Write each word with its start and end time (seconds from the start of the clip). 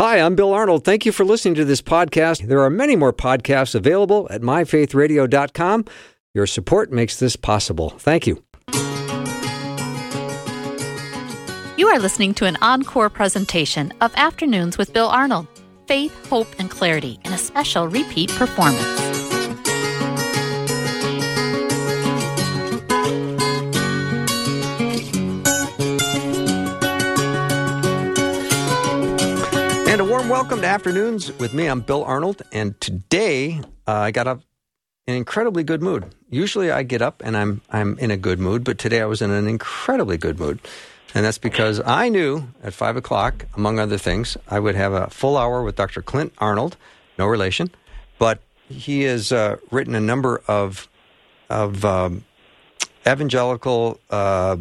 Hi, 0.00 0.18
I'm 0.18 0.34
Bill 0.34 0.52
Arnold. 0.52 0.84
Thank 0.84 1.06
you 1.06 1.12
for 1.12 1.24
listening 1.24 1.54
to 1.54 1.64
this 1.64 1.80
podcast. 1.80 2.48
There 2.48 2.60
are 2.62 2.68
many 2.68 2.96
more 2.96 3.12
podcasts 3.12 3.76
available 3.76 4.26
at 4.28 4.40
myfaithradio.com. 4.40 5.84
Your 6.34 6.48
support 6.48 6.90
makes 6.90 7.20
this 7.20 7.36
possible. 7.36 7.90
Thank 7.90 8.26
you. 8.26 8.42
You 11.76 11.86
are 11.88 12.00
listening 12.00 12.34
to 12.34 12.44
an 12.46 12.56
encore 12.60 13.08
presentation 13.08 13.92
of 14.00 14.12
Afternoons 14.16 14.78
with 14.78 14.92
Bill 14.92 15.08
Arnold 15.08 15.46
Faith, 15.86 16.28
Hope, 16.28 16.48
and 16.58 16.68
Clarity 16.68 17.20
in 17.24 17.32
a 17.32 17.38
special 17.38 17.86
repeat 17.86 18.30
performance. 18.30 19.13
Welcome 30.34 30.60
to 30.60 30.66
Afternoons 30.66 31.30
with 31.38 31.54
me. 31.54 31.68
I'm 31.68 31.80
Bill 31.80 32.02
Arnold, 32.02 32.42
and 32.50 32.78
today 32.80 33.60
uh, 33.86 33.92
I 33.92 34.10
got 34.10 34.26
up 34.26 34.42
in 35.06 35.14
an 35.14 35.18
incredibly 35.18 35.62
good 35.62 35.80
mood. 35.80 36.12
Usually 36.28 36.72
I 36.72 36.82
get 36.82 37.02
up 37.02 37.22
and 37.24 37.36
I'm 37.36 37.60
I'm 37.70 37.96
in 38.00 38.10
a 38.10 38.16
good 38.16 38.40
mood, 38.40 38.64
but 38.64 38.76
today 38.76 39.00
I 39.00 39.04
was 39.04 39.22
in 39.22 39.30
an 39.30 39.46
incredibly 39.46 40.16
good 40.16 40.40
mood, 40.40 40.58
and 41.14 41.24
that's 41.24 41.38
because 41.38 41.80
I 41.86 42.08
knew 42.08 42.48
at 42.64 42.74
five 42.74 42.96
o'clock, 42.96 43.46
among 43.54 43.78
other 43.78 43.96
things, 43.96 44.36
I 44.48 44.58
would 44.58 44.74
have 44.74 44.92
a 44.92 45.08
full 45.08 45.36
hour 45.36 45.62
with 45.62 45.76
Dr. 45.76 46.02
Clint 46.02 46.32
Arnold, 46.38 46.76
no 47.16 47.28
relation, 47.28 47.70
but 48.18 48.40
he 48.68 49.02
has 49.02 49.30
uh, 49.30 49.58
written 49.70 49.94
a 49.94 50.00
number 50.00 50.42
of 50.48 50.88
of 51.48 51.84
um, 51.84 52.24
evangelical 53.06 54.00
uh, 54.10 54.56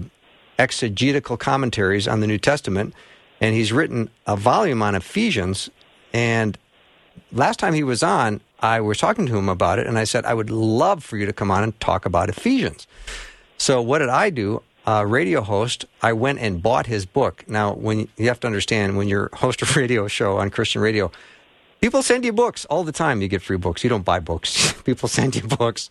exegetical 0.59 1.35
commentaries 1.35 2.07
on 2.07 2.19
the 2.19 2.27
New 2.27 2.37
Testament 2.37 2.93
and 3.43 3.53
he's 3.53 3.73
written 3.73 4.09
a 4.25 4.37
volume 4.37 4.81
on 4.81 4.95
Ephesians. 4.95 5.69
And 6.13 6.57
last 7.33 7.59
time 7.59 7.73
he 7.73 7.83
was 7.83 8.01
on, 8.01 8.39
I 8.61 8.79
was 8.79 8.97
talking 8.97 9.25
to 9.25 9.37
him 9.37 9.49
about 9.49 9.79
it, 9.79 9.85
and 9.85 9.99
I 9.99 10.05
said, 10.05 10.23
I 10.23 10.33
would 10.33 10.49
love 10.49 11.03
for 11.03 11.17
you 11.17 11.25
to 11.25 11.33
come 11.33 11.51
on 11.51 11.61
and 11.61 11.77
talk 11.81 12.05
about 12.05 12.29
Ephesians. 12.29 12.87
So, 13.57 13.81
what 13.81 13.99
did 13.99 14.07
I 14.07 14.29
do? 14.29 14.63
Radio 14.87 15.41
host, 15.41 15.83
I 16.01 16.13
went 16.13 16.39
and 16.39 16.63
bought 16.63 16.85
his 16.85 17.05
book. 17.05 17.43
Now, 17.45 17.73
when 17.73 18.07
you 18.15 18.29
have 18.29 18.39
to 18.41 18.47
understand, 18.47 18.95
when 18.95 19.09
you're 19.09 19.29
host 19.33 19.61
of 19.61 19.75
radio 19.75 20.07
show 20.07 20.37
on 20.37 20.49
Christian 20.49 20.81
radio, 20.81 21.11
people 21.81 22.01
send 22.01 22.23
you 22.23 22.31
books 22.31 22.63
all 22.65 22.85
the 22.85 22.93
time. 22.93 23.21
You 23.21 23.27
get 23.27 23.41
free 23.41 23.57
books. 23.57 23.83
You 23.83 23.89
don't 23.89 24.05
buy 24.05 24.21
books. 24.21 24.71
people 24.83 25.09
send 25.09 25.35
you 25.35 25.43
books. 25.43 25.89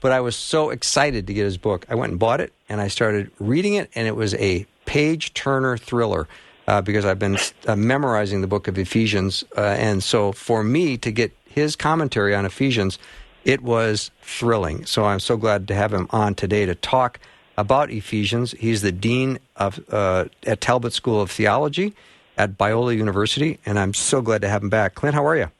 But 0.00 0.12
I 0.12 0.20
was 0.20 0.36
so 0.36 0.70
excited 0.70 1.26
to 1.26 1.34
get 1.34 1.46
his 1.46 1.58
book. 1.58 1.84
I 1.88 1.96
went 1.96 2.10
and 2.12 2.20
bought 2.20 2.40
it, 2.40 2.52
and 2.68 2.80
I 2.80 2.86
started 2.86 3.32
reading 3.40 3.74
it, 3.74 3.90
and 3.96 4.06
it 4.06 4.14
was 4.14 4.34
a 4.34 4.66
page 4.86 5.34
turner 5.34 5.76
thriller 5.76 6.28
uh, 6.66 6.80
because 6.80 7.04
I've 7.04 7.18
been 7.18 7.38
uh, 7.66 7.76
memorizing 7.76 8.40
the 8.40 8.46
book 8.46 8.68
of 8.68 8.78
Ephesians. 8.78 9.44
Uh, 9.56 9.60
and 9.60 10.02
so 10.02 10.32
for 10.32 10.62
me 10.62 10.96
to 10.98 11.10
get 11.10 11.32
his 11.44 11.76
commentary 11.76 12.34
on 12.34 12.46
Ephesians, 12.46 12.98
it 13.44 13.62
was 13.62 14.10
thrilling. 14.22 14.86
So 14.86 15.04
I'm 15.04 15.20
so 15.20 15.36
glad 15.36 15.68
to 15.68 15.74
have 15.74 15.92
him 15.92 16.06
on 16.10 16.34
today 16.34 16.66
to 16.66 16.74
talk 16.74 17.18
about 17.56 17.90
Ephesians. 17.90 18.52
He's 18.52 18.82
the 18.82 18.92
dean 18.92 19.38
of 19.56 19.80
uh, 19.92 20.26
at 20.46 20.60
Talbot 20.60 20.92
School 20.92 21.20
of 21.20 21.30
Theology 21.30 21.94
at 22.38 22.56
Biola 22.56 22.96
University, 22.96 23.58
and 23.66 23.78
I'm 23.78 23.92
so 23.92 24.22
glad 24.22 24.40
to 24.42 24.48
have 24.48 24.62
him 24.62 24.70
back. 24.70 24.94
Clint, 24.94 25.14
how 25.14 25.26
are 25.26 25.36
you? 25.36 25.50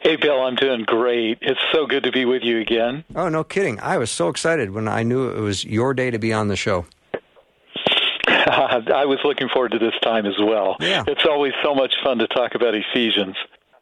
Hey, 0.00 0.16
Bill, 0.16 0.42
I'm 0.42 0.56
doing 0.56 0.82
great. 0.82 1.38
It's 1.40 1.60
so 1.72 1.86
good 1.86 2.02
to 2.02 2.12
be 2.12 2.26
with 2.26 2.42
you 2.42 2.60
again. 2.60 3.04
Oh, 3.14 3.30
no 3.30 3.42
kidding. 3.42 3.80
I 3.80 3.96
was 3.96 4.10
so 4.10 4.28
excited 4.28 4.72
when 4.72 4.86
I 4.86 5.02
knew 5.02 5.30
it 5.30 5.40
was 5.40 5.64
your 5.64 5.94
day 5.94 6.10
to 6.10 6.18
be 6.18 6.30
on 6.30 6.48
the 6.48 6.56
show. 6.56 6.84
I 8.94 9.04
was 9.06 9.18
looking 9.24 9.48
forward 9.48 9.72
to 9.72 9.78
this 9.78 9.94
time 10.02 10.26
as 10.26 10.38
well. 10.38 10.76
Yeah. 10.80 11.04
It's 11.06 11.24
always 11.24 11.52
so 11.62 11.74
much 11.74 11.94
fun 12.02 12.18
to 12.18 12.26
talk 12.28 12.54
about 12.54 12.74
Ephesians. 12.74 13.36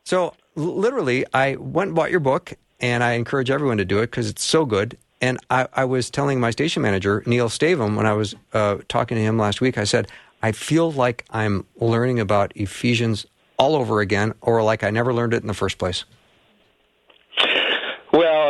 So, 0.05 0.35
literally, 0.55 1.25
I 1.33 1.57
went 1.57 1.89
and 1.89 1.97
bought 1.97 2.11
your 2.11 2.21
book, 2.21 2.55
and 2.81 3.03
I 3.03 3.13
encourage 3.13 3.51
everyone 3.51 3.79
to 3.79 3.85
do 3.85 3.99
it 3.99 4.11
because 4.11 4.29
it's 4.29 4.45
so 4.45 4.65
good. 4.65 4.97
And 5.21 5.39
I, 5.51 5.69
I, 5.73 5.85
was 5.85 6.11
telling 6.11 6.41
my 6.41 6.51
station 6.51 6.83
manager, 6.83 7.23
Neil 7.27 7.49
Stavum, 7.49 7.97
when 7.97 8.07
I 8.07 8.13
was 8.13 8.35
uh, 8.53 8.79
talking 8.89 9.17
to 9.17 9.23
him 9.23 9.39
last 9.39 9.61
week, 9.61 9.79
I 9.79 9.85
said, 9.85 10.09
I 10.43 10.51
feel 10.51 10.91
like 10.91 11.25
I'm 11.31 11.65
learning 11.77 12.19
about 12.19 12.53
Ephesians 12.57 13.27
all 13.57 13.77
over 13.77 14.01
again, 14.01 14.35
or 14.41 14.63
like 14.63 14.83
I 14.83 14.91
never 14.91 15.15
learned 15.15 15.35
it 15.35 15.43
in 15.43 15.47
the 15.47 15.55
first 15.55 15.79
place. 15.79 16.05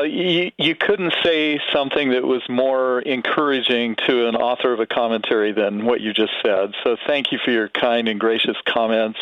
Well, 0.03 0.11
you, 0.11 0.51
you 0.59 0.75
couldn't 0.75 1.15
say 1.23 1.61
something 1.73 2.11
that 2.11 2.25
was 2.25 2.43
more 2.49 3.01
encouraging 3.03 3.95
to 4.09 4.27
an 4.27 4.35
author 4.35 4.73
of 4.73 4.81
a 4.81 4.87
commentary 4.87 5.53
than 5.53 5.85
what 5.85 6.01
you 6.01 6.13
just 6.13 6.33
said. 6.45 6.73
So 6.83 6.97
thank 7.07 7.31
you 7.31 7.39
for 7.45 7.53
your 7.53 7.69
kind 7.69 8.09
and 8.09 8.19
gracious 8.19 8.57
comments. 8.67 9.21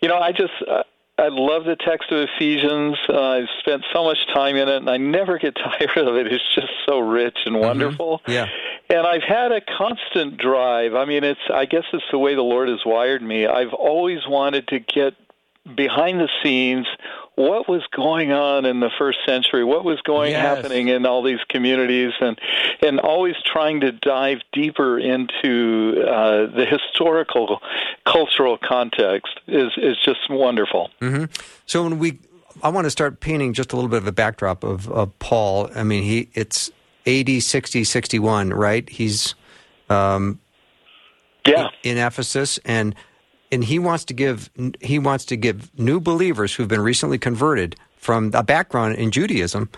You 0.00 0.08
know, 0.08 0.18
I 0.18 0.30
just. 0.30 0.52
Uh, 0.66 0.84
I 1.18 1.28
love 1.28 1.64
the 1.64 1.76
text 1.76 2.10
of 2.10 2.26
Ephesians. 2.34 2.96
Uh, 3.06 3.20
I've 3.20 3.48
spent 3.60 3.84
so 3.92 4.02
much 4.02 4.18
time 4.34 4.56
in 4.56 4.66
it, 4.68 4.76
and 4.76 4.88
I 4.88 4.96
never 4.96 5.38
get 5.38 5.54
tired 5.56 5.98
of 5.98 6.16
it. 6.16 6.32
It's 6.32 6.42
just 6.54 6.72
so 6.86 7.00
rich 7.00 7.36
and 7.44 7.60
wonderful. 7.60 8.20
Mm-hmm. 8.20 8.30
Yeah. 8.30 8.46
And 8.88 9.06
I've 9.06 9.22
had 9.22 9.52
a 9.52 9.60
constant 9.60 10.38
drive. 10.38 10.94
I 10.94 11.04
mean, 11.04 11.22
it's. 11.24 11.40
I 11.52 11.66
guess 11.66 11.84
it's 11.92 12.04
the 12.12 12.18
way 12.18 12.34
the 12.36 12.42
Lord 12.42 12.68
has 12.68 12.80
wired 12.86 13.22
me. 13.22 13.46
I've 13.46 13.74
always 13.74 14.20
wanted 14.26 14.68
to 14.68 14.78
get 14.78 15.14
behind 15.76 16.20
the 16.20 16.28
scenes 16.42 16.86
what 17.34 17.68
was 17.68 17.82
going 17.96 18.30
on 18.32 18.66
in 18.66 18.80
the 18.80 18.90
first 18.98 19.18
century, 19.26 19.64
what 19.64 19.84
was 19.84 20.00
going 20.02 20.32
yes. 20.32 20.42
happening 20.42 20.88
in 20.88 21.06
all 21.06 21.22
these 21.22 21.40
communities, 21.48 22.12
and 22.20 22.38
and 22.82 23.00
always 23.00 23.36
trying 23.44 23.80
to 23.80 23.92
dive 23.92 24.38
deeper 24.52 24.98
into 24.98 26.04
uh, 26.06 26.46
the 26.54 26.66
historical, 26.68 27.60
cultural 28.06 28.58
context 28.58 29.40
is 29.46 29.72
is 29.76 29.96
just 30.04 30.28
wonderful. 30.28 30.90
Mm-hmm. 31.00 31.24
So 31.66 31.84
when 31.84 31.98
we, 31.98 32.18
I 32.62 32.68
want 32.68 32.84
to 32.84 32.90
start 32.90 33.20
painting 33.20 33.54
just 33.54 33.72
a 33.72 33.76
little 33.76 33.90
bit 33.90 33.98
of 33.98 34.06
a 34.06 34.12
backdrop 34.12 34.62
of, 34.62 34.88
of 34.90 35.18
Paul. 35.18 35.70
I 35.74 35.84
mean, 35.84 36.02
he 36.02 36.28
it's 36.34 36.70
AD 37.06 37.42
60, 37.42 37.84
61, 37.84 38.50
right? 38.50 38.88
He's 38.88 39.34
um, 39.88 40.38
yeah 41.46 41.68
in 41.82 41.96
Ephesus 41.96 42.58
and 42.64 42.94
and 43.52 43.62
he 43.62 43.78
wants 43.78 44.04
to 44.06 44.14
give 44.14 44.50
he 44.80 44.98
wants 44.98 45.26
to 45.26 45.36
give 45.36 45.70
new 45.78 46.00
believers 46.00 46.54
who've 46.54 46.66
been 46.66 46.80
recently 46.80 47.18
converted 47.18 47.76
from 47.96 48.32
a 48.34 48.42
background 48.42 48.96
in 48.96 49.12
Judaism. 49.12 49.70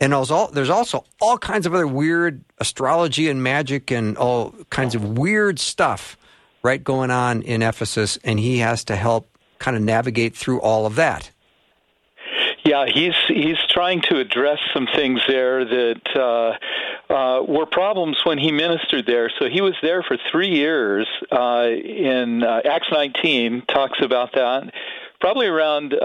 And 0.00 0.12
also, 0.12 0.48
there's 0.48 0.70
also 0.70 1.04
all 1.20 1.38
kinds 1.38 1.66
of 1.66 1.74
other 1.74 1.86
weird 1.86 2.44
astrology 2.58 3.28
and 3.28 3.42
magic 3.42 3.90
and 3.90 4.16
all 4.18 4.54
kinds 4.70 4.94
of 4.94 5.16
weird 5.18 5.58
stuff, 5.58 6.16
right, 6.62 6.82
going 6.82 7.10
on 7.10 7.42
in 7.42 7.62
Ephesus. 7.62 8.18
And 8.22 8.38
he 8.38 8.58
has 8.58 8.84
to 8.84 8.96
help 8.96 9.38
kind 9.58 9.76
of 9.76 9.82
navigate 9.82 10.36
through 10.36 10.60
all 10.60 10.84
of 10.84 10.96
that. 10.96 11.30
Yeah, 12.64 12.86
he's 12.86 13.14
he's 13.28 13.58
trying 13.68 14.00
to 14.08 14.18
address 14.18 14.58
some 14.72 14.86
things 14.94 15.20
there 15.28 15.66
that 15.66 16.00
uh, 16.16 17.12
uh, 17.12 17.42
were 17.42 17.66
problems 17.66 18.16
when 18.24 18.38
he 18.38 18.52
ministered 18.52 19.04
there. 19.06 19.30
So 19.38 19.50
he 19.50 19.60
was 19.60 19.74
there 19.82 20.02
for 20.02 20.16
three 20.32 20.48
years. 20.48 21.06
Uh, 21.30 21.68
in 21.68 22.42
uh, 22.42 22.62
Acts 22.64 22.88
19 22.90 23.64
talks 23.68 23.98
about 24.00 24.32
that, 24.32 24.72
probably 25.20 25.46
around 25.46 25.92
uh, 25.92 25.98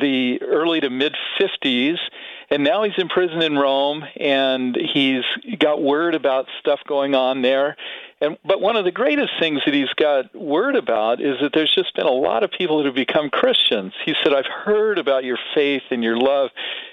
the 0.00 0.38
early 0.40 0.80
to 0.80 0.88
mid 0.88 1.14
50s. 1.38 1.98
And 2.50 2.64
now 2.64 2.82
he's 2.84 2.92
in 2.98 3.08
prison 3.08 3.40
in 3.40 3.56
Rome, 3.56 4.04
and 4.20 4.76
he's 4.76 5.24
got 5.58 5.82
word 5.82 6.14
about 6.14 6.46
stuff 6.60 6.80
going 6.86 7.14
on 7.14 7.40
there. 7.40 7.76
And 8.22 8.38
but 8.44 8.60
one 8.60 8.76
of 8.76 8.84
the 8.84 8.92
greatest 8.92 9.32
things 9.40 9.60
that 9.66 9.74
he's 9.74 9.92
got 9.96 10.32
word 10.34 10.76
about 10.76 11.20
is 11.20 11.40
that 11.42 11.50
there's 11.52 11.74
just 11.74 11.94
been 11.96 12.06
a 12.06 12.10
lot 12.10 12.44
of 12.44 12.52
people 12.52 12.78
that 12.78 12.86
have 12.86 12.94
become 12.94 13.30
Christians. 13.30 13.92
He 14.06 14.14
said, 14.22 14.32
"I've 14.32 14.46
heard 14.46 14.98
about 14.98 15.24
your 15.24 15.38
faith 15.54 15.82
and 15.90 16.04
your 16.04 16.16
love." 16.16 16.50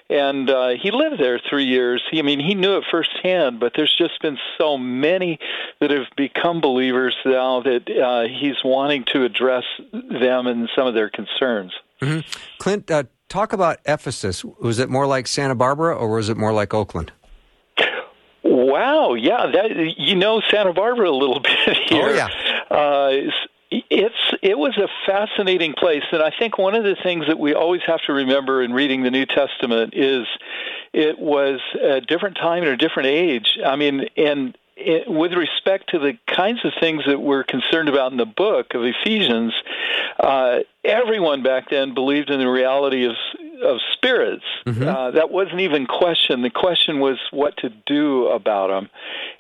And 0.10 0.50
uh, 0.50 0.70
he 0.70 0.90
lived 0.90 1.22
there 1.22 1.40
three 1.48 1.66
years. 1.66 2.02
He, 2.10 2.18
I 2.18 2.24
mean, 2.24 2.40
he 2.40 2.56
knew 2.56 2.78
it 2.78 2.84
firsthand. 2.90 3.60
But 3.60 3.74
there's 3.76 3.96
just 3.96 4.20
been 4.24 4.40
so 4.58 4.76
many 4.76 5.38
that 5.80 5.92
have 5.92 6.08
become 6.18 6.62
believers 6.62 7.16
now 7.24 7.62
that 7.62 7.88
uh, 7.88 8.28
he's 8.28 8.56
wanting 8.66 9.06
to 9.14 9.24
address 9.24 9.66
them 9.94 10.48
and 10.48 10.68
some 10.76 10.88
of 10.88 10.96
their 10.96 11.12
concerns. 11.12 11.74
Mm-hmm. 12.02 12.22
Clint, 12.58 12.90
uh, 12.90 13.04
talk 13.28 13.54
about 13.54 13.78
Ephesus. 13.86 14.44
Was 14.44 14.80
it 14.80 14.90
more 14.90 15.06
like 15.06 15.28
Santa 15.28 15.54
Barbara 15.54 15.96
or 15.96 16.10
was 16.10 16.28
it 16.30 16.38
more 16.38 16.54
like 16.54 16.74
Oakland? 16.74 17.12
Wow, 18.70 19.14
yeah, 19.16 19.48
that 19.52 19.98
you 19.98 20.16
know 20.16 20.42
Santa 20.50 20.74
Barbara 20.74 21.10
a 21.10 21.12
little 21.12 21.40
bit 21.66 21.78
here. 21.88 22.10
Oh 22.10 22.14
yeah. 22.14 22.28
Uh, 22.70 23.32
it's 23.72 24.16
it 24.42 24.58
was 24.58 24.78
a 24.78 24.88
fascinating 25.06 25.74
place, 25.74 26.04
and 26.12 26.22
I 26.22 26.32
think 26.38 26.58
one 26.58 26.76
of 26.76 26.84
the 26.84 26.96
things 27.02 27.26
that 27.28 27.40
we 27.40 27.54
always 27.54 27.82
have 27.86 28.02
to 28.08 28.14
remember 28.14 28.64
in 28.64 28.74
reading 28.74 29.04
the 29.04 29.12
New 29.12 29.26
Testament 29.26 29.94
is 29.96 30.26
it 30.94 31.20
was 31.20 31.60
a 31.80 32.02
different 32.02 32.38
time 32.38 32.64
and 32.64 32.72
a 32.72 32.78
different 32.78 33.08
age. 33.08 33.60
I 33.64 33.76
mean, 33.76 34.06
and 34.18 34.58
it, 34.76 35.10
with 35.10 35.34
respect 35.34 35.90
to 35.90 36.00
the 36.00 36.18
kinds 36.26 36.64
of 36.64 36.72
things 36.80 37.04
that 37.06 37.20
we're 37.20 37.44
concerned 37.44 37.90
about 37.90 38.12
in 38.12 38.18
the 38.18 38.26
book 38.26 38.74
of 38.74 38.82
Ephesians, 38.84 39.54
uh, 40.20 40.60
everyone 40.84 41.44
back 41.44 41.70
then 41.70 41.94
believed 41.94 42.30
in 42.30 42.40
the 42.40 42.50
reality 42.50 43.06
of 43.06 43.16
of 43.64 43.80
spirits. 43.94 44.46
Mm-hmm. 44.66 44.88
Uh, 44.88 45.12
that 45.12 45.32
wasn't 45.32 45.62
even 45.62 45.86
question. 45.86 46.42
The 46.42 46.50
question 46.50 47.00
was 47.00 47.18
what 47.32 47.58
to 47.58 47.70
do 47.86 48.28
about 48.28 48.68
them. 48.68 48.90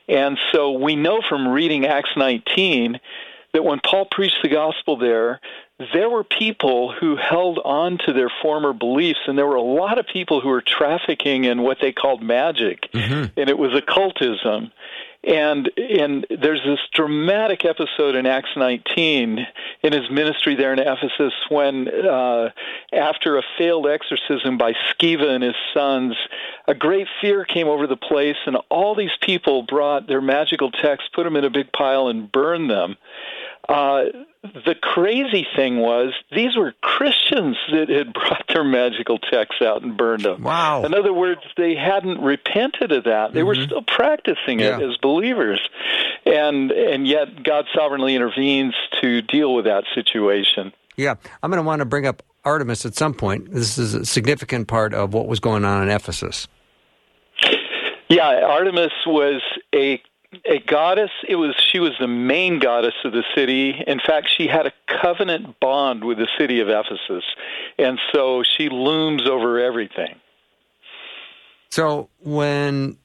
And 0.07 0.37
so 0.51 0.71
we 0.71 0.95
know 0.95 1.21
from 1.27 1.47
reading 1.47 1.85
Acts 1.85 2.11
19 2.15 2.99
that 3.53 3.63
when 3.63 3.79
Paul 3.79 4.05
preached 4.05 4.39
the 4.43 4.49
gospel 4.49 4.97
there, 4.97 5.39
there 5.93 6.09
were 6.09 6.23
people 6.23 6.91
who 6.91 7.15
held 7.15 7.59
on 7.63 7.97
to 8.05 8.13
their 8.13 8.29
former 8.41 8.73
beliefs, 8.73 9.19
and 9.27 9.37
there 9.37 9.47
were 9.47 9.55
a 9.55 9.61
lot 9.61 9.97
of 9.97 10.05
people 10.05 10.41
who 10.41 10.49
were 10.49 10.61
trafficking 10.61 11.45
in 11.45 11.61
what 11.61 11.77
they 11.81 11.93
called 11.93 12.21
magic, 12.21 12.89
mm-hmm. 12.93 13.39
and 13.39 13.49
it 13.49 13.57
was 13.57 13.73
occultism. 13.73 14.71
And 15.21 15.69
and 15.77 16.25
there's 16.29 16.61
this 16.65 16.79
dramatic 16.93 17.65
episode 17.65 18.15
in 18.15 18.25
Acts 18.25 18.51
19 18.55 19.45
in 19.83 19.93
his 19.93 20.09
ministry 20.09 20.55
there 20.55 20.71
in 20.71 20.79
Ephesus 20.79 21.33
when, 21.49 21.89
uh, 21.89 22.51
after 22.93 23.37
a 23.37 23.43
failed 23.57 23.85
exorcism 23.85 24.57
by 24.57 24.73
Sceva 24.73 25.27
and 25.29 25.43
his 25.43 25.55
sons, 25.73 26.15
a 26.67 26.73
great 26.73 27.07
fear 27.19 27.43
came 27.43 27.67
over 27.67 27.85
the 27.85 27.97
place, 27.97 28.37
and 28.45 28.55
all 28.69 28.95
these 28.95 29.15
people 29.21 29.63
brought 29.63 30.07
their 30.07 30.21
magical 30.21 30.71
texts, 30.71 31.09
put 31.13 31.25
them 31.25 31.35
in 31.35 31.43
a 31.43 31.49
big 31.49 31.71
pile, 31.73 32.07
and 32.07 32.31
burned 32.31 32.69
them. 32.69 32.95
Uh, 33.67 34.05
the 34.41 34.75
crazy 34.81 35.45
thing 35.55 35.79
was 35.79 36.13
these 36.31 36.55
were 36.55 36.73
Christians 36.81 37.57
that 37.71 37.89
had 37.89 38.13
brought 38.13 38.45
their 38.47 38.63
magical 38.63 39.17
texts 39.17 39.61
out 39.61 39.81
and 39.81 39.97
burned 39.97 40.23
them. 40.23 40.43
Wow. 40.43 40.83
In 40.83 40.93
other 40.93 41.13
words, 41.13 41.41
they 41.57 41.75
hadn't 41.75 42.21
repented 42.21 42.91
of 42.91 43.03
that. 43.03 43.33
They 43.33 43.39
mm-hmm. 43.39 43.47
were 43.47 43.55
still 43.55 43.81
practicing 43.81 44.61
it 44.61 44.79
yeah. 44.79 44.87
as 44.87 44.97
believers. 44.97 45.59
And 46.25 46.71
and 46.71 47.07
yet 47.07 47.43
God 47.43 47.65
sovereignly 47.73 48.15
intervenes 48.15 48.75
to 49.01 49.21
deal 49.21 49.53
with 49.53 49.65
that 49.65 49.83
situation. 49.93 50.73
Yeah. 50.95 51.15
I'm 51.43 51.49
going 51.49 51.61
to 51.61 51.67
want 51.67 51.79
to 51.79 51.85
bring 51.85 52.05
up 52.05 52.23
Artemis 52.45 52.85
at 52.85 52.95
some 52.95 53.13
point. 53.13 53.51
This 53.53 53.77
is 53.77 53.93
a 53.93 54.05
significant 54.05 54.67
part 54.67 54.93
of 54.93 55.13
what 55.13 55.27
was 55.27 55.39
going 55.39 55.65
on 55.65 55.83
in 55.83 55.89
Ephesus. 55.89 56.47
Yeah, 58.09 58.41
Artemis 58.43 58.91
was 59.05 59.41
a 59.73 60.01
a 60.45 60.59
goddess. 60.59 61.11
It 61.27 61.35
was 61.35 61.55
she 61.71 61.79
was 61.79 61.93
the 61.99 62.07
main 62.07 62.59
goddess 62.59 62.93
of 63.03 63.11
the 63.11 63.23
city. 63.35 63.71
In 63.87 63.99
fact, 63.99 64.29
she 64.35 64.47
had 64.47 64.67
a 64.67 64.73
covenant 65.01 65.59
bond 65.59 66.03
with 66.03 66.17
the 66.17 66.27
city 66.37 66.59
of 66.59 66.69
Ephesus, 66.69 67.23
and 67.77 67.99
so 68.13 68.43
she 68.43 68.69
looms 68.69 69.27
over 69.27 69.59
everything. 69.59 70.15
So 71.69 72.09
when 72.19 72.97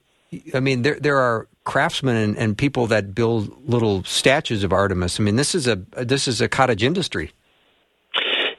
I 0.55 0.61
mean, 0.61 0.83
there 0.83 0.99
there 1.01 1.19
are 1.19 1.49
craftsmen 1.65 2.17
and, 2.17 2.37
and 2.37 2.59
people 2.59 2.87
that 2.89 3.15
build 3.15 3.69
little 3.69 4.05
statues 4.05 4.65
of 4.65 4.73
Artemis. 4.73 5.19
I 5.19 5.23
mean, 5.23 5.37
this 5.37 5.55
is 5.55 5.67
a 5.67 5.77
this 5.97 6.29
is 6.29 6.41
a 6.41 6.49
cottage 6.49 6.83
industry. 6.83 7.33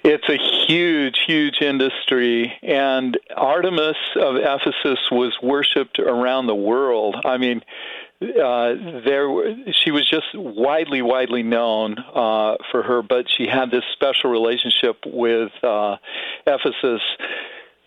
It's 0.07 0.29
a 0.29 0.37
huge, 0.67 1.17
huge 1.25 1.61
industry, 1.61 2.53
and 2.61 3.17
Artemis 3.35 3.97
of 4.15 4.35
Ephesus 4.35 4.99
was 5.11 5.35
worshipped 5.41 5.97
around 5.97 6.45
the 6.45 6.53
world. 6.53 7.15
I 7.25 7.37
mean, 7.37 7.63
uh, 8.21 8.73
there 9.03 9.27
she 9.73 9.91
was 9.91 10.09
just 10.09 10.27
widely 10.33 11.01
widely 11.01 11.43
known 11.43 11.97
uh, 11.99 12.55
for 12.71 12.83
her 12.83 13.01
but 13.01 13.25
she 13.29 13.47
had 13.47 13.71
this 13.71 13.83
special 13.93 14.29
relationship 14.29 14.97
with 15.05 15.51
uh, 15.63 15.97
Ephesus 16.47 17.01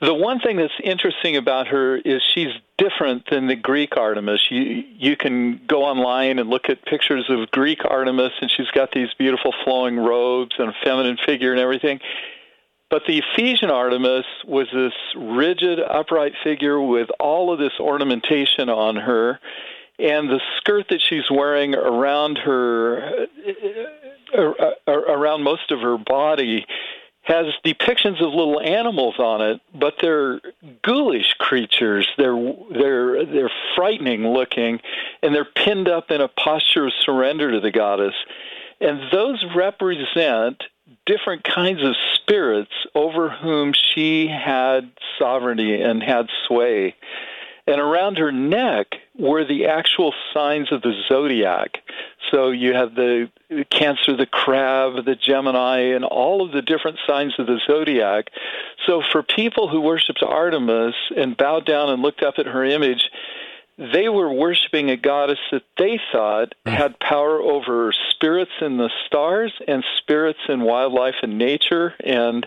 the 0.01 0.15
one 0.15 0.39
thing 0.39 0.57
that's 0.57 0.73
interesting 0.85 1.37
about 1.37 1.67
her 1.69 1.97
is 1.97 2.23
she's 2.35 2.53
different 2.77 3.29
than 3.31 3.49
the 3.49 3.57
Greek 3.57 3.97
Artemis. 3.97 4.49
You 4.49 4.85
you 4.97 5.17
can 5.17 5.61
go 5.67 5.83
online 5.83 6.39
and 6.39 6.49
look 6.49 6.69
at 6.69 6.85
pictures 6.85 7.27
of 7.29 7.51
Greek 7.51 7.85
Artemis, 7.85 8.33
and 8.41 8.51
she's 8.51 8.71
got 8.71 8.93
these 8.93 9.09
beautiful 9.19 9.53
flowing 9.65 9.99
robes 9.99 10.55
and 10.59 10.69
a 10.69 10.75
feminine 10.85 11.19
figure 11.27 11.51
and 11.51 11.61
everything. 11.61 11.99
But 12.91 13.03
the 13.07 13.19
Ephesian 13.19 13.71
Artemis 13.71 14.25
was 14.47 14.69
this 14.73 14.95
rigid, 15.17 15.81
upright 15.81 16.33
figure 16.43 16.81
with 16.81 17.09
all 17.19 17.53
of 17.53 17.59
this 17.59 17.75
ornamentation 17.81 18.71
on 18.71 18.97
her, 18.97 19.41
and 19.99 20.29
the 20.29 20.41
skirt 20.59 20.87
that 20.91 21.01
she's 21.01 21.31
wearing 21.31 21.75
around 21.75 22.39
her, 22.39 23.27
uh, 24.37 24.41
uh, 24.41 24.71
uh, 24.87 24.93
around 24.93 25.43
most 25.43 25.71
of 25.71 25.81
her 25.81 25.99
body, 25.99 26.67
has 27.23 27.47
depictions 27.65 28.23
of 28.23 28.33
little 28.33 28.61
animals 28.61 29.17
on 29.19 29.43
it, 29.43 29.61
but 29.75 29.95
they're 30.01 30.41
ghoulish 30.83 31.35
creatures. 31.39 32.09
They're 32.17 32.55
they're 32.71 33.27
they're 33.27 33.53
frightening 33.77 34.27
looking, 34.29 34.81
and 35.23 35.35
they're 35.35 35.45
pinned 35.45 35.89
up 35.89 36.11
in 36.11 36.23
a 36.23 36.29
posture 36.29 36.87
of 36.87 36.93
surrender 37.05 37.53
to 37.53 37.61
the 37.61 37.71
goddess, 37.71 38.15
and 38.81 39.01
those 39.13 39.45
represent 39.55 40.63
different 41.05 41.45
kinds 41.45 41.83
of 41.83 41.95
spirits 42.15 42.73
over 42.95 43.29
whom 43.29 43.75
she 43.75 44.29
had 44.29 44.91
sovereignty 45.19 45.83
and 45.83 46.03
had 46.03 46.29
sway. 46.47 46.95
And 47.69 47.83
around 47.83 48.17
her 48.17 48.33
neck 48.33 48.95
were 49.19 49.45
the 49.45 49.67
actual 49.67 50.15
signs 50.33 50.73
of 50.73 50.81
the 50.81 50.95
zodiac. 51.07 51.83
So 52.31 52.49
you 52.51 52.73
have 52.73 52.95
the 52.95 53.29
Cancer, 53.71 54.17
the 54.17 54.25
Crab, 54.25 55.05
the 55.05 55.15
Gemini, 55.15 55.81
and 55.95 56.03
all 56.03 56.41
of 56.41 56.53
the 56.53 56.63
different 56.63 56.99
signs 57.07 57.35
of 57.39 57.47
the 57.47 57.61
zodiac. 57.67 58.31
So 58.87 59.03
for 59.13 59.23
people 59.23 59.69
who 59.69 59.83
worshiped 59.83 60.23
Artemis 60.23 60.95
and 61.15 61.37
bowed 61.37 61.67
down 61.67 61.91
and 61.91 62.01
looked 62.01 62.23
up 62.23 62.39
at 62.39 62.47
her 62.47 62.65
image, 62.65 63.11
they 63.77 64.09
were 64.09 64.33
worshiping 64.33 64.89
a 64.89 64.97
goddess 64.97 65.39
that 65.53 65.65
they 65.77 66.01
thought 66.11 66.55
had 66.65 66.99
power 66.99 67.39
over 67.39 67.93
spirits 68.11 68.51
in 68.63 68.79
the 68.79 68.91
stars 69.07 69.53
and 69.69 69.85
spirits 69.99 70.41
in 70.49 70.63
wildlife 70.63 71.17
and 71.21 71.37
nature 71.37 71.95
and 72.03 72.47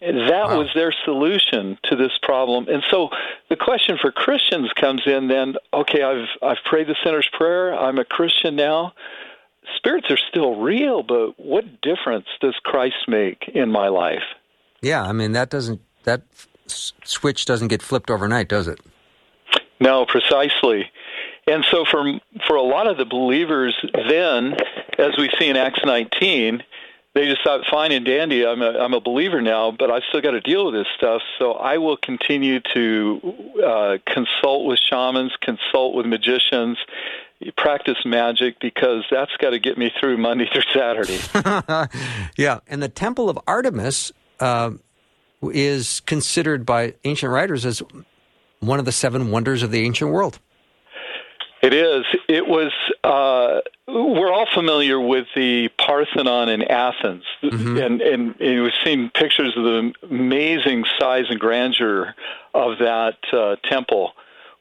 that 0.00 0.48
wow. 0.48 0.58
was 0.58 0.68
their 0.74 0.92
solution 1.04 1.78
to 1.84 1.96
this 1.96 2.12
problem. 2.22 2.68
And 2.68 2.82
so 2.90 3.10
the 3.50 3.56
question 3.56 3.98
for 4.00 4.12
Christians 4.12 4.70
comes 4.74 5.02
in 5.06 5.28
then, 5.28 5.56
okay, 5.72 6.02
I've 6.02 6.28
I've 6.42 6.62
prayed 6.64 6.86
the 6.86 6.96
sinner's 7.04 7.28
prayer, 7.32 7.74
I'm 7.74 7.98
a 7.98 8.04
Christian 8.04 8.56
now. 8.56 8.92
Spirits 9.76 10.06
are 10.10 10.18
still 10.30 10.60
real, 10.60 11.02
but 11.02 11.38
what 11.38 11.80
difference 11.82 12.26
does 12.40 12.54
Christ 12.62 13.06
make 13.06 13.50
in 13.54 13.70
my 13.70 13.88
life? 13.88 14.22
Yeah, 14.80 15.02
I 15.02 15.12
mean 15.12 15.32
that 15.32 15.50
doesn't 15.50 15.80
that 16.04 16.22
switch 16.66 17.44
doesn't 17.44 17.68
get 17.68 17.82
flipped 17.82 18.10
overnight, 18.10 18.48
does 18.48 18.68
it? 18.68 18.80
No, 19.80 20.06
precisely. 20.06 20.90
And 21.46 21.64
so 21.70 21.84
for 21.84 22.20
for 22.46 22.56
a 22.56 22.62
lot 22.62 22.86
of 22.86 22.98
the 22.98 23.04
believers 23.04 23.74
then, 24.08 24.54
as 24.98 25.16
we 25.18 25.30
see 25.38 25.48
in 25.48 25.56
Acts 25.56 25.80
19, 25.84 26.62
they 27.14 27.26
just 27.26 27.42
thought, 27.42 27.64
fine 27.70 27.92
and 27.92 28.04
dandy, 28.04 28.46
I'm 28.46 28.62
a, 28.62 28.70
I'm 28.78 28.94
a 28.94 29.00
believer 29.00 29.40
now, 29.40 29.70
but 29.70 29.90
I've 29.90 30.02
still 30.08 30.20
got 30.20 30.32
to 30.32 30.40
deal 30.40 30.66
with 30.66 30.74
this 30.74 30.86
stuff. 30.96 31.22
So 31.38 31.52
I 31.52 31.78
will 31.78 31.96
continue 31.96 32.60
to 32.74 33.20
uh, 33.64 33.98
consult 34.06 34.66
with 34.66 34.78
shamans, 34.78 35.32
consult 35.40 35.94
with 35.94 36.06
magicians, 36.06 36.78
practice 37.56 37.98
magic 38.04 38.58
because 38.60 39.04
that's 39.10 39.30
got 39.38 39.50
to 39.50 39.58
get 39.58 39.78
me 39.78 39.92
through 39.98 40.16
Monday 40.18 40.48
through 40.52 40.62
Saturday. 40.72 41.20
yeah, 42.36 42.60
and 42.66 42.82
the 42.82 42.88
Temple 42.88 43.30
of 43.30 43.38
Artemis 43.46 44.12
uh, 44.40 44.72
is 45.42 46.00
considered 46.00 46.66
by 46.66 46.94
ancient 47.04 47.32
writers 47.32 47.64
as 47.64 47.82
one 48.60 48.78
of 48.78 48.84
the 48.84 48.92
seven 48.92 49.30
wonders 49.30 49.62
of 49.62 49.70
the 49.70 49.84
ancient 49.84 50.10
world. 50.10 50.40
It 51.62 51.74
is. 51.74 52.04
It 52.28 52.46
was. 52.46 52.72
Uh, 53.02 53.60
we're 53.86 54.32
all 54.32 54.46
familiar 54.54 55.00
with 55.00 55.26
the 55.34 55.68
Parthenon 55.78 56.48
in 56.48 56.62
Athens, 56.62 57.24
mm-hmm. 57.42 57.78
and, 57.78 58.00
and, 58.00 58.40
and 58.40 58.62
we've 58.62 58.72
seen 58.84 59.10
pictures 59.10 59.56
of 59.56 59.64
the 59.64 59.92
amazing 60.02 60.84
size 60.98 61.24
and 61.30 61.40
grandeur 61.40 62.14
of 62.54 62.78
that 62.78 63.16
uh, 63.32 63.56
temple. 63.64 64.12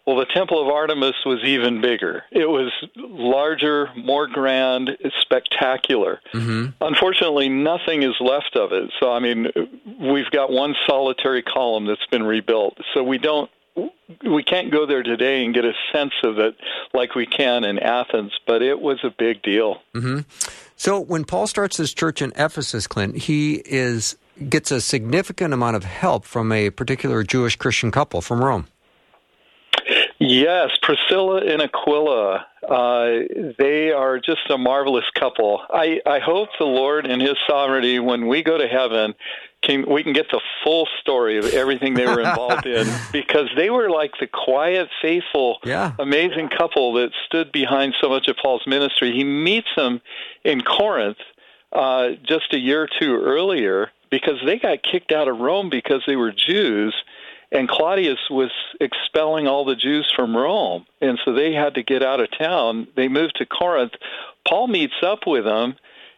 Well, 0.08 0.16
the 0.16 0.26
Temple 0.26 0.62
of 0.62 0.70
Artemis 0.70 1.16
was 1.26 1.44
even 1.44 1.82
bigger. 1.82 2.24
It 2.32 2.50
was 2.50 2.72
larger, 2.96 3.90
more 3.98 4.26
grand, 4.26 4.98
spectacular. 5.20 6.22
Mm-hmm. 6.34 6.68
Unfortunately, 6.80 7.50
nothing 7.50 8.04
is 8.04 8.16
left 8.22 8.56
of 8.56 8.72
it. 8.72 8.90
So, 9.02 9.12
I 9.12 9.20
mean, 9.20 9.48
we've 10.00 10.32
got 10.32 10.50
one 10.50 10.76
solitary 10.88 11.42
column 11.44 11.88
that's 11.88 12.06
been 12.06 12.24
rebuilt. 12.24 12.78
So 12.94 13.04
we 13.04 13.18
don't 13.18 13.52
we 14.24 14.44
can't 14.44 14.72
go 14.72 14.86
there 14.86 15.04
today 15.04 15.44
and 15.44 15.54
get 15.54 15.66
a 15.66 15.74
sense 15.92 16.14
of 16.24 16.40
it 16.40 16.56
like 16.94 17.16
we 17.16 17.26
can 17.26 17.64
in 17.64 17.80
Athens, 17.80 18.32
but 18.46 18.62
it 18.62 18.80
was 18.80 19.00
a 19.04 19.10
big 19.10 19.42
deal. 19.42 19.82
Mm-hmm. 19.94 20.20
So 20.76 21.00
when 21.00 21.26
Paul 21.26 21.48
starts 21.48 21.78
his 21.78 21.94
church 21.94 22.22
in 22.22 22.32
Ephesus, 22.36 22.88
Clint, 22.88 23.18
he 23.18 23.56
is 23.66 24.16
gets 24.50 24.72
a 24.72 24.80
significant 24.80 25.54
amount 25.54 25.76
of 25.76 25.84
help 25.84 26.24
from 26.24 26.52
a 26.52 26.70
particular 26.70 27.24
Jewish 27.24 27.56
Christian 27.56 27.92
couple 27.92 28.22
from 28.22 28.44
Rome. 28.44 28.68
Yes, 30.20 30.72
Priscilla 30.82 31.42
and 31.42 31.62
Aquila. 31.62 32.46
Uh, 32.68 33.08
they 33.58 33.92
are 33.92 34.20
just 34.20 34.50
a 34.50 34.58
marvelous 34.58 35.06
couple. 35.14 35.62
I, 35.70 36.02
I 36.06 36.20
hope 36.20 36.50
the 36.60 36.66
Lord, 36.66 37.06
in 37.06 37.20
His 37.20 37.36
sovereignty, 37.48 38.00
when 38.00 38.28
we 38.28 38.42
go 38.42 38.58
to 38.58 38.68
heaven, 38.68 39.14
can 39.64 39.90
we 39.90 40.04
can 40.04 40.14
get 40.14 40.28
the 40.32 40.42
full 40.64 40.88
story 41.02 41.38
of 41.38 41.46
everything 41.46 41.94
they 41.94 42.06
were 42.06 42.20
involved 42.20 42.66
in 42.66 42.88
because 43.12 43.50
they 43.56 43.70
were 43.70 43.90
like 43.90 44.12
the 44.20 44.28
quiet, 44.28 44.88
faithful, 45.02 45.60
yeah. 45.64 45.94
amazing 46.00 46.50
couple 46.50 46.94
that 46.94 47.12
stood 47.26 47.52
behind 47.52 47.96
so 48.02 48.10
much 48.10 48.28
of 48.28 48.38
Paul's 48.42 48.66
ministry. 48.68 49.12
He 49.14 49.24
meets 49.24 49.68
them 49.76 50.02
in 50.44 50.62
Corinth 50.62 51.18
uh, 51.74 52.10
just 52.24 52.54
a 52.54 52.60
year 52.60 52.84
or 52.84 52.90
two 53.00 53.16
earlier 53.16 53.92
because 54.10 54.40
they 54.46 54.58
got 54.58 54.84
kicked 54.84 55.12
out 55.12 55.28
of 55.28 55.38
Rome 55.38 55.70
because 55.70 56.02
they 56.08 56.16
were 56.16 56.32
Jews, 56.32 56.96
and 57.52 57.68
Claudius 57.68 58.20
was 58.30 58.52
expelling 58.80 59.48
all 59.48 59.66
the 59.66 59.76
Jews 59.76 60.12
from 60.16 60.36
Rome, 60.36 60.86
and 61.02 61.20
so 61.26 61.34
they 61.34 61.54
had 61.54 61.76
to 61.76 61.84
get 61.84 62.04
out 62.04 62.22
of 62.22 62.30
town. 62.38 62.88
They 62.96 63.08
moved 63.08 63.36
to 63.38 63.46
Corinth. 63.46 63.94
Paul 64.48 64.68
meets 64.68 64.96
up 65.04 65.28
with 65.28 65.44
them 65.44 65.76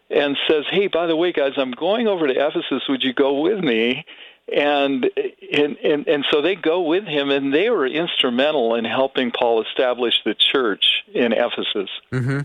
and 0.10 0.38
says, 0.48 0.66
"Hey, 0.72 0.88
by 0.88 1.08
the 1.08 1.16
way, 1.16 1.32
guys, 1.32 1.54
I'm 1.58 1.72
going 1.72 2.08
over 2.08 2.28
to 2.28 2.34
Ephesus. 2.34 2.84
Would 2.90 3.04
you 3.04 3.14
go 3.14 3.42
with 3.42 3.60
me?" 3.60 4.06
And 4.52 5.10
and 5.54 5.78
and, 5.78 6.08
and 6.08 6.26
so 6.32 6.42
they 6.42 6.56
go 6.56 6.82
with 6.82 7.06
him, 7.06 7.30
and 7.30 7.54
they 7.54 7.70
were 7.70 7.86
instrumental 7.86 8.76
in 8.76 8.86
helping 8.86 9.32
Paul 9.32 9.62
establish 9.62 10.16
the 10.26 10.34
church 10.34 11.04
in 11.14 11.34
Ephesus. 11.34 11.90
Mm-hmm. 12.12 12.40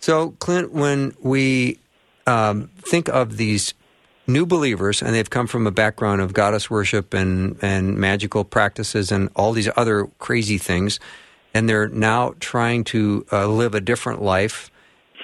So, 0.00 0.32
Clint, 0.38 0.72
when 0.72 1.14
we 1.20 1.78
um, 2.26 2.70
think 2.78 3.08
of 3.08 3.36
these 3.36 3.74
new 4.26 4.46
believers, 4.46 5.02
and 5.02 5.14
they've 5.14 5.28
come 5.28 5.46
from 5.46 5.66
a 5.66 5.70
background 5.70 6.20
of 6.20 6.32
goddess 6.32 6.70
worship 6.70 7.14
and 7.14 7.58
and 7.62 7.96
magical 7.96 8.44
practices 8.44 9.12
and 9.12 9.28
all 9.36 9.52
these 9.52 9.68
other 9.76 10.06
crazy 10.18 10.58
things, 10.58 10.98
and 11.52 11.68
they're 11.68 11.88
now 11.88 12.34
trying 12.40 12.84
to 12.84 13.26
uh, 13.32 13.46
live 13.46 13.74
a 13.74 13.80
different 13.80 14.22
life, 14.22 14.70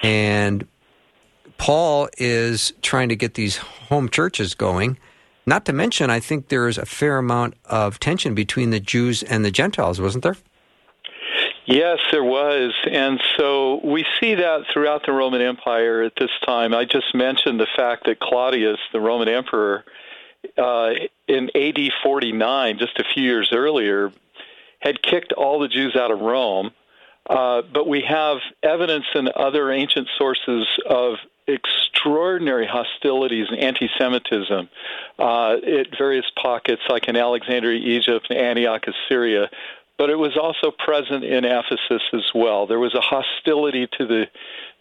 and 0.03 0.67
Paul 1.61 2.09
is 2.17 2.73
trying 2.81 3.09
to 3.09 3.15
get 3.15 3.35
these 3.35 3.57
home 3.57 4.09
churches 4.09 4.55
going. 4.55 4.97
Not 5.45 5.63
to 5.65 5.73
mention, 5.73 6.09
I 6.09 6.19
think 6.19 6.47
there 6.47 6.67
is 6.67 6.79
a 6.79 6.87
fair 6.87 7.19
amount 7.19 7.53
of 7.65 7.99
tension 7.99 8.33
between 8.33 8.71
the 8.71 8.79
Jews 8.79 9.21
and 9.21 9.45
the 9.45 9.51
Gentiles, 9.51 10.01
wasn't 10.01 10.23
there? 10.23 10.37
Yes, 11.67 11.99
there 12.11 12.23
was. 12.23 12.73
And 12.89 13.21
so 13.37 13.79
we 13.83 14.07
see 14.19 14.33
that 14.33 14.63
throughout 14.73 15.05
the 15.05 15.11
Roman 15.11 15.39
Empire 15.41 16.01
at 16.01 16.13
this 16.19 16.31
time. 16.47 16.73
I 16.73 16.85
just 16.85 17.13
mentioned 17.13 17.59
the 17.59 17.67
fact 17.75 18.07
that 18.07 18.19
Claudius, 18.19 18.79
the 18.91 18.99
Roman 18.99 19.29
emperor, 19.29 19.83
uh, 20.57 20.93
in 21.27 21.51
AD 21.55 21.91
49, 22.01 22.79
just 22.79 22.97
a 22.97 23.03
few 23.13 23.21
years 23.21 23.51
earlier, 23.53 24.11
had 24.79 25.03
kicked 25.03 25.31
all 25.31 25.59
the 25.59 25.67
Jews 25.67 25.95
out 25.95 26.09
of 26.09 26.21
Rome. 26.21 26.71
Uh, 27.29 27.61
but 27.71 27.87
we 27.87 28.01
have 28.01 28.37
evidence 28.63 29.05
in 29.13 29.29
other 29.35 29.71
ancient 29.71 30.07
sources 30.17 30.65
of 30.89 31.17
extraordinary 31.47 32.67
hostilities 32.67 33.47
and 33.49 33.59
anti-Semitism 33.59 34.69
uh, 35.19 35.53
at 35.53 35.97
various 35.97 36.25
pockets, 36.41 36.81
like 36.89 37.07
in 37.07 37.15
Alexandria, 37.15 37.79
Egypt, 37.79 38.27
and 38.29 38.39
Antioch, 38.39 38.85
Syria. 39.09 39.49
But 39.97 40.09
it 40.09 40.17
was 40.17 40.37
also 40.37 40.71
present 40.71 41.23
in 41.23 41.45
Ephesus 41.45 42.01
as 42.13 42.25
well. 42.33 42.65
There 42.65 42.79
was 42.79 42.95
a 42.95 43.01
hostility 43.01 43.87
to 43.97 44.07
the 44.07 44.27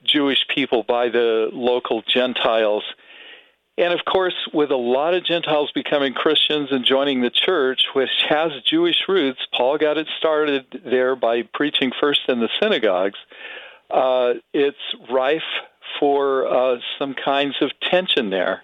Jewish 0.04 0.46
people 0.54 0.82
by 0.82 1.08
the 1.08 1.50
local 1.52 2.02
Gentiles. 2.02 2.84
And 3.76 3.92
of 3.92 4.04
course, 4.04 4.34
with 4.52 4.70
a 4.70 4.76
lot 4.76 5.14
of 5.14 5.24
Gentiles 5.24 5.70
becoming 5.74 6.12
Christians 6.12 6.68
and 6.70 6.84
joining 6.84 7.20
the 7.22 7.30
church, 7.30 7.82
which 7.94 8.10
has 8.28 8.52
Jewish 8.64 9.04
roots, 9.08 9.40
Paul 9.54 9.78
got 9.78 9.98
it 9.98 10.06
started 10.18 10.82
there 10.84 11.16
by 11.16 11.42
preaching 11.42 11.92
first 12.00 12.20
in 12.28 12.40
the 12.40 12.48
synagogues. 12.62 13.18
Uh, 13.90 14.34
it's 14.52 14.76
rife 15.10 15.42
for 15.98 16.46
uh, 16.46 16.78
some 16.98 17.14
kinds 17.14 17.56
of 17.60 17.70
tension 17.90 18.30
there. 18.30 18.62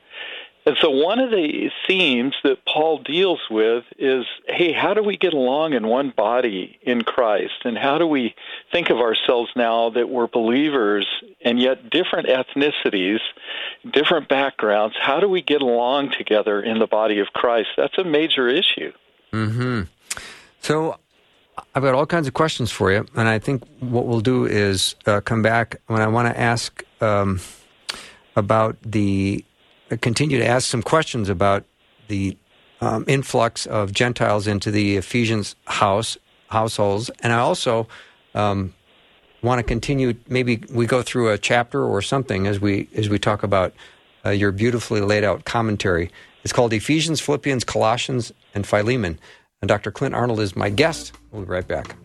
And 0.66 0.76
so, 0.80 0.90
one 0.90 1.20
of 1.20 1.30
the 1.30 1.70
themes 1.86 2.34
that 2.42 2.64
Paul 2.64 2.98
deals 2.98 3.38
with 3.48 3.84
is 3.98 4.26
hey, 4.48 4.72
how 4.72 4.94
do 4.94 5.02
we 5.02 5.16
get 5.16 5.32
along 5.32 5.74
in 5.74 5.86
one 5.86 6.12
body 6.14 6.80
in 6.82 7.02
Christ? 7.02 7.54
And 7.64 7.78
how 7.78 7.98
do 7.98 8.06
we 8.06 8.34
think 8.72 8.90
of 8.90 8.98
ourselves 8.98 9.48
now 9.54 9.90
that 9.90 10.08
we're 10.08 10.26
believers 10.26 11.06
and 11.40 11.60
yet 11.60 11.88
different 11.88 12.26
ethnicities, 12.26 13.20
different 13.88 14.28
backgrounds? 14.28 14.96
How 15.00 15.20
do 15.20 15.28
we 15.28 15.40
get 15.40 15.62
along 15.62 16.10
together 16.18 16.60
in 16.60 16.80
the 16.80 16.88
body 16.88 17.20
of 17.20 17.28
Christ? 17.28 17.68
That's 17.76 17.96
a 17.96 18.04
major 18.04 18.48
issue. 18.48 18.90
hmm 19.32 19.82
So, 20.58 20.96
I've 21.76 21.82
got 21.82 21.94
all 21.94 22.06
kinds 22.06 22.26
of 22.26 22.32
questions 22.32 22.72
for 22.72 22.90
you, 22.90 23.04
and 23.16 23.28
I 23.28 23.38
think 23.38 23.62
what 23.80 24.06
we'll 24.06 24.22
do 24.22 24.46
is 24.46 24.94
uh, 25.04 25.20
come 25.20 25.42
back 25.42 25.76
when 25.88 26.00
I 26.00 26.06
want 26.06 26.26
to 26.26 26.40
ask 26.40 26.82
um, 27.02 27.38
about 28.34 28.78
the 28.80 29.44
uh, 29.90 29.96
continue 30.00 30.38
to 30.38 30.46
ask 30.46 30.66
some 30.70 30.82
questions 30.82 31.28
about 31.28 31.66
the 32.08 32.34
um, 32.80 33.04
influx 33.06 33.66
of 33.66 33.92
Gentiles 33.92 34.46
into 34.46 34.70
the 34.70 34.96
Ephesians 34.96 35.54
house 35.66 36.16
households, 36.48 37.10
and 37.20 37.30
I 37.30 37.40
also 37.40 37.86
um, 38.34 38.72
want 39.42 39.58
to 39.58 39.62
continue. 39.62 40.14
Maybe 40.28 40.62
we 40.72 40.86
go 40.86 41.02
through 41.02 41.28
a 41.28 41.36
chapter 41.36 41.84
or 41.84 42.00
something 42.00 42.46
as 42.46 42.58
we 42.58 42.88
as 42.96 43.10
we 43.10 43.18
talk 43.18 43.42
about 43.42 43.74
uh, 44.24 44.30
your 44.30 44.50
beautifully 44.50 45.02
laid 45.02 45.24
out 45.24 45.44
commentary. 45.44 46.10
It's 46.42 46.54
called 46.54 46.72
Ephesians, 46.72 47.20
Philippians, 47.20 47.64
Colossians, 47.64 48.32
and 48.54 48.66
Philemon. 48.66 49.18
And 49.62 49.68
Dr. 49.68 49.90
Clint 49.90 50.14
Arnold 50.14 50.40
is 50.40 50.54
my 50.54 50.68
guest. 50.68 51.12
We'll 51.30 51.42
be 51.42 51.48
right 51.48 51.66
back. 51.66 51.96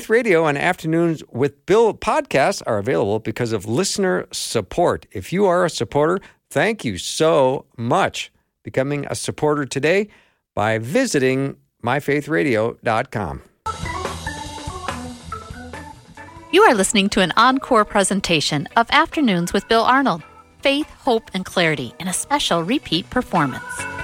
Faith 0.00 0.08
Radio 0.08 0.46
and 0.46 0.56
Afternoons 0.56 1.22
with 1.30 1.66
Bill 1.66 1.92
podcasts 1.92 2.62
are 2.66 2.78
available 2.78 3.18
because 3.18 3.52
of 3.52 3.66
listener 3.66 4.26
support. 4.32 5.04
If 5.12 5.30
you 5.30 5.44
are 5.44 5.66
a 5.66 5.68
supporter, 5.68 6.20
thank 6.48 6.86
you 6.86 6.96
so 6.96 7.66
much. 7.76 8.32
Becoming 8.62 9.06
a 9.10 9.14
supporter 9.14 9.66
today 9.66 10.08
by 10.54 10.78
visiting 10.78 11.58
myfaithradio.com. 11.84 13.42
You 16.50 16.62
are 16.62 16.74
listening 16.74 17.10
to 17.10 17.20
an 17.20 17.34
encore 17.36 17.84
presentation 17.84 18.68
of 18.76 18.86
Afternoons 18.90 19.52
with 19.52 19.68
Bill 19.68 19.82
Arnold 19.82 20.22
Faith, 20.62 20.88
Hope, 21.00 21.30
and 21.34 21.44
Clarity 21.44 21.92
in 22.00 22.08
a 22.08 22.14
special 22.14 22.64
repeat 22.64 23.10
performance. 23.10 23.99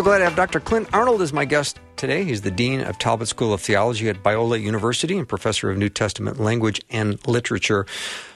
So 0.00 0.04
glad 0.04 0.20
to 0.20 0.24
have 0.24 0.34
Dr. 0.34 0.60
Clint 0.60 0.88
Arnold 0.94 1.20
as 1.20 1.30
my 1.30 1.44
guest 1.44 1.78
today. 1.96 2.24
He's 2.24 2.40
the 2.40 2.50
Dean 2.50 2.80
of 2.80 2.96
Talbot 2.96 3.28
School 3.28 3.52
of 3.52 3.60
Theology 3.60 4.08
at 4.08 4.22
Biola 4.22 4.58
University 4.58 5.18
and 5.18 5.28
Professor 5.28 5.70
of 5.70 5.76
New 5.76 5.90
Testament 5.90 6.40
Language 6.40 6.80
and 6.88 7.18
Literature. 7.28 7.84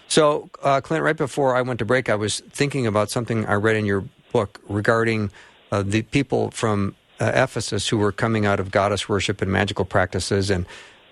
So, 0.06 0.50
uh, 0.62 0.83
Clint, 0.83 1.02
right 1.02 1.16
before 1.16 1.56
I 1.56 1.62
went 1.62 1.78
to 1.78 1.87
break, 1.87 2.11
I 2.11 2.16
was 2.16 2.40
thinking 2.50 2.87
about 2.87 3.09
something 3.09 3.47
I 3.47 3.54
read 3.54 3.76
in 3.76 3.87
your 3.87 4.04
book 4.30 4.61
regarding 4.68 5.30
uh, 5.73 5.83
the 5.83 6.02
people 6.02 6.50
from 6.50 6.97
uh, 7.18 7.33
Ephesus 7.35 7.88
who 7.88 7.97
were 7.97 8.12
coming 8.12 8.44
out 8.44 8.61
of 8.61 8.71
goddess 8.71 9.09
worship 9.09 9.40
and 9.40 9.50
magical 9.50 9.87
practices. 9.87 10.50
And, 10.50 10.66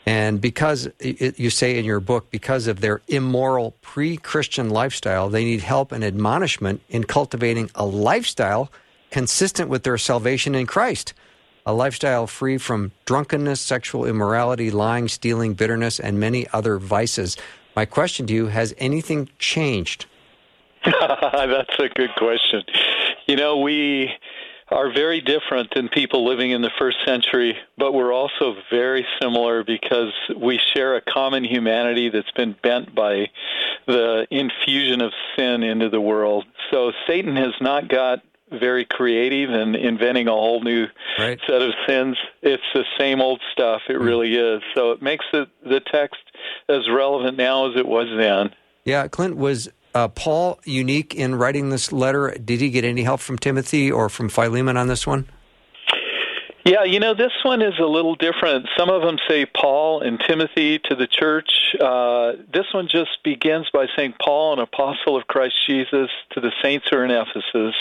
and 0.04 0.38
because 0.38 0.86
it, 0.98 1.40
you 1.40 1.48
say 1.48 1.78
in 1.78 1.86
your 1.86 2.00
book, 2.00 2.30
because 2.30 2.66
of 2.66 2.82
their 2.82 3.00
immoral 3.08 3.74
pre 3.80 4.18
Christian 4.18 4.68
lifestyle, 4.68 5.30
they 5.30 5.46
need 5.46 5.62
help 5.62 5.92
and 5.92 6.04
admonishment 6.04 6.82
in 6.90 7.04
cultivating 7.04 7.70
a 7.74 7.86
lifestyle 7.86 8.70
consistent 9.12 9.68
with 9.68 9.84
their 9.84 9.98
salvation 9.98 10.56
in 10.56 10.66
Christ. 10.66 11.14
A 11.64 11.72
lifestyle 11.72 12.26
free 12.26 12.58
from 12.58 12.90
drunkenness, 13.04 13.60
sexual 13.60 14.04
immorality, 14.04 14.72
lying, 14.72 15.06
stealing, 15.06 15.54
bitterness, 15.54 16.00
and 16.00 16.18
many 16.18 16.48
other 16.52 16.78
vices. 16.78 17.36
My 17.76 17.84
question 17.84 18.26
to 18.26 18.34
you 18.34 18.46
has 18.48 18.74
anything 18.78 19.28
changed? 19.38 20.06
That's 20.84 21.78
a 21.78 21.88
good 21.94 22.10
question. 22.16 22.64
You 23.26 23.36
know, 23.36 23.58
we 23.58 24.10
are 24.70 24.92
very 24.92 25.20
different 25.20 25.72
than 25.74 25.88
people 25.88 26.26
living 26.26 26.50
in 26.50 26.62
the 26.62 26.70
first 26.78 26.96
century, 27.04 27.56
but 27.78 27.92
we're 27.92 28.12
also 28.12 28.56
very 28.70 29.06
similar 29.20 29.62
because 29.62 30.12
we 30.36 30.58
share 30.74 30.96
a 30.96 31.00
common 31.02 31.44
humanity 31.44 32.08
that's 32.08 32.30
been 32.32 32.56
bent 32.62 32.94
by 32.94 33.30
the 33.86 34.26
infusion 34.30 35.02
of 35.02 35.12
sin 35.36 35.62
into 35.62 35.90
the 35.90 36.00
world. 36.00 36.46
So 36.70 36.92
Satan 37.06 37.36
has 37.36 37.52
not 37.60 37.88
got 37.88 38.22
very 38.58 38.84
creative 38.84 39.50
and 39.50 39.74
inventing 39.76 40.28
a 40.28 40.32
whole 40.32 40.62
new 40.62 40.86
right. 41.18 41.40
set 41.46 41.62
of 41.62 41.72
sins. 41.86 42.16
It's 42.42 42.62
the 42.74 42.84
same 42.98 43.20
old 43.20 43.40
stuff. 43.52 43.82
It 43.88 43.96
mm. 43.96 44.04
really 44.04 44.34
is. 44.34 44.62
So 44.74 44.92
it 44.92 45.02
makes 45.02 45.24
the 45.32 45.48
the 45.64 45.80
text 45.80 46.20
as 46.68 46.88
relevant 46.90 47.36
now 47.36 47.70
as 47.70 47.76
it 47.76 47.86
was 47.86 48.08
then. 48.16 48.54
Yeah, 48.84 49.06
Clint 49.08 49.36
was 49.36 49.68
uh, 49.94 50.08
Paul 50.08 50.58
unique 50.64 51.14
in 51.14 51.34
writing 51.34 51.70
this 51.70 51.92
letter. 51.92 52.36
Did 52.42 52.60
he 52.60 52.70
get 52.70 52.84
any 52.84 53.02
help 53.02 53.20
from 53.20 53.38
Timothy 53.38 53.90
or 53.90 54.08
from 54.08 54.28
Philemon 54.28 54.76
on 54.76 54.88
this 54.88 55.06
one? 55.06 55.28
Yeah, 56.64 56.84
you 56.84 57.00
know, 57.00 57.14
this 57.14 57.32
one 57.42 57.60
is 57.60 57.74
a 57.80 57.86
little 57.86 58.14
different. 58.14 58.68
Some 58.78 58.88
of 58.88 59.02
them 59.02 59.18
say 59.28 59.46
Paul 59.46 60.00
and 60.00 60.20
Timothy 60.20 60.78
to 60.78 60.94
the 60.94 61.08
church. 61.08 61.50
Uh, 61.80 62.32
this 62.52 62.66
one 62.72 62.88
just 62.88 63.22
begins 63.24 63.68
by 63.72 63.86
saying 63.96 64.14
Paul, 64.20 64.52
an 64.52 64.58
apostle 64.60 65.16
of 65.16 65.26
Christ 65.26 65.54
Jesus, 65.66 66.08
to 66.30 66.40
the 66.40 66.52
saints 66.62 66.86
who 66.88 66.98
are 66.98 67.04
in 67.04 67.10
Ephesus. 67.10 67.74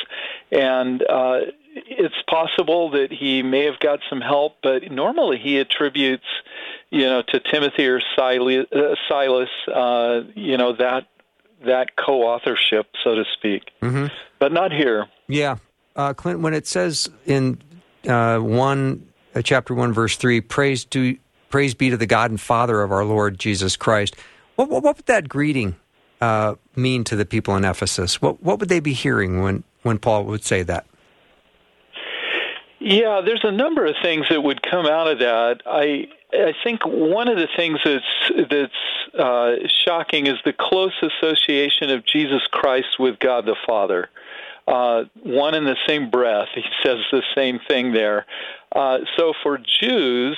And 0.51 1.03
uh, 1.03 1.41
it's 1.75 2.15
possible 2.27 2.89
that 2.91 3.11
he 3.11 3.43
may 3.43 3.65
have 3.65 3.79
got 3.79 3.99
some 4.09 4.19
help, 4.19 4.57
but 4.63 4.91
normally 4.91 5.37
he 5.37 5.59
attributes, 5.59 6.25
you 6.89 7.05
know, 7.05 7.21
to 7.21 7.39
Timothy 7.39 7.87
or 7.87 8.01
Silas, 8.15 8.65
uh, 8.75 8.95
Silas 9.07 9.49
uh, 9.71 10.21
you 10.35 10.57
know, 10.57 10.73
that 10.73 11.07
that 11.65 11.95
co-authorship, 11.95 12.87
so 13.03 13.13
to 13.13 13.23
speak. 13.37 13.69
Mm-hmm. 13.83 14.07
But 14.39 14.51
not 14.51 14.71
here. 14.71 15.05
Yeah, 15.27 15.57
uh, 15.95 16.13
Clint. 16.13 16.39
When 16.39 16.55
it 16.55 16.65
says 16.65 17.07
in 17.27 17.61
uh, 18.07 18.39
one 18.39 19.07
uh, 19.35 19.41
chapter 19.41 19.73
one 19.73 19.93
verse 19.93 20.17
three, 20.17 20.41
praise 20.41 20.85
to 20.85 21.17
praise 21.49 21.73
be 21.73 21.89
to 21.89 21.97
the 21.97 22.05
God 22.05 22.31
and 22.31 22.39
Father 22.39 22.81
of 22.81 22.91
our 22.91 23.05
Lord 23.05 23.37
Jesus 23.37 23.75
Christ. 23.75 24.15
What, 24.55 24.69
what, 24.69 24.83
what 24.83 24.97
would 24.97 25.05
that 25.05 25.27
greeting 25.29 25.75
uh, 26.19 26.55
mean 26.75 27.03
to 27.05 27.15
the 27.15 27.25
people 27.25 27.55
in 27.55 27.65
Ephesus? 27.65 28.21
What 28.21 28.41
what 28.41 28.59
would 28.59 28.69
they 28.69 28.79
be 28.79 28.93
hearing 28.93 29.41
when 29.41 29.63
when 29.83 29.97
Paul 29.97 30.25
would 30.25 30.43
say 30.43 30.63
that? 30.63 30.85
Yeah, 32.79 33.21
there's 33.23 33.43
a 33.43 33.51
number 33.51 33.85
of 33.85 33.95
things 34.01 34.25
that 34.29 34.41
would 34.41 34.61
come 34.63 34.87
out 34.87 35.07
of 35.07 35.19
that. 35.19 35.61
I 35.65 36.07
I 36.33 36.53
think 36.63 36.85
one 36.85 37.27
of 37.27 37.37
the 37.37 37.47
things 37.55 37.79
that's 37.83 38.49
that's 38.49 39.19
uh, 39.19 39.67
shocking 39.85 40.27
is 40.27 40.37
the 40.45 40.53
close 40.53 40.93
association 41.01 41.89
of 41.89 42.05
Jesus 42.05 42.41
Christ 42.51 42.99
with 42.99 43.19
God 43.19 43.45
the 43.45 43.55
Father. 43.67 44.09
Uh, 44.67 45.03
one 45.23 45.55
in 45.55 45.65
the 45.65 45.77
same 45.87 46.09
breath, 46.09 46.49
he 46.53 46.63
says 46.83 46.99
the 47.11 47.23
same 47.35 47.59
thing 47.67 47.93
there. 47.93 48.25
Uh, 48.73 48.99
so 49.17 49.33
for 49.43 49.57
Jews 49.57 50.37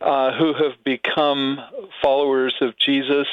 uh, 0.00 0.36
who 0.36 0.52
have 0.54 0.82
become 0.84 1.58
followers 2.02 2.54
of 2.60 2.76
Jesus, 2.78 3.26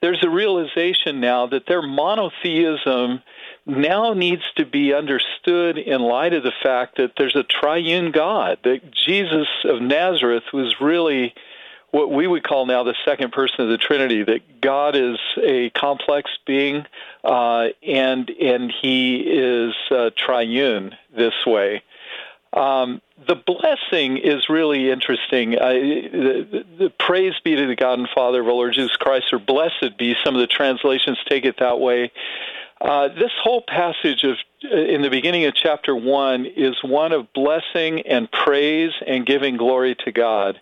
there's 0.00 0.22
a 0.22 0.30
realization 0.30 1.20
now 1.20 1.46
that 1.46 1.66
their 1.66 1.82
monotheism 1.82 3.22
now 3.66 4.12
needs 4.14 4.42
to 4.56 4.64
be 4.64 4.94
understood 4.94 5.76
in 5.76 6.00
light 6.00 6.32
of 6.32 6.42
the 6.42 6.52
fact 6.62 6.96
that 6.96 7.12
there's 7.18 7.36
a 7.36 7.42
triune 7.42 8.12
God, 8.12 8.58
that 8.64 8.90
Jesus 8.92 9.48
of 9.64 9.82
Nazareth 9.82 10.44
was 10.52 10.74
really 10.80 11.34
what 11.90 12.10
we 12.10 12.26
would 12.26 12.44
call 12.44 12.66
now 12.66 12.84
the 12.84 12.94
second 13.04 13.32
person 13.32 13.62
of 13.62 13.68
the 13.68 13.78
Trinity, 13.78 14.22
that 14.22 14.60
God 14.60 14.94
is 14.94 15.18
a 15.42 15.70
complex 15.70 16.30
being 16.46 16.84
uh, 17.24 17.68
and 17.82 18.28
and 18.30 18.72
he 18.82 19.16
is 19.20 19.74
uh, 19.90 20.10
triune 20.16 20.94
this 21.16 21.34
way. 21.46 21.82
Um, 22.52 23.02
the 23.26 23.34
blessing 23.34 24.16
is 24.18 24.48
really 24.48 24.90
interesting. 24.90 25.58
I, 25.58 25.72
the, 25.74 26.64
the, 26.78 26.90
praise 26.98 27.34
be 27.44 27.56
to 27.56 27.66
the 27.66 27.76
God 27.76 27.98
and 27.98 28.08
Father 28.14 28.40
of 28.40 28.46
our 28.46 28.52
Lord 28.52 28.74
Jesus 28.74 28.96
Christ, 28.96 29.26
or 29.32 29.38
blessed 29.38 29.98
be. 29.98 30.14
Some 30.24 30.34
of 30.34 30.40
the 30.40 30.46
translations 30.46 31.18
take 31.28 31.44
it 31.44 31.56
that 31.58 31.78
way. 31.78 32.10
Uh, 32.80 33.08
this 33.08 33.32
whole 33.42 33.62
passage 33.66 34.24
of 34.24 34.36
uh, 34.64 34.76
in 34.76 35.02
the 35.02 35.10
beginning 35.10 35.44
of 35.44 35.54
chapter 35.54 35.94
one 35.94 36.46
is 36.46 36.76
one 36.82 37.12
of 37.12 37.32
blessing 37.32 38.02
and 38.02 38.30
praise 38.30 38.92
and 39.06 39.26
giving 39.26 39.56
glory 39.56 39.96
to 40.04 40.12
God. 40.12 40.60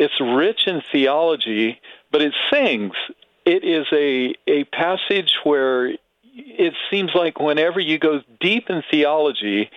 It's 0.00 0.18
rich 0.18 0.66
in 0.66 0.80
theology, 0.90 1.78
but 2.10 2.22
it 2.22 2.32
sings. 2.50 2.94
It 3.44 3.64
is 3.64 3.86
a 3.92 4.34
a 4.46 4.64
passage 4.64 5.36
where 5.44 5.88
it 5.88 6.72
seems 6.90 7.10
like 7.14 7.38
whenever 7.38 7.78
you 7.78 7.98
go 7.98 8.22
deep 8.40 8.70
in 8.70 8.82
theology, 8.90 9.70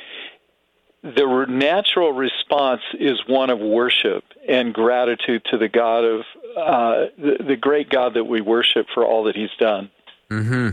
the 1.01 1.45
natural 1.49 2.13
response 2.13 2.83
is 2.97 3.19
one 3.27 3.49
of 3.49 3.59
worship 3.59 4.23
and 4.47 4.73
gratitude 4.73 5.43
to 5.51 5.57
the 5.57 5.67
God 5.67 6.05
of 6.05 6.21
uh, 6.55 7.05
the, 7.17 7.43
the, 7.45 7.55
great 7.57 7.89
God 7.89 8.13
that 8.13 8.23
we 8.23 8.39
worship 8.39 8.87
for 8.93 9.05
all 9.05 9.25
that 9.25 9.35
He's 9.35 9.53
done. 9.59 9.91
Mm-hmm. 10.29 10.69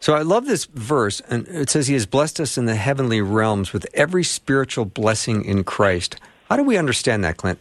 So 0.00 0.14
I 0.14 0.22
love 0.22 0.46
this 0.46 0.64
verse, 0.64 1.20
and 1.28 1.46
it 1.48 1.68
says 1.68 1.88
He 1.88 1.94
has 1.94 2.06
blessed 2.06 2.40
us 2.40 2.56
in 2.56 2.64
the 2.64 2.76
heavenly 2.76 3.20
realms 3.20 3.74
with 3.74 3.86
every 3.92 4.24
spiritual 4.24 4.86
blessing 4.86 5.44
in 5.44 5.64
Christ. 5.64 6.16
How 6.48 6.56
do 6.56 6.62
we 6.62 6.78
understand 6.78 7.22
that, 7.24 7.36
Clint? 7.36 7.58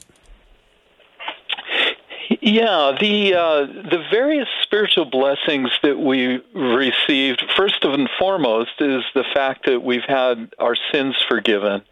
Yeah, 2.29 2.97
the 2.99 3.35
uh, 3.35 3.65
the 3.65 4.03
various 4.11 4.47
spiritual 4.63 5.05
blessings 5.05 5.69
that 5.81 5.97
we 5.97 6.41
received, 6.53 7.43
first 7.55 7.83
and 7.83 8.09
foremost, 8.19 8.71
is 8.79 9.03
the 9.15 9.23
fact 9.33 9.65
that 9.65 9.81
we've 9.81 10.03
had 10.05 10.53
our 10.59 10.75
sins 10.91 11.15
forgiven, 11.29 11.83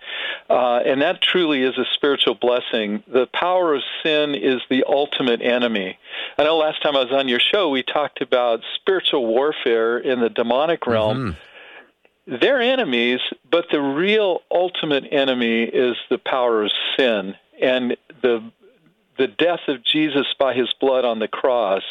uh, 0.50 0.78
and 0.86 1.02
that 1.02 1.22
truly 1.22 1.62
is 1.64 1.78
a 1.78 1.86
spiritual 1.94 2.36
blessing. 2.36 3.02
The 3.08 3.28
power 3.28 3.76
of 3.76 3.82
sin 4.04 4.36
is 4.36 4.62
the 4.70 4.84
ultimate 4.88 5.42
enemy. 5.42 5.98
I 6.38 6.44
know 6.44 6.58
last 6.58 6.82
time 6.84 6.98
I 6.98 7.04
was 7.04 7.14
on 7.14 7.30
your 7.30 7.40
show, 7.40 7.70
we 7.70 7.84
talked 7.84 8.22
about 8.22 8.62
spiritual 8.76 9.26
warfare 9.26 9.98
in 9.98 10.20
the 10.20 10.30
demonic 10.30 10.86
realm. 10.86 11.18
Mm-hmm. 12.28 12.40
They're 12.42 12.62
enemies, 12.62 13.20
but 13.50 13.68
the 13.72 13.82
real 13.82 14.42
ultimate 14.52 15.06
enemy 15.12 15.64
is 15.64 15.96
the 16.10 16.18
power 16.18 16.64
of 16.64 16.72
sin 16.98 17.36
and 17.62 17.96
the 18.22 18.52
the 19.18 19.28
death 19.28 19.68
of 19.68 19.84
Jesus 19.84 20.26
by 20.38 20.54
his 20.54 20.74
blood 20.80 21.06
on 21.06 21.20
the 21.20 21.28
cross 21.28 21.84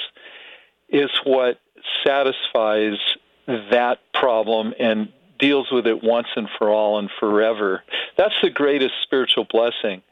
is 0.89 1.11
what 1.25 1.59
satisfies 2.05 2.99
that 3.47 3.99
problem 4.13 4.75
and 4.79 5.13
deals 5.39 5.71
with 5.71 5.87
it 5.87 6.03
once 6.03 6.29
and 6.37 6.49
for 6.59 6.71
all 6.71 6.99
and 6.99 7.11
forever. 7.19 7.83
That's 8.17 8.35
the 8.43 8.51
greatest 8.51 8.95
spiritual 9.03 9.47
blessing. 9.51 10.03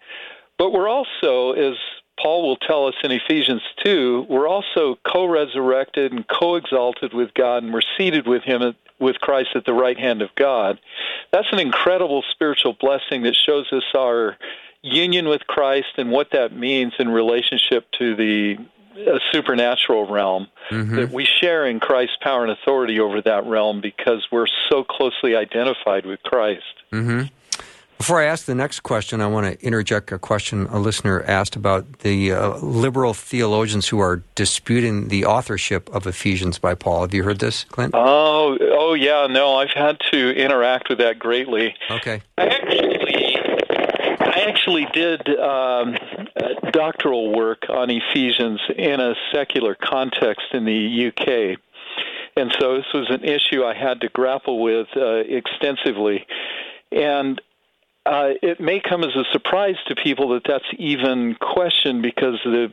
But 0.59 0.73
we're 0.73 0.89
also, 0.89 1.53
as 1.53 1.77
Paul 2.21 2.47
will 2.47 2.57
tell 2.57 2.87
us 2.87 2.95
in 3.03 3.11
Ephesians 3.11 3.63
2, 3.85 4.27
we're 4.29 4.49
also 4.49 4.99
co 5.07 5.27
resurrected 5.27 6.13
and 6.13 6.27
co 6.29 6.57
exalted 6.57 7.15
with 7.15 7.33
God, 7.35 7.63
and 7.63 7.73
we're 7.73 7.81
seated 7.97 8.27
with 8.27 8.43
Him, 8.43 8.75
with 8.99 9.17
Christ 9.17 9.51
at 9.55 9.65
the 9.65 9.73
right 9.73 9.99
hand 9.99 10.23
of 10.23 10.31
God. 10.37 10.79
That's 11.33 11.49
an 11.53 11.59
incredible 11.59 12.23
spiritual 12.31 12.77
blessing 12.79 13.23
that 13.23 13.35
shows 13.35 13.67
us 13.73 13.85
our 13.97 14.37
union 14.83 15.29
with 15.29 15.47
Christ 15.47 15.95
and 15.97 16.11
what 16.11 16.31
that 16.33 16.53
means 16.53 16.93
in 16.99 17.09
relationship 17.09 17.87
to 17.99 18.17
the 18.17 18.57
uh, 18.95 19.19
supernatural 19.33 20.11
realm 20.11 20.49
mm-hmm. 20.71 20.97
that 20.97 21.11
we 21.11 21.25
share 21.25 21.67
in 21.67 21.81
Christ's 21.81 22.17
power 22.21 22.43
and 22.43 22.53
authority 22.53 23.01
over 23.01 23.23
that 23.23 23.47
realm 23.47 23.81
because 23.81 24.27
we're 24.31 24.49
so 24.69 24.85
closely 24.85 25.35
identified 25.35 26.05
with 26.05 26.23
Christ. 26.23 26.65
Mm-hmm. 26.93 27.27
Before 28.03 28.21
I 28.21 28.25
ask 28.25 28.47
the 28.47 28.55
next 28.57 28.81
question, 28.81 29.21
I 29.21 29.29
want 29.29 29.47
to 29.47 29.65
interject 29.65 30.11
a 30.11 30.19
question 30.19 30.67
a 30.67 30.81
listener 30.81 31.23
asked 31.23 31.55
about 31.55 32.01
the 32.01 32.33
uh, 32.33 32.57
liberal 32.57 33.15
theologians 33.15 33.87
who 33.89 34.01
are 34.01 34.25
disputing 34.35 35.07
the 35.07 35.25
authorship 35.25 35.89
of 35.95 36.05
Ephesians 36.05 36.59
by 36.59 36.75
Paul. 36.75 37.03
Have 37.03 37.15
you 37.15 37.23
heard 37.23 37.39
this, 37.39 37.63
Clint? 37.63 37.95
Oh, 37.95 38.59
oh 38.61 38.95
yeah. 38.95 39.29
No, 39.31 39.55
I've 39.55 39.71
had 39.71 40.01
to 40.11 40.35
interact 40.35 40.89
with 40.89 40.99
that 40.99 41.21
greatly. 41.21 41.77
Okay. 41.93 42.23
I 42.37 42.47
actually 42.47 43.02
actually 44.53 44.87
did 44.93 45.29
um, 45.39 45.97
doctoral 46.73 47.35
work 47.35 47.65
on 47.69 47.91
Ephesians 47.91 48.61
in 48.77 49.01
a 49.01 49.15
secular 49.33 49.75
context 49.75 50.47
in 50.53 50.65
the 50.65 51.09
UK. 51.09 51.59
And 52.37 52.55
so 52.59 52.77
this 52.77 52.87
was 52.95 53.11
an 53.11 53.25
issue 53.25 53.65
I 53.65 53.75
had 53.75 54.01
to 54.03 54.09
grapple 54.09 54.63
with 54.63 54.89
uh, 54.97 55.23
extensively. 55.27 56.27
And 56.91 57.41
uh, 58.05 58.31
it 58.43 58.61
may 58.61 58.81
come 58.81 59.05
as 59.05 59.15
a 59.15 59.25
surprise 59.33 59.77
to 59.87 59.95
people 59.95 60.31
that 60.31 60.43
that's 60.47 60.65
even 60.79 61.37
questioned 61.41 62.03
because 62.03 62.39
the 62.45 62.73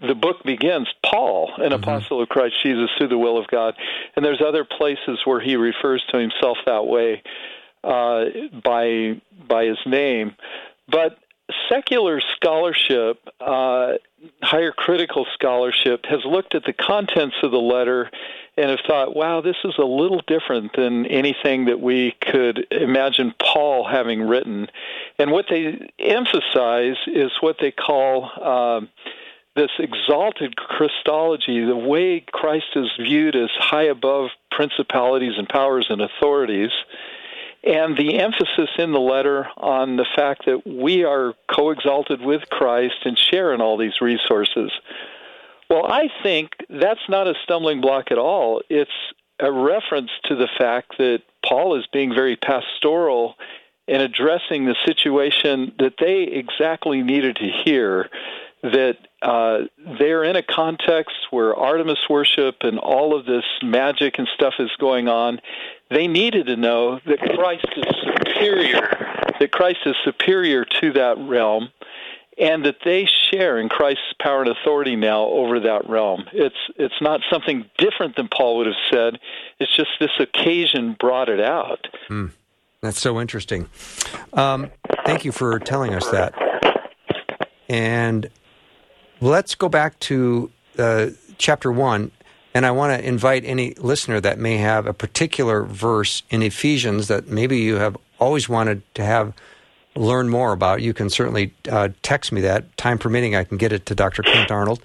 the 0.00 0.14
book 0.14 0.42
begins 0.44 0.88
Paul, 1.04 1.52
an 1.58 1.64
mm-hmm. 1.64 1.74
apostle 1.74 2.22
of 2.22 2.28
Christ 2.30 2.54
Jesus 2.62 2.88
through 2.96 3.08
the 3.08 3.18
will 3.18 3.36
of 3.36 3.46
God, 3.48 3.74
and 4.16 4.24
there's 4.24 4.40
other 4.40 4.64
places 4.64 5.20
where 5.26 5.40
he 5.40 5.56
refers 5.56 6.02
to 6.10 6.18
himself 6.18 6.56
that 6.64 6.86
way 6.86 7.22
uh, 7.84 8.24
by 8.62 9.20
by 9.46 9.66
his 9.66 9.78
name. 9.86 10.34
But 10.88 11.18
secular 11.68 12.20
scholarship, 12.36 13.28
uh, 13.40 13.94
higher 14.42 14.72
critical 14.72 15.26
scholarship, 15.34 16.06
has 16.06 16.20
looked 16.24 16.54
at 16.54 16.64
the 16.64 16.72
contents 16.72 17.36
of 17.42 17.50
the 17.50 17.58
letter 17.58 18.10
and 18.56 18.70
have 18.70 18.80
thought, 18.86 19.16
wow, 19.16 19.40
this 19.40 19.56
is 19.64 19.74
a 19.78 19.84
little 19.84 20.22
different 20.26 20.72
than 20.76 21.06
anything 21.06 21.66
that 21.66 21.80
we 21.80 22.14
could 22.20 22.66
imagine 22.70 23.34
Paul 23.38 23.86
having 23.86 24.22
written. 24.22 24.68
And 25.18 25.30
what 25.30 25.46
they 25.50 25.90
emphasize 25.98 26.96
is 27.06 27.32
what 27.40 27.56
they 27.60 27.72
call 27.72 28.30
um, 28.42 28.88
this 29.56 29.70
exalted 29.78 30.56
Christology, 30.56 31.64
the 31.64 31.76
way 31.76 32.24
Christ 32.32 32.76
is 32.76 32.90
viewed 33.00 33.36
as 33.36 33.50
high 33.56 33.84
above 33.84 34.30
principalities 34.50 35.34
and 35.36 35.48
powers 35.48 35.86
and 35.88 36.00
authorities 36.00 36.70
and 37.64 37.96
the 37.96 38.18
emphasis 38.18 38.70
in 38.78 38.92
the 38.92 39.00
letter 39.00 39.46
on 39.56 39.96
the 39.96 40.06
fact 40.16 40.44
that 40.46 40.66
we 40.66 41.04
are 41.04 41.34
co 41.50 41.70
exalted 41.70 42.20
with 42.20 42.48
Christ 42.50 42.96
and 43.04 43.18
share 43.18 43.54
in 43.54 43.60
all 43.60 43.78
these 43.78 44.00
resources. 44.00 44.70
Well, 45.70 45.86
I 45.86 46.08
think 46.22 46.50
that's 46.68 47.08
not 47.08 47.26
a 47.26 47.34
stumbling 47.42 47.80
block 47.80 48.10
at 48.10 48.18
all. 48.18 48.62
It's 48.68 48.90
a 49.40 49.50
reference 49.50 50.10
to 50.26 50.36
the 50.36 50.48
fact 50.58 50.98
that 50.98 51.22
Paul 51.44 51.78
is 51.78 51.86
being 51.92 52.14
very 52.14 52.36
pastoral 52.36 53.36
in 53.86 54.00
addressing 54.00 54.66
the 54.66 54.76
situation 54.84 55.72
that 55.78 55.94
they 55.98 56.22
exactly 56.22 57.02
needed 57.02 57.36
to 57.36 57.50
hear. 57.64 58.08
That 58.62 58.96
uh, 59.20 59.66
they're 59.98 60.24
in 60.24 60.36
a 60.36 60.42
context 60.42 61.16
where 61.30 61.54
Artemis 61.54 61.98
worship 62.08 62.56
and 62.62 62.78
all 62.78 63.18
of 63.18 63.26
this 63.26 63.44
magic 63.62 64.18
and 64.18 64.28
stuff 64.34 64.54
is 64.58 64.70
going 64.78 65.08
on, 65.08 65.40
they 65.94 66.06
needed 66.06 66.46
to 66.46 66.56
know 66.56 67.00
that 67.06 67.20
Christ 67.20 67.66
is 67.76 67.84
superior 68.02 69.04
that 69.40 69.52
Christ 69.52 69.80
is 69.86 69.96
superior 70.04 70.64
to 70.64 70.92
that 70.92 71.16
realm, 71.18 71.70
and 72.38 72.64
that 72.64 72.78
they 72.84 73.06
share 73.30 73.58
in 73.58 73.68
Christ's 73.68 74.14
power 74.20 74.42
and 74.42 74.50
authority 74.50 74.96
now 74.96 75.24
over 75.24 75.60
that 75.60 75.88
realm. 75.88 76.24
It's 76.32 76.56
it's 76.76 77.00
not 77.00 77.20
something 77.30 77.64
different 77.78 78.16
than 78.16 78.28
Paul 78.28 78.58
would 78.58 78.66
have 78.66 78.76
said. 78.90 79.20
It's 79.60 79.74
just 79.74 79.90
this 80.00 80.10
occasion 80.18 80.96
brought 80.98 81.28
it 81.28 81.40
out. 81.40 81.86
Mm, 82.08 82.30
that's 82.80 83.00
so 83.00 83.20
interesting. 83.20 83.68
Um, 84.32 84.70
thank 85.04 85.24
you 85.24 85.32
for 85.32 85.58
telling 85.58 85.94
us 85.94 86.08
that. 86.08 86.34
And 87.68 88.28
let's 89.20 89.54
go 89.54 89.68
back 89.68 89.98
to 90.00 90.50
uh, 90.78 91.08
chapter 91.38 91.70
one. 91.72 92.10
And 92.54 92.64
I 92.64 92.70
want 92.70 92.98
to 92.98 93.06
invite 93.06 93.44
any 93.44 93.74
listener 93.74 94.20
that 94.20 94.38
may 94.38 94.58
have 94.58 94.86
a 94.86 94.94
particular 94.94 95.64
verse 95.64 96.22
in 96.30 96.40
Ephesians 96.42 97.08
that 97.08 97.26
maybe 97.26 97.58
you 97.58 97.76
have 97.76 97.96
always 98.20 98.48
wanted 98.48 98.82
to 98.94 99.04
have 99.04 99.34
learn 99.96 100.28
more 100.28 100.52
about. 100.52 100.80
You 100.82 100.94
can 100.94 101.10
certainly 101.10 101.52
uh, 101.70 101.88
text 102.02 102.32
me 102.32 102.40
that. 102.42 102.76
Time 102.76 102.98
permitting, 102.98 103.34
I 103.36 103.44
can 103.44 103.58
get 103.58 103.72
it 103.72 103.86
to 103.86 103.94
Dr. 103.94 104.22
Clint 104.22 104.50
Arnold. 104.50 104.82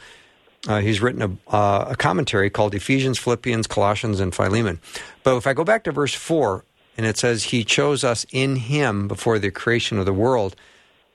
Uh, 0.68 0.82
he's 0.82 1.02
written 1.02 1.22
a, 1.22 1.56
uh, 1.56 1.86
a, 1.90 1.96
commentary 1.96 2.50
called 2.50 2.76
Ephesians, 2.76 3.18
Philippians, 3.18 3.66
Colossians, 3.66 4.20
and 4.20 4.36
Philemon. 4.36 4.80
But 5.24 5.38
if 5.38 5.48
I 5.48 5.54
go 5.54 5.64
back 5.64 5.86
to 5.86 5.92
verse 5.92 6.14
4, 6.14 6.66
and 6.98 7.06
it 7.06 7.18
says, 7.18 7.46
He 7.46 7.64
chose 7.64 8.04
us 8.04 8.26
in 8.32 8.58
Him 8.58 9.08
before 9.08 9.40
the 9.40 9.52
creation 9.52 10.00
of 10.00 10.06
the 10.06 10.14
world. 10.14 10.56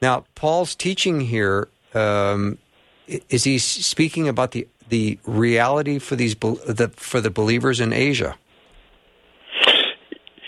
Now, 0.00 0.24
Paul's 0.34 0.74
teaching 0.74 1.20
here 1.20 1.68
um, 1.92 2.58
is 3.06 3.44
he 3.44 3.58
speaking 3.58 4.28
about 4.28 4.52
the 4.52 4.66
the 4.88 5.18
reality 5.24 5.98
for 5.98 6.16
these 6.16 6.34
the, 6.34 6.92
for 6.96 7.20
the 7.20 7.30
believers 7.30 7.80
in 7.80 7.92
Asia? 7.92 8.36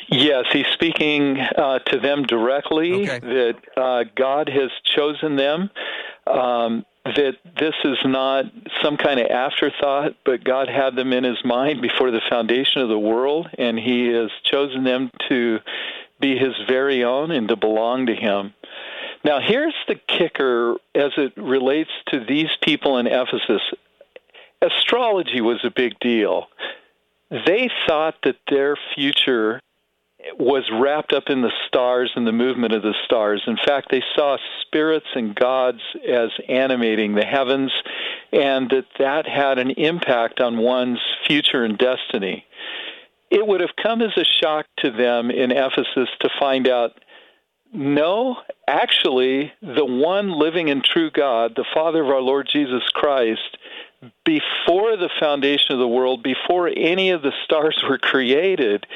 Yes, 0.08 0.44
he's 0.52 0.66
speaking 0.72 1.38
uh, 1.38 1.80
to 1.80 1.98
them 1.98 2.22
directly 2.22 3.08
okay. 3.08 3.18
that 3.18 3.56
uh, 3.76 4.04
God 4.14 4.48
has 4.48 4.70
chosen 4.84 5.36
them. 5.36 5.70
Um, 6.26 6.84
that 7.14 7.36
this 7.58 7.74
is 7.84 7.98
not 8.04 8.46
some 8.82 8.96
kind 8.96 9.20
of 9.20 9.26
afterthought, 9.26 10.16
but 10.24 10.42
God 10.42 10.68
had 10.68 10.96
them 10.96 11.12
in 11.12 11.22
His 11.22 11.38
mind 11.44 11.80
before 11.80 12.10
the 12.10 12.20
foundation 12.28 12.82
of 12.82 12.88
the 12.88 12.98
world, 12.98 13.48
and 13.56 13.78
He 13.78 14.08
has 14.08 14.30
chosen 14.44 14.82
them 14.82 15.10
to 15.28 15.60
be 16.20 16.36
His 16.36 16.54
very 16.66 17.04
own 17.04 17.30
and 17.30 17.48
to 17.48 17.56
belong 17.56 18.06
to 18.06 18.14
Him. 18.14 18.54
Now, 19.24 19.40
here's 19.40 19.74
the 19.88 19.94
kicker 19.94 20.76
as 20.94 21.12
it 21.16 21.36
relates 21.36 21.90
to 22.08 22.24
these 22.24 22.50
people 22.62 22.98
in 22.98 23.06
Ephesus. 23.06 23.62
Astrology 24.62 25.40
was 25.40 25.60
a 25.64 25.70
big 25.70 25.98
deal. 26.00 26.46
They 27.30 27.70
thought 27.86 28.16
that 28.24 28.36
their 28.48 28.76
future 28.94 29.60
was 30.38 30.64
wrapped 30.72 31.12
up 31.12 31.24
in 31.28 31.42
the 31.42 31.52
stars 31.66 32.10
and 32.16 32.26
the 32.26 32.32
movement 32.32 32.72
of 32.72 32.82
the 32.82 32.94
stars. 33.04 33.42
In 33.46 33.56
fact, 33.56 33.88
they 33.90 34.02
saw 34.14 34.38
spirits 34.62 35.06
and 35.14 35.34
gods 35.34 35.80
as 36.08 36.30
animating 36.48 37.14
the 37.14 37.24
heavens, 37.24 37.72
and 38.32 38.68
that 38.70 38.86
that 38.98 39.28
had 39.28 39.58
an 39.58 39.70
impact 39.70 40.40
on 40.40 40.58
one's 40.58 41.00
future 41.26 41.64
and 41.64 41.78
destiny. 41.78 42.44
It 43.30 43.46
would 43.46 43.60
have 43.60 43.76
come 43.80 44.02
as 44.02 44.16
a 44.16 44.24
shock 44.24 44.66
to 44.78 44.90
them 44.90 45.30
in 45.30 45.50
Ephesus 45.52 46.08
to 46.20 46.30
find 46.38 46.68
out 46.68 46.92
no, 47.72 48.36
actually, 48.68 49.52
the 49.60 49.84
one 49.84 50.30
living 50.30 50.70
and 50.70 50.82
true 50.82 51.10
God, 51.10 51.52
the 51.56 51.66
Father 51.74 52.02
of 52.02 52.08
our 52.08 52.22
Lord 52.22 52.48
Jesus 52.50 52.82
Christ, 52.94 53.58
before 54.24 54.96
the 54.96 55.10
foundation 55.20 55.72
of 55.72 55.78
the 55.78 55.88
world, 55.88 56.22
before 56.22 56.68
any 56.68 57.10
of 57.10 57.22
the 57.22 57.32
stars 57.44 57.82
were 57.88 57.98
created, 57.98 58.86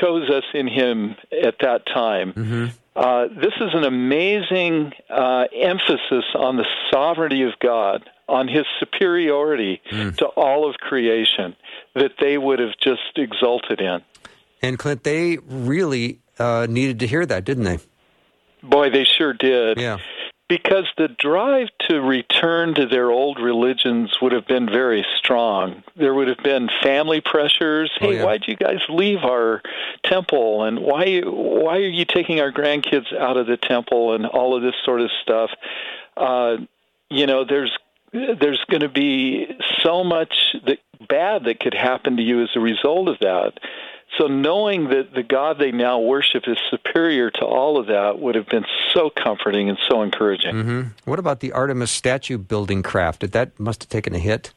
chose 0.00 0.30
us 0.30 0.44
in 0.54 0.68
Him 0.68 1.16
at 1.30 1.56
that 1.60 1.86
time. 1.86 2.32
Mm-hmm. 2.32 2.66
Uh, 2.96 3.28
this 3.28 3.52
is 3.60 3.74
an 3.74 3.84
amazing 3.84 4.92
uh, 5.08 5.44
emphasis 5.54 6.24
on 6.34 6.56
the 6.56 6.66
sovereignty 6.90 7.42
of 7.42 7.52
God, 7.60 8.08
on 8.28 8.48
His 8.48 8.64
superiority 8.80 9.80
mm. 9.90 10.16
to 10.16 10.26
all 10.26 10.68
of 10.68 10.76
creation 10.76 11.54
that 11.94 12.12
they 12.20 12.38
would 12.38 12.58
have 12.58 12.76
just 12.82 13.16
exulted 13.16 13.80
in. 13.80 14.00
And 14.62 14.78
Clint, 14.78 15.04
they 15.04 15.38
really 15.46 16.18
uh, 16.38 16.66
needed 16.68 16.98
to 17.00 17.06
hear 17.06 17.24
that, 17.24 17.44
didn't 17.44 17.64
they? 17.64 17.78
Boy, 18.62 18.90
they 18.90 19.04
sure 19.04 19.32
did. 19.32 19.78
Yeah. 19.78 19.98
Because 20.48 20.86
the 20.96 21.08
drive 21.08 21.68
to 21.88 22.00
return 22.00 22.74
to 22.74 22.86
their 22.86 23.10
old 23.10 23.38
religions 23.38 24.16
would 24.22 24.32
have 24.32 24.46
been 24.46 24.66
very 24.66 25.04
strong. 25.18 25.82
There 25.94 26.14
would 26.14 26.28
have 26.28 26.42
been 26.42 26.70
family 26.82 27.20
pressures. 27.20 27.90
Oh, 28.00 28.06
hey, 28.06 28.06
oh, 28.06 28.10
yeah. 28.12 28.24
why'd 28.24 28.44
you 28.48 28.56
guys 28.56 28.80
leave 28.88 29.18
our 29.24 29.60
temple? 30.04 30.64
And 30.64 30.80
why 30.80 31.20
why 31.20 31.76
are 31.76 31.80
you 31.80 32.06
taking 32.06 32.40
our 32.40 32.50
grandkids 32.50 33.14
out 33.14 33.36
of 33.36 33.46
the 33.46 33.58
temple? 33.58 34.14
And 34.14 34.24
all 34.24 34.56
of 34.56 34.62
this 34.62 34.74
sort 34.84 35.02
of 35.02 35.10
stuff. 35.22 35.50
Uh, 36.16 36.56
you 37.10 37.26
know, 37.26 37.44
there's 37.44 37.76
there's 38.12 38.64
going 38.70 38.80
to 38.80 38.88
be 38.88 39.46
so 39.82 40.02
much 40.02 40.56
that 40.66 40.78
bad 41.08 41.44
that 41.44 41.60
could 41.60 41.74
happen 41.74 42.16
to 42.16 42.22
you 42.22 42.42
as 42.42 42.50
a 42.54 42.60
result 42.60 43.08
of 43.08 43.18
that. 43.20 43.52
So 44.16 44.26
knowing 44.26 44.88
that 44.88 45.12
the 45.14 45.22
God 45.22 45.58
they 45.58 45.70
now 45.70 46.00
worship 46.00 46.44
is 46.46 46.56
superior 46.70 47.30
to 47.30 47.44
all 47.44 47.78
of 47.78 47.88
that 47.88 48.18
would 48.18 48.34
have 48.34 48.46
been 48.46 48.64
so 48.94 49.10
comforting 49.10 49.68
and 49.68 49.78
so 49.88 50.02
encouraging. 50.02 50.54
Mm-hmm. 50.54 50.82
What 51.04 51.18
about 51.18 51.40
the 51.40 51.52
Artemis 51.52 51.90
statue 51.90 52.38
building 52.38 52.82
craft? 52.82 53.20
Did 53.20 53.32
that 53.32 53.58
must 53.60 53.82
have 53.82 53.90
taken 53.90 54.14
a 54.14 54.18
hit? 54.18 54.54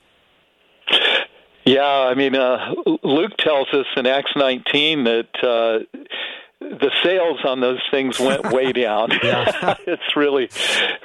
Yeah, 1.65 1.85
I 1.85 2.15
mean, 2.15 2.35
uh, 2.35 2.73
Luke 3.03 3.37
tells 3.37 3.67
us 3.73 3.85
in 3.95 4.07
Acts 4.07 4.31
19 4.35 5.03
that 5.03 5.27
uh, 5.43 5.99
the 6.59 6.91
sales 7.03 7.39
on 7.45 7.59
those 7.59 7.81
things 7.91 8.19
went 8.19 8.51
way 8.51 8.71
down. 8.73 9.09
it's 9.21 10.15
really, 10.15 10.49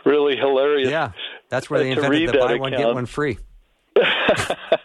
really 0.05 0.37
hilarious. 0.37 0.91
Yeah, 0.91 1.13
that's 1.49 1.69
where 1.69 1.81
they 1.81 1.91
invented 1.91 2.29
the 2.31 2.39
buy 2.39 2.57
one 2.57 2.73
get 2.73 2.95
one 2.95 3.07
free. 3.07 3.39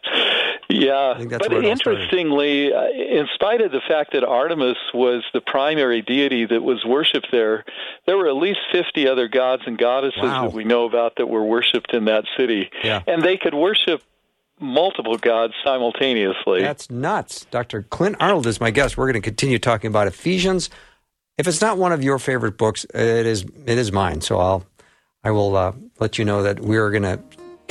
Yeah, 0.71 1.21
but 1.29 1.51
interestingly, 1.63 2.73
uh, 2.73 2.87
in 2.87 3.27
spite 3.33 3.61
of 3.61 3.71
the 3.71 3.81
fact 3.87 4.13
that 4.13 4.23
Artemis 4.23 4.77
was 4.93 5.23
the 5.33 5.41
primary 5.41 6.01
deity 6.01 6.45
that 6.45 6.63
was 6.63 6.85
worshipped 6.85 7.27
there, 7.31 7.65
there 8.05 8.17
were 8.17 8.27
at 8.27 8.35
least 8.35 8.59
50 8.71 9.07
other 9.07 9.27
gods 9.27 9.63
and 9.65 9.77
goddesses 9.77 10.21
wow. 10.21 10.43
that 10.43 10.53
we 10.53 10.63
know 10.63 10.85
about 10.85 11.17
that 11.17 11.27
were 11.27 11.43
worshipped 11.43 11.93
in 11.93 12.05
that 12.05 12.25
city. 12.37 12.69
Yeah. 12.83 13.01
And 13.05 13.23
they 13.23 13.37
could 13.37 13.53
worship 13.53 14.01
multiple 14.59 15.17
gods 15.17 15.53
simultaneously. 15.63 16.61
That's 16.61 16.89
nuts. 16.89 17.45
Dr. 17.51 17.83
Clint 17.83 18.15
Arnold 18.19 18.47
is 18.47 18.61
my 18.61 18.71
guest. 18.71 18.97
We're 18.97 19.11
going 19.11 19.21
to 19.21 19.27
continue 19.27 19.59
talking 19.59 19.89
about 19.89 20.07
Ephesians. 20.07 20.69
If 21.37 21.47
it's 21.47 21.61
not 21.61 21.77
one 21.77 21.91
of 21.91 22.03
your 22.03 22.19
favorite 22.19 22.57
books, 22.57 22.85
it 22.93 23.25
is 23.25 23.43
it 23.65 23.77
is 23.77 23.91
mine. 23.91 24.21
So 24.21 24.37
I'll 24.37 24.65
I 25.23 25.31
will 25.31 25.55
uh, 25.55 25.73
let 25.99 26.17
you 26.17 26.25
know 26.25 26.43
that 26.43 26.59
we 26.59 26.77
are 26.77 26.91
going 26.91 27.03
to 27.03 27.19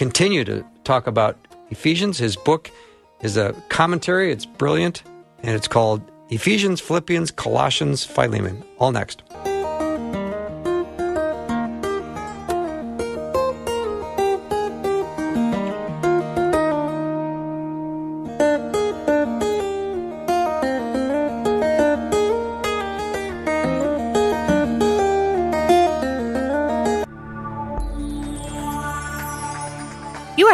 continue 0.01 0.45
to 0.45 0.65
talk 0.83 1.07
about 1.07 1.37
Ephesians, 1.69 2.17
his 2.17 2.35
book 2.35 2.71
is 3.21 3.37
a 3.37 3.53
commentary. 3.69 4.33
It's 4.33 4.47
brilliant, 4.47 5.03
and 5.43 5.55
it's 5.55 5.69
called 5.69 6.01
Ephesians, 6.31 6.81
Philippians, 6.81 7.31
Colossians, 7.31 8.03
Philemon. 8.03 8.65
All 8.79 8.93
next. 8.93 9.23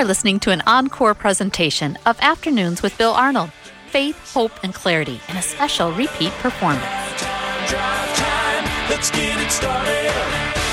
Listening 0.07 0.39
to 0.39 0.53
an 0.53 0.63
encore 0.69 1.15
presentation 1.15 1.99
of 2.07 2.17
Afternoons 2.21 2.81
with 2.81 2.97
Bill 2.97 3.13
Arnold 3.13 3.51
Faith, 3.89 4.33
Hope, 4.33 4.53
and 4.63 4.73
Clarity 4.73 5.21
in 5.29 5.37
a 5.37 5.43
special 5.43 5.91
repeat 5.93 6.31
performance. 6.35 6.85
Drive 7.69 8.17
time, 8.17 8.65
let's 8.89 9.11
get 9.11 9.37
it 9.41 9.51
started. 9.51 10.13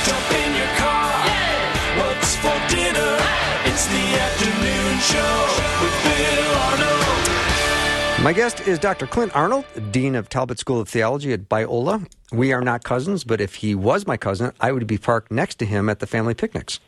Jump 0.05 0.31
in 0.31 0.55
your 0.55 0.67
car. 0.77 1.25
Yeah. 1.25 1.97
What's 1.97 2.35
for 2.35 2.53
dinner? 2.69 3.17
It's 3.65 3.87
the 3.87 4.05
afternoon 4.21 4.99
show 4.99 5.35
with 5.81 5.95
Bill 6.03 6.53
Arnold. 6.69 8.23
My 8.23 8.33
guest 8.33 8.67
is 8.67 8.77
Dr. 8.77 9.07
Clint 9.07 9.35
Arnold, 9.35 9.65
Dean 9.91 10.13
of 10.13 10.29
Talbot 10.29 10.59
School 10.59 10.79
of 10.79 10.87
Theology 10.89 11.33
at 11.33 11.49
Biola. 11.49 12.07
We 12.31 12.53
are 12.53 12.61
not 12.61 12.83
cousins, 12.83 13.23
but 13.23 13.41
if 13.41 13.55
he 13.55 13.73
was 13.73 14.05
my 14.05 14.17
cousin, 14.17 14.53
I 14.61 14.71
would 14.71 14.85
be 14.85 14.99
parked 14.99 15.31
next 15.31 15.55
to 15.55 15.65
him 15.65 15.89
at 15.89 15.99
the 15.99 16.07
family 16.07 16.35
picnics 16.35 16.79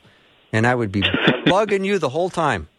and 0.56 0.66
I 0.66 0.74
would 0.74 0.92
be 0.92 1.02
bugging 1.46 1.86
you 1.86 2.00
the 2.00 2.10
whole 2.10 2.30
time. 2.30 2.70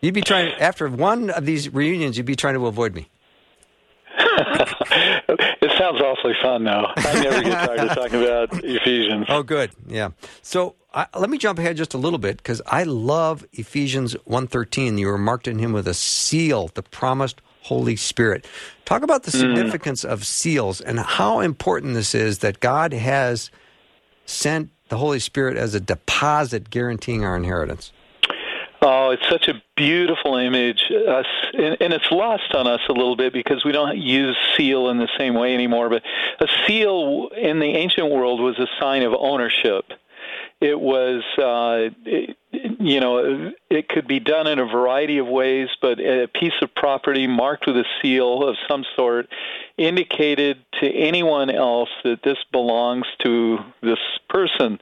You'd 0.00 0.14
be 0.14 0.22
trying 0.22 0.52
after 0.54 0.88
one 0.88 1.30
of 1.30 1.46
these 1.46 1.72
reunions. 1.72 2.16
You'd 2.16 2.26
be 2.26 2.36
trying 2.36 2.54
to 2.54 2.66
avoid 2.66 2.94
me. 2.94 3.08
it 4.18 5.70
sounds 5.78 6.00
awfully 6.00 6.34
fun 6.42 6.64
though. 6.64 6.86
I 6.96 7.22
never 7.22 7.42
get 7.42 7.52
tired 7.52 7.80
of 7.80 7.94
talking 7.94 8.22
about 8.22 8.64
Ephesians. 8.64 9.26
Oh, 9.28 9.42
good. 9.42 9.70
Yeah. 9.86 10.10
So 10.42 10.74
uh, 10.92 11.04
let 11.16 11.30
me 11.30 11.38
jump 11.38 11.58
ahead 11.58 11.76
just 11.76 11.94
a 11.94 11.98
little 11.98 12.18
bit 12.18 12.38
because 12.38 12.60
I 12.66 12.82
love 12.82 13.46
Ephesians 13.52 14.14
1.13. 14.28 14.98
You 14.98 15.06
were 15.06 15.18
marked 15.18 15.46
in 15.46 15.58
him 15.58 15.72
with 15.72 15.86
a 15.86 15.94
seal, 15.94 16.70
the 16.74 16.82
promised 16.82 17.40
Holy 17.62 17.94
Spirit. 17.94 18.46
Talk 18.86 19.02
about 19.02 19.22
the 19.22 19.30
mm. 19.30 19.38
significance 19.38 20.04
mm. 20.04 20.10
of 20.10 20.26
seals 20.26 20.80
and 20.80 20.98
how 20.98 21.40
important 21.40 21.94
this 21.94 22.14
is 22.14 22.38
that 22.38 22.58
God 22.58 22.92
has 22.92 23.50
sent 24.26 24.70
the 24.90 24.98
Holy 24.98 25.18
Spirit 25.18 25.56
as 25.56 25.74
a 25.74 25.80
deposit 25.80 26.68
guaranteeing 26.68 27.24
our 27.24 27.36
inheritance. 27.36 27.92
Oh, 28.82 29.10
it's 29.10 29.28
such 29.28 29.46
a 29.48 29.62
beautiful 29.76 30.36
image, 30.36 30.90
uh, 30.90 31.22
and, 31.52 31.76
and, 31.80 31.92
it's 31.92 32.10
lost 32.10 32.54
on 32.54 32.66
us 32.66 32.80
a 32.88 32.92
little 32.92 33.14
bit 33.14 33.30
because 33.30 33.62
we 33.62 33.72
don't 33.72 33.98
use 33.98 34.34
seal 34.56 34.88
in 34.88 34.96
the 34.96 35.08
same 35.18 35.34
way 35.34 35.52
anymore. 35.52 35.90
But 35.90 36.02
a 36.40 36.46
seal 36.66 37.28
in 37.36 37.58
the 37.58 37.66
ancient 37.66 38.10
world 38.10 38.40
was 38.40 38.58
a 38.58 38.66
sign 38.80 39.02
of 39.02 39.12
ownership. 39.12 39.84
It 40.62 40.80
was, 40.80 41.22
uh, 41.36 41.94
it, 42.06 42.38
you 42.80 42.98
know, 42.98 43.52
it 43.68 43.88
could 43.90 44.08
be 44.08 44.20
done 44.20 44.46
in 44.46 44.58
a 44.58 44.64
variety 44.64 45.18
of 45.18 45.26
ways, 45.26 45.68
but 45.82 46.00
a 46.00 46.28
piece 46.28 46.54
of 46.62 46.74
property 46.74 47.26
marked 47.26 47.66
with 47.66 47.76
a 47.76 47.84
seal 48.00 48.42
of 48.42 48.56
some 48.66 48.84
sort 48.96 49.28
indicated 49.76 50.56
to 50.80 50.90
anyone 50.90 51.50
else 51.50 51.90
that 52.04 52.22
this 52.24 52.38
belongs 52.50 53.04
to 53.22 53.58
this 53.82 53.98
person. 54.30 54.80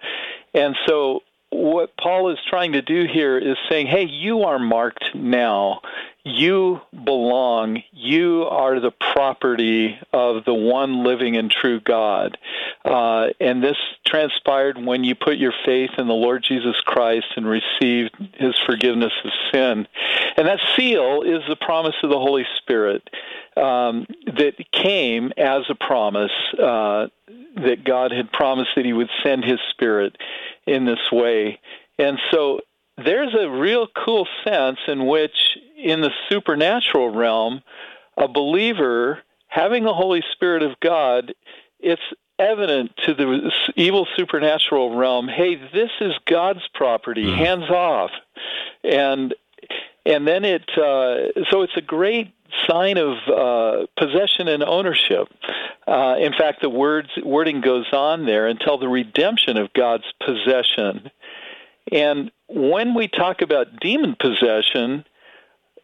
And 0.55 0.77
so 0.87 1.23
what 1.51 1.97
Paul 1.97 2.31
is 2.31 2.39
trying 2.49 2.73
to 2.73 2.83
do 2.83 3.07
here 3.07 3.39
is 3.39 3.57
saying, 3.71 3.87
hey, 3.87 4.05
you 4.05 4.43
are 4.43 4.59
marked 4.59 5.15
now. 5.15 5.81
You 6.25 6.83
belong. 6.93 7.83
You 7.93 8.43
are 8.43 8.81
the 8.81 8.91
property 8.91 9.99
of 10.13 10.45
the 10.45 10.53
one 10.53 11.05
living 11.05 11.37
and 11.37 11.51
true 11.51 11.81
God. 11.81 12.37
Uh, 12.85 13.29
and 13.41 13.63
this 13.63 13.77
transpired 14.07 14.77
when 14.85 15.05
you 15.05 15.15
put 15.15 15.39
your 15.39 15.55
faith 15.65 15.91
in 15.97 16.07
the 16.07 16.15
Lord 16.15 16.45
Jesus 16.47 16.79
Christ 16.83 17.27
and 17.37 17.47
received 17.47 18.15
his 18.35 18.55
forgiveness 18.67 19.13
of 19.25 19.31
sin. 19.51 19.87
And 20.37 20.47
that 20.47 20.61
seal 20.77 21.23
is 21.23 21.43
the 21.49 21.57
promise 21.57 21.97
of 22.03 22.11
the 22.11 22.19
Holy 22.19 22.47
Spirit 22.59 23.09
um, 23.57 24.07
that 24.27 24.55
came 24.71 25.33
as 25.37 25.63
a 25.71 25.75
promise 25.75 26.31
uh, 26.63 27.07
that 27.57 27.85
God 27.85 28.13
had 28.13 28.31
promised 28.33 28.71
that 28.77 28.85
he 28.85 28.93
would 28.93 29.11
send 29.23 29.45
his 29.45 29.59
Spirit 29.71 30.17
in 30.69 30.85
this 30.85 31.11
way. 31.11 31.61
And 31.99 32.19
so 32.31 32.61
there's 32.97 33.35
a 33.35 33.49
real 33.49 33.87
cool 34.05 34.27
sense 34.45 34.79
in 34.87 35.07
which, 35.07 35.59
in 35.77 36.01
the 36.01 36.11
supernatural 36.29 37.11
realm, 37.11 37.63
a 38.17 38.29
believer 38.29 39.21
having 39.47 39.85
the 39.85 39.95
Holy 39.95 40.23
Spirit 40.33 40.63
of 40.63 40.79
God, 40.81 41.35
it's 41.81 42.03
evident 42.39 42.93
to 43.05 43.15
the 43.15 43.51
evil 43.75 44.07
supernatural 44.17 44.97
realm 44.97 45.27
hey 45.27 45.57
this 45.57 45.91
is 46.01 46.13
god's 46.25 46.63
property 46.73 47.25
mm. 47.25 47.37
hands 47.37 47.69
off 47.69 48.13
and 48.85 49.35
and 50.09 50.27
then 50.27 50.45
it 50.45 50.69
uh, 50.77 51.45
so 51.51 51.63
it's 51.63 51.77
a 51.77 51.83
great 51.83 52.35
sign 52.69 52.97
of 52.97 53.17
uh, 53.29 53.87
possession 53.97 54.49
and 54.49 54.63
ownership 54.65 55.29
uh, 55.89 56.17
in 56.19 56.35
fact, 56.35 56.61
the 56.61 56.69
words 56.69 57.09
wording 57.25 57.63
goes 57.63 57.87
on 57.93 58.27
there 58.27 58.47
until 58.47 58.77
the 58.77 58.89
redemption 58.89 59.57
of 59.57 59.73
God's 59.73 60.05
possession. 60.23 61.11
And 61.91 62.31
when 62.47 62.95
we 62.95 63.09
talk 63.09 63.41
about 63.41 63.81
demon 63.81 64.15
possession, 64.21 65.07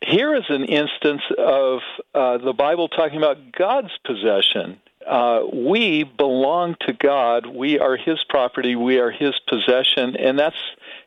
here 0.03 0.35
is 0.35 0.45
an 0.51 0.65
instance 0.65 1.23
of 1.39 1.81
uh, 2.15 2.37
the 2.37 2.53
Bible 2.53 2.89
talking 2.89 3.17
about 3.17 3.39
God's 3.53 3.97
possession. 4.05 4.79
Uh, 5.07 5.45
we 5.51 6.05
belong 6.05 6.77
to 6.83 6.93
God. 6.93 7.47
We 7.47 7.79
are 7.79 7.97
His 7.97 8.23
property. 8.29 8.77
We 8.77 8.99
are 8.99 9.11
His 9.11 9.35
possession, 9.49 10.17
and 10.17 10.39
that's 10.39 10.57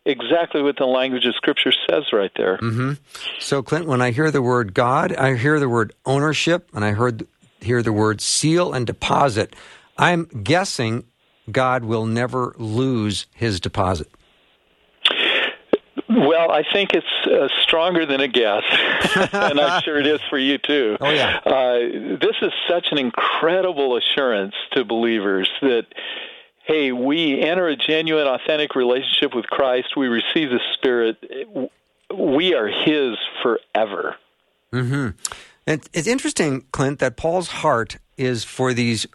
exactly 0.08 0.62
what 0.62 0.78
the 0.78 0.86
language 0.86 1.26
of 1.26 1.36
Scripture 1.36 1.74
says 1.89 2.06
right 2.12 2.32
there. 2.36 2.58
Mm-hmm. 2.58 2.93
So, 3.39 3.62
Clint, 3.62 3.86
when 3.88 4.02
I 4.02 4.12
hear 4.12 4.32
the 4.32 4.41
word 4.41 4.74
God, 4.74 5.13
I 5.13 5.36
hear 5.36 5.60
the 5.60 5.70
word 5.70 5.93
ownership, 6.06 6.70
and 6.74 6.84
I 6.84 6.91
heard 6.91 7.28
hear 7.62 7.84
the 7.84 7.93
word 7.93 8.22
seal 8.22 8.74
and 8.74 8.86
deposit, 8.86 9.56
I'm 9.98 10.26
guessing 10.26 11.06
God 11.52 11.84
will 11.84 12.06
never 12.06 12.56
lose 12.58 13.26
his 13.34 13.60
deposit. 13.60 14.10
Well, 16.10 16.52
I 16.52 16.63
think 16.72 16.91
it's 16.93 17.06
uh, 17.26 17.48
stronger 17.63 18.06
than 18.06 18.22
a 18.22 18.28
guess, 18.28 18.63
and 19.34 19.60
I'm 19.60 19.82
sure 19.84 20.00
it 20.00 20.08
is 20.08 20.22
for 20.30 20.38
you 20.38 20.58
too. 20.58 20.98
Oh 21.02 21.10
yeah. 21.10 21.39
Uh, 21.46 22.17
this 22.20 22.36
is 22.41 22.52
such 22.70 22.88
an 22.91 22.98
incredible 22.98 23.98
assurance 23.98 24.56
to 24.72 24.86
believers 24.86 25.50
that, 25.62 25.86
hey, 26.67 26.91
we 26.91 27.41
enter 27.41 27.67
a 27.67 27.75
genuine, 27.75 28.27
authentic 28.27 28.75
relationship 28.75 29.34
with 29.34 29.45
Christ. 29.45 29.95
We 29.95 30.08
receive 30.08 30.49
the 30.49 30.60
Spirit. 30.73 31.17
We 32.13 32.53
are 32.53 32.67
His 32.67 33.17
forever. 33.41 34.17
Hmm. 34.71 35.10
It's 35.65 36.08
interesting, 36.08 36.65
Clint, 36.71 36.99
that 36.99 37.17
Paul's 37.17 37.47
heart 37.47 37.97
is 38.17 38.43
for 38.43 38.73
these 38.73 39.06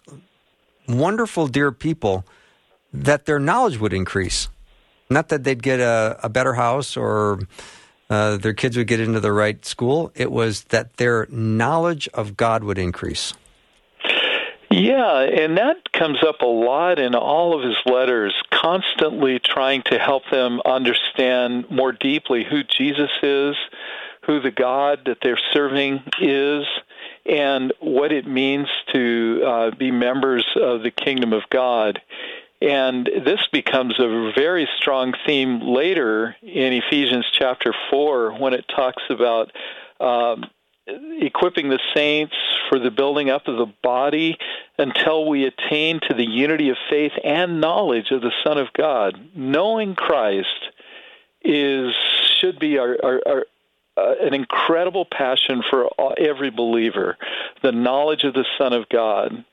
wonderful, 0.87 1.47
dear 1.47 1.71
people 1.71 2.25
that 2.91 3.25
their 3.25 3.39
knowledge 3.39 3.79
would 3.79 3.93
increase. 3.93 4.49
Not 5.09 5.29
that 5.29 5.43
they'd 5.43 5.61
get 5.61 5.79
a, 5.79 6.19
a 6.23 6.29
better 6.29 6.53
house 6.53 6.95
or 6.95 7.39
uh, 8.09 8.37
their 8.37 8.53
kids 8.53 8.77
would 8.77 8.87
get 8.87 8.99
into 8.99 9.19
the 9.19 9.31
right 9.31 9.63
school. 9.65 10.11
It 10.15 10.31
was 10.31 10.65
that 10.65 10.97
their 10.97 11.27
knowledge 11.29 12.07
of 12.13 12.37
God 12.37 12.63
would 12.63 12.77
increase. 12.77 13.33
Yeah, 14.75 15.19
and 15.19 15.55
that 15.59 15.91
comes 15.91 16.23
up 16.23 16.41
a 16.41 16.47
lot 16.47 16.97
in 16.97 17.13
all 17.13 17.55
of 17.55 17.63
his 17.63 17.77
letters, 17.85 18.33
constantly 18.49 19.37
trying 19.37 19.83
to 19.83 19.99
help 19.99 20.23
them 20.31 20.61
understand 20.65 21.69
more 21.69 21.91
deeply 21.91 22.43
who 22.43 22.63
Jesus 22.63 23.11
is, 23.21 23.55
who 24.25 24.41
the 24.41 24.49
God 24.49 25.01
that 25.05 25.19
they're 25.21 25.39
serving 25.51 26.01
is 26.19 26.65
and 27.23 27.71
what 27.81 28.11
it 28.11 28.25
means 28.25 28.67
to 28.93 29.43
uh, 29.45 29.71
be 29.75 29.91
members 29.91 30.43
of 30.59 30.81
the 30.81 30.89
kingdom 30.89 31.33
of 31.33 31.43
God. 31.51 32.01
And 32.59 33.05
this 33.05 33.45
becomes 33.51 33.99
a 33.99 34.31
very 34.35 34.67
strong 34.77 35.13
theme 35.23 35.61
later 35.61 36.35
in 36.41 36.73
Ephesians 36.73 37.27
chapter 37.31 37.75
4 37.91 38.39
when 38.39 38.55
it 38.55 38.65
talks 38.75 39.03
about 39.11 39.51
um, 39.99 40.45
equipping 40.87 41.69
the 41.69 41.79
saints 41.95 42.33
for 42.69 42.79
the 42.79 42.91
building 42.91 43.29
up 43.29 43.47
of 43.47 43.57
the 43.57 43.73
body 43.81 44.37
until 44.77 45.27
we 45.27 45.45
attain 45.45 45.99
to 46.07 46.13
the 46.13 46.25
unity 46.25 46.69
of 46.69 46.77
faith 46.89 47.13
and 47.23 47.61
knowledge 47.61 48.11
of 48.11 48.21
the 48.21 48.33
Son 48.43 48.57
of 48.57 48.67
God. 48.73 49.17
Knowing 49.35 49.95
Christ 49.95 50.47
is 51.43 51.93
should 52.39 52.59
be 52.59 52.77
our, 52.77 52.97
our, 53.03 53.21
our, 53.25 53.45
uh, 53.95 54.15
an 54.21 54.33
incredible 54.33 55.05
passion 55.05 55.61
for 55.69 55.85
all, 55.85 56.13
every 56.17 56.49
believer, 56.49 57.17
the 57.61 57.71
knowledge 57.71 58.23
of 58.23 58.33
the 58.33 58.45
Son 58.57 58.73
of 58.73 58.89
God. 58.89 59.45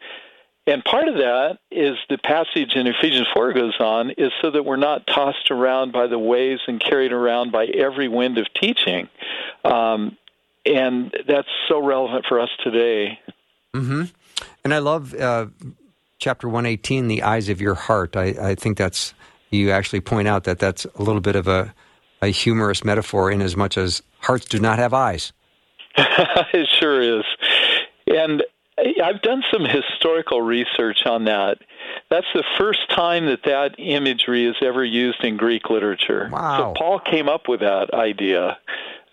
And 0.66 0.84
part 0.84 1.08
of 1.08 1.16
that 1.16 1.58
is 1.70 1.96
the 2.08 2.18
passage 2.18 2.74
in 2.74 2.86
Ephesians 2.86 3.26
4 3.34 3.52
goes 3.54 3.74
on, 3.80 4.10
is 4.10 4.30
so 4.40 4.50
that 4.50 4.64
we're 4.64 4.76
not 4.76 5.06
tossed 5.06 5.50
around 5.50 5.92
by 5.92 6.06
the 6.06 6.18
waves 6.18 6.60
and 6.68 6.80
carried 6.80 7.12
around 7.12 7.50
by 7.50 7.66
every 7.66 8.08
wind 8.08 8.38
of 8.38 8.46
teaching. 8.54 9.08
Um, 9.64 10.16
and 10.66 11.14
that's 11.26 11.48
so 11.68 11.84
relevant 11.84 12.24
for 12.28 12.40
us 12.40 12.50
today. 12.62 13.18
Mm-hmm. 13.74 14.04
And 14.64 14.74
I 14.74 14.78
love 14.78 15.14
uh, 15.14 15.46
chapter 16.18 16.48
118, 16.48 17.08
The 17.08 17.22
Eyes 17.22 17.48
of 17.48 17.60
Your 17.60 17.74
Heart. 17.74 18.16
I, 18.16 18.34
I 18.40 18.54
think 18.54 18.78
that's, 18.78 19.14
you 19.50 19.70
actually 19.70 20.00
point 20.00 20.28
out 20.28 20.44
that 20.44 20.58
that's 20.58 20.84
a 20.84 21.02
little 21.02 21.20
bit 21.20 21.36
of 21.36 21.48
a, 21.48 21.74
a 22.22 22.28
humorous 22.28 22.84
metaphor 22.84 23.30
in 23.30 23.42
as 23.42 23.56
much 23.56 23.78
as 23.78 24.02
hearts 24.20 24.46
do 24.46 24.58
not 24.58 24.78
have 24.78 24.92
eyes. 24.92 25.32
it 25.96 26.68
sure 26.78 27.18
is. 27.18 27.24
And 28.06 28.42
I've 29.02 29.22
done 29.22 29.42
some 29.52 29.64
historical 29.64 30.42
research 30.42 31.04
on 31.06 31.24
that. 31.24 31.58
That's 32.10 32.26
the 32.34 32.44
first 32.58 32.88
time 32.90 33.26
that 33.26 33.40
that 33.44 33.74
imagery 33.78 34.46
is 34.46 34.56
ever 34.62 34.84
used 34.84 35.22
in 35.22 35.36
Greek 35.36 35.70
literature. 35.70 36.28
Wow. 36.32 36.58
So 36.58 36.74
Paul 36.78 37.00
came 37.00 37.28
up 37.28 37.48
with 37.48 37.60
that 37.60 37.92
idea. 37.92 38.58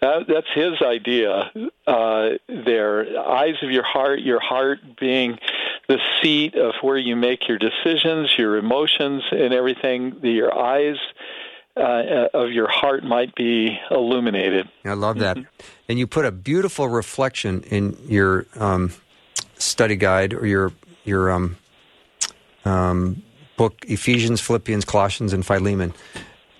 That, 0.01 0.27
that's 0.27 0.47
his 0.53 0.81
idea 0.81 1.51
uh, 1.87 2.29
there. 2.47 3.19
Eyes 3.19 3.55
of 3.63 3.71
your 3.71 3.83
heart, 3.83 4.19
your 4.19 4.39
heart 4.39 4.79
being 4.99 5.39
the 5.87 5.97
seat 6.21 6.55
of 6.55 6.75
where 6.81 6.97
you 6.97 7.15
make 7.15 7.47
your 7.47 7.57
decisions, 7.57 8.37
your 8.37 8.57
emotions, 8.57 9.23
and 9.31 9.53
everything. 9.53 10.19
Your 10.21 10.55
eyes 10.55 10.97
uh, 11.75 12.27
of 12.33 12.51
your 12.51 12.67
heart 12.67 13.03
might 13.03 13.33
be 13.35 13.79
illuminated. 13.89 14.69
I 14.85 14.93
love 14.93 15.19
that. 15.19 15.37
Mm-hmm. 15.37 15.65
And 15.89 15.99
you 15.99 16.07
put 16.07 16.25
a 16.25 16.31
beautiful 16.31 16.87
reflection 16.87 17.63
in 17.63 17.97
your 18.07 18.45
um, 18.55 18.93
study 19.57 19.95
guide 19.95 20.33
or 20.33 20.45
your 20.45 20.73
your 21.05 21.31
um, 21.31 21.57
um, 22.65 23.23
book, 23.55 23.85
Ephesians, 23.87 24.41
Philippians, 24.41 24.85
Colossians, 24.85 25.33
and 25.33 25.45
Philemon. 25.45 25.93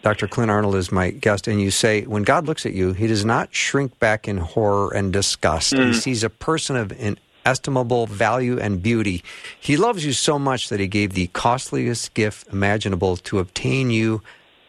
Dr. 0.08 0.30
Clint 0.30 0.50
Arnold 0.50 0.76
is 0.76 0.90
my 0.90 1.10
guest, 1.12 1.50
and 1.50 1.60
you 1.60 1.70
say, 1.70 2.04
when 2.04 2.24
God 2.24 2.46
looks 2.46 2.66
at 2.66 2.72
you, 2.72 2.94
he 2.94 3.08
does 3.08 3.26
not 3.26 3.54
shrink 3.54 4.00
back 4.00 4.26
in 4.26 4.38
horror 4.38 4.94
and 4.96 5.12
disgust. 5.12 5.74
Mm. 5.74 5.88
He 5.88 5.94
sees 5.96 6.24
a 6.24 6.30
person 6.30 6.78
of 6.78 6.94
inestimable 6.94 8.08
value 8.08 8.58
and 8.58 8.82
beauty. 8.82 9.22
He 9.60 9.76
loves 9.76 10.06
you 10.06 10.14
so 10.14 10.40
much 10.40 10.70
that 10.70 10.80
he 10.80 10.88
gave 10.88 11.12
the 11.12 11.28
costliest 11.28 12.14
gift 12.14 12.48
imaginable 12.54 13.18
to 13.18 13.40
obtain 13.40 13.90
you 13.90 14.22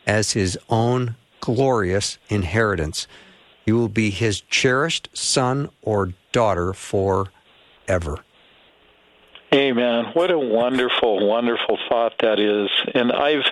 as 0.08 0.32
his 0.32 0.58
own 0.70 1.14
glorious 1.38 2.18
inheritance. 2.28 3.06
You 3.64 3.76
will 3.76 3.88
be 3.88 4.10
his 4.10 4.40
cherished 4.40 5.08
son 5.12 5.70
or 5.82 6.14
daughter 6.32 6.72
forever. 6.72 8.24
Amen. 9.54 10.06
What 10.12 10.30
a 10.30 10.38
wonderful, 10.38 11.26
wonderful 11.26 11.78
thought 11.88 12.14
that 12.20 12.38
is. 12.38 12.68
And 12.92 13.10
I've 13.10 13.44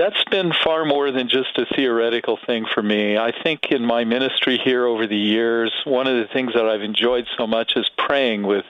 that's 0.00 0.24
been 0.30 0.50
far 0.64 0.86
more 0.86 1.10
than 1.10 1.28
just 1.28 1.58
a 1.58 1.66
theoretical 1.76 2.38
thing 2.46 2.64
for 2.72 2.82
me. 2.82 3.18
I 3.18 3.32
think 3.42 3.66
in 3.70 3.84
my 3.84 4.04
ministry 4.04 4.58
here 4.64 4.86
over 4.86 5.06
the 5.06 5.16
years, 5.16 5.70
one 5.84 6.06
of 6.06 6.16
the 6.16 6.32
things 6.32 6.54
that 6.54 6.66
I've 6.66 6.80
enjoyed 6.80 7.26
so 7.36 7.46
much 7.46 7.72
is 7.76 7.88
praying 7.98 8.44
with 8.46 8.64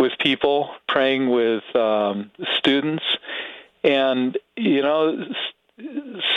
with 0.00 0.12
people, 0.18 0.70
praying 0.88 1.28
with 1.28 1.62
um, 1.76 2.30
students, 2.56 3.04
and 3.84 4.38
you 4.56 4.80
know, 4.80 5.26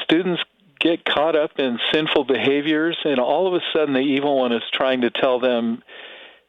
students 0.03 0.43
get 0.81 1.05
caught 1.05 1.37
up 1.37 1.51
in 1.57 1.79
sinful 1.93 2.25
behaviors, 2.25 2.97
and 3.05 3.19
all 3.19 3.47
of 3.47 3.53
a 3.53 3.63
sudden 3.71 3.93
the 3.93 4.01
evil 4.01 4.37
one 4.37 4.51
is 4.51 4.63
trying 4.73 5.01
to 5.01 5.11
tell 5.11 5.39
them, 5.39 5.81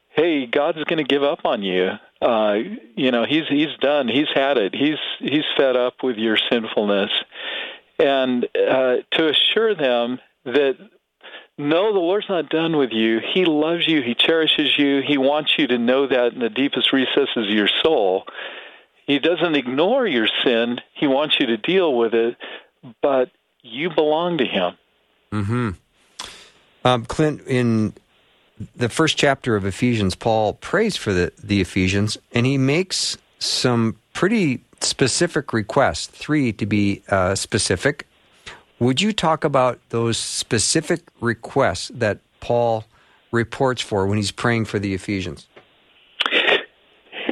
"Hey, 0.08 0.46
God's 0.46 0.82
going 0.84 0.98
to 0.98 1.04
give 1.04 1.22
up 1.22 1.44
on 1.44 1.62
you." 1.62 1.90
Uh, 2.20 2.56
you 2.96 3.12
know, 3.12 3.24
he's 3.28 3.46
he's 3.48 3.76
done. 3.80 4.08
He's 4.08 4.28
had 4.34 4.58
it. 4.58 4.74
He's 4.74 4.98
he's 5.20 5.44
fed 5.56 5.76
up 5.76 6.02
with 6.02 6.16
your 6.16 6.38
sinfulness, 6.50 7.10
and 7.98 8.44
uh, 8.54 8.96
to 9.12 9.28
assure 9.28 9.74
them 9.74 10.18
that 10.44 10.76
no, 11.58 11.92
the 11.92 11.98
Lord's 11.98 12.28
not 12.28 12.50
done 12.50 12.76
with 12.76 12.90
you. 12.92 13.20
He 13.32 13.46
loves 13.46 13.88
you. 13.88 14.02
He 14.02 14.14
cherishes 14.14 14.76
you. 14.76 15.00
He 15.00 15.16
wants 15.16 15.54
you 15.56 15.66
to 15.68 15.78
know 15.78 16.06
that 16.06 16.34
in 16.34 16.40
the 16.40 16.50
deepest 16.50 16.92
recesses 16.92 17.36
of 17.36 17.48
your 17.48 17.68
soul. 17.82 18.26
He 19.06 19.18
doesn't 19.18 19.54
ignore 19.54 20.06
your 20.06 20.28
sin. 20.44 20.80
He 20.92 21.06
wants 21.06 21.36
you 21.40 21.46
to 21.46 21.56
deal 21.56 21.96
with 21.96 22.12
it, 22.12 22.36
but 23.00 23.30
you 23.62 23.88
belong 23.88 24.38
to 24.38 24.44
Him. 24.44 24.74
Hmm. 25.30 25.70
Um, 26.84 27.04
Clint, 27.06 27.42
in 27.46 27.94
the 28.74 28.88
first 28.88 29.16
chapter 29.16 29.56
of 29.56 29.64
Ephesians, 29.64 30.14
Paul 30.14 30.54
prays 30.54 30.96
for 30.96 31.12
the, 31.12 31.32
the 31.42 31.60
Ephesians, 31.60 32.18
and 32.32 32.46
he 32.46 32.58
makes 32.58 33.18
some 33.38 33.96
pretty 34.12 34.62
specific 34.80 35.52
requests, 35.52 36.06
three 36.06 36.52
to 36.52 36.66
be 36.66 37.02
uh, 37.08 37.34
specific. 37.34 38.06
Would 38.78 39.00
you 39.00 39.12
talk 39.12 39.44
about 39.44 39.80
those 39.88 40.18
specific 40.18 41.00
requests 41.20 41.90
that 41.94 42.18
Paul 42.40 42.84
reports 43.32 43.82
for 43.82 44.06
when 44.06 44.18
he's 44.18 44.32
praying 44.32 44.66
for 44.66 44.78
the 44.78 44.94
Ephesians? 44.94 45.48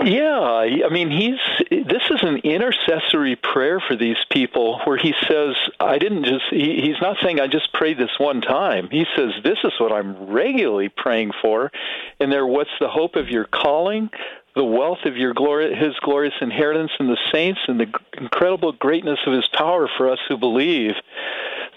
Yeah, 0.05 0.39
I 0.85 0.89
mean, 0.91 1.11
he's 1.11 1.39
this 1.71 2.03
is 2.11 2.23
an 2.23 2.39
intercessory 2.39 3.37
prayer 3.37 3.81
for 3.81 3.97
these 3.97 4.19
people 4.31 4.81
where 4.85 4.99
he 4.99 5.15
says, 5.27 5.55
I 5.81 5.97
didn't 5.97 6.25
just, 6.25 6.45
he, 6.51 6.81
he's 6.83 7.01
not 7.01 7.17
saying 7.23 7.41
I 7.41 7.47
just 7.47 7.73
prayed 7.73 7.97
this 7.97 8.11
one 8.19 8.43
time. 8.43 8.89
He 8.91 9.07
says, 9.17 9.31
This 9.43 9.59
is 9.65 9.73
what 9.79 9.93
I'm 9.93 10.31
regularly 10.31 10.91
praying 10.91 11.33
for. 11.41 11.73
And 12.21 12.31
there, 12.31 12.47
what's 12.47 12.71
the 12.81 12.89
hope 12.89 13.17
of 13.17 13.29
your 13.29 13.47
calling? 13.47 14.11
The 14.55 14.65
wealth 14.65 15.05
of 15.05 15.17
your 15.17 15.35
glory, 15.35 15.75
his 15.75 15.95
glorious 16.01 16.35
inheritance 16.41 16.93
in 17.01 17.09
the 17.09 17.19
saints, 17.33 17.61
and 17.67 17.81
the 17.81 17.93
incredible 18.19 18.73
greatness 18.73 19.19
of 19.27 19.33
his 19.33 19.49
power 19.53 19.89
for 19.97 20.11
us 20.11 20.21
who 20.29 20.37
believe. 20.37 20.93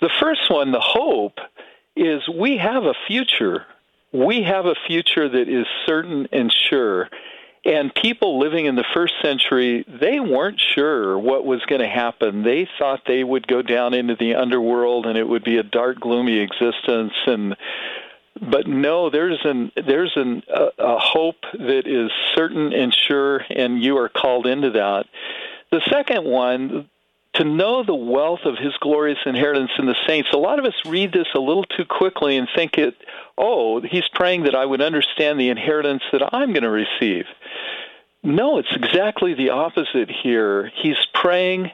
The 0.02 0.12
first 0.20 0.50
one, 0.50 0.72
the 0.72 0.80
hope, 0.80 1.40
is 1.96 2.28
we 2.30 2.58
have 2.58 2.84
a 2.84 2.94
future. 3.08 3.66
We 4.14 4.44
have 4.44 4.66
a 4.66 4.76
future 4.88 5.28
that 5.28 5.50
is 5.50 5.66
certain 5.86 6.28
and 6.32 6.54
sure 6.70 7.10
and 7.68 7.94
people 7.94 8.40
living 8.40 8.66
in 8.66 8.76
the 8.76 8.86
first 8.94 9.14
century, 9.22 9.86
they 9.88 10.22
weren't 10.22 10.60
sure 10.60 11.20
what 11.20 11.46
was 11.46 11.62
going 11.66 11.82
to 11.82 11.88
happen. 11.88 12.44
They 12.44 12.68
thought 12.80 13.02
they 13.06 13.26
would 13.26 13.46
go 13.46 13.62
down 13.62 13.94
into 13.94 14.16
the 14.16 14.36
underworld 14.36 15.06
and 15.06 15.18
it 15.18 15.28
would 15.28 15.44
be 15.44 15.58
a 15.58 15.64
dark, 15.64 16.00
gloomy 16.00 16.38
existence. 16.40 17.14
And 17.26 17.58
but 18.42 18.68
no, 18.68 19.10
there's 19.10 19.40
an 19.44 19.72
there's 19.76 20.14
an, 20.16 20.44
a, 20.54 20.70
a 20.78 21.00
hope 21.00 21.42
that 21.54 21.84
is 21.86 22.12
certain 22.36 22.74
and 22.74 22.94
sure, 22.94 23.44
and 23.50 23.84
you 23.84 23.98
are 23.98 24.10
called 24.10 24.48
into 24.48 24.72
that. 24.72 25.06
The 25.72 25.82
second 25.90 26.24
one, 26.24 26.90
to 27.38 27.44
know 27.44 27.84
the 27.84 27.96
wealth 27.96 28.42
of 28.46 28.58
his 28.58 28.74
glorious 28.80 29.20
inheritance 29.26 29.72
in 29.78 29.86
the 29.86 29.96
saints. 30.08 30.30
A 30.34 30.38
lot 30.38 30.60
of 30.60 30.66
us 30.66 30.74
read 30.86 31.14
this 31.14 31.28
a 31.36 31.40
little 31.40 31.66
too 31.66 31.86
quickly 31.86 32.38
and 32.38 32.48
think 32.56 32.78
it, 32.78 32.96
oh, 33.38 33.82
he's 33.82 34.08
praying 34.14 34.44
that 34.44 34.56
I 34.56 34.66
would 34.66 34.82
understand 34.82 35.40
the 35.40 35.50
inheritance 35.50 36.04
that 36.12 36.34
I'm 36.34 36.54
going 36.54 36.64
to 36.64 36.70
receive. 36.70 37.26
No, 38.24 38.58
it's 38.58 38.76
exactly 38.76 39.36
the 39.36 39.52
opposite 39.52 40.10
here. 40.10 40.72
He's 40.82 40.98
praying 41.14 41.72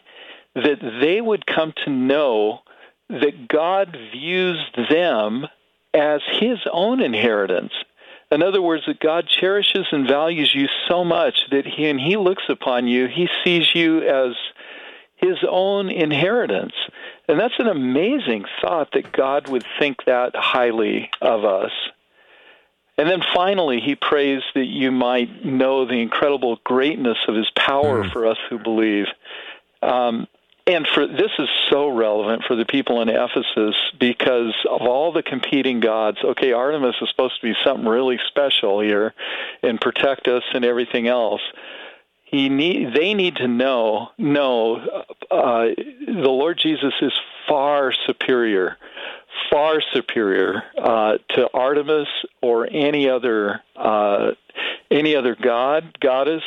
that 0.56 0.80
they 1.02 1.22
would 1.22 1.46
come 1.46 1.74
to 1.86 1.90
know 1.90 2.60
that 3.10 3.48
God 3.48 3.98
views 4.12 4.60
them 4.90 5.48
as 5.94 6.22
his 6.40 6.60
own 6.72 7.02
inheritance. 7.02 7.74
In 8.32 8.42
other 8.42 8.62
words, 8.62 8.84
that 8.88 9.00
God 9.00 9.28
cherishes 9.28 9.86
and 9.92 10.08
values 10.08 10.54
you 10.56 10.68
so 10.88 11.04
much 11.04 11.36
that 11.52 11.66
he, 11.68 11.84
when 11.84 12.00
he 12.00 12.18
looks 12.18 12.44
upon 12.50 12.88
you, 12.88 13.08
he 13.08 13.28
sees 13.44 13.76
you 13.76 14.02
as 14.02 14.34
his 15.18 15.38
own 15.48 15.90
inheritance. 15.90 16.74
And 17.28 17.40
that's 17.40 17.54
an 17.60 17.68
amazing 17.68 18.46
thought 18.62 18.90
that 18.94 19.12
God 19.12 19.50
would 19.50 19.66
think 19.80 20.06
that 20.06 20.36
highly 20.36 21.10
of 21.22 21.46
us. 21.46 21.72
And 22.98 23.10
then 23.10 23.24
finally, 23.34 23.80
he 23.80 23.96
prays 23.96 24.42
that 24.54 24.66
you 24.66 24.92
might 24.92 25.46
know 25.46 25.86
the 25.86 26.02
incredible 26.02 26.60
greatness 26.64 27.18
of 27.28 27.36
his 27.36 27.50
power 27.56 28.04
mm. 28.04 28.12
for 28.12 28.28
us 28.28 28.38
who 28.50 28.60
believe. 28.60 29.06
Um, 29.82 30.28
and 30.66 30.88
for 30.94 31.06
this 31.06 31.32
is 31.40 31.50
so 31.70 31.90
relevant 31.90 32.44
for 32.48 32.56
the 32.56 32.66
people 32.66 33.02
in 33.02 33.10
Ephesus 33.10 33.76
because 34.00 34.56
of 34.70 34.82
all 34.82 35.12
the 35.12 35.24
competing 35.24 35.80
gods. 35.80 36.18
Okay, 36.24 36.54
Artemis 36.54 36.96
is 37.02 37.10
supposed 37.10 37.40
to 37.42 37.48
be 37.48 37.54
something 37.66 37.86
really 37.86 38.20
special 38.28 38.80
here 38.80 39.14
and 39.62 39.80
protect 39.80 40.28
us 40.28 40.44
and 40.54 40.64
everything 40.64 41.08
else 41.08 41.42
he 42.34 42.50
need 42.50 42.96
they 42.96 43.14
need 43.14 43.36
to 43.36 43.48
know 43.48 44.10
no 44.18 44.78
uh, 45.30 45.66
the 46.08 46.30
Lord 46.30 46.60
Jesus 46.62 46.94
is 47.00 47.14
far 47.48 47.94
superior 48.08 48.78
far 49.52 49.82
superior 49.94 50.64
uh, 50.78 51.20
to 51.30 51.48
Artemis 51.54 52.08
or 52.42 52.68
any 52.72 53.08
other 53.08 53.62
uh, 53.76 54.32
any 54.90 55.16
other 55.16 55.36
god 55.40 55.96
goddess 56.00 56.44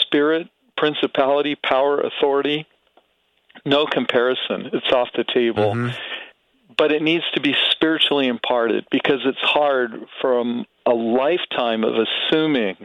spirit 0.00 0.48
principality 0.78 1.54
power 1.54 2.00
authority 2.00 2.66
no 3.64 3.86
comparison 3.86 4.70
it's 4.72 4.92
off 4.92 5.08
the 5.16 5.24
table 5.24 5.74
mm-hmm. 5.74 6.74
but 6.76 6.92
it 6.92 7.02
needs 7.02 7.24
to 7.34 7.40
be 7.40 7.54
spiritually 7.70 8.26
imparted 8.26 8.86
because 8.90 9.20
it's 9.24 9.38
hard 9.40 9.92
from 10.20 10.66
a 10.86 10.92
lifetime 10.92 11.82
of 11.82 11.94
assuming 11.94 12.76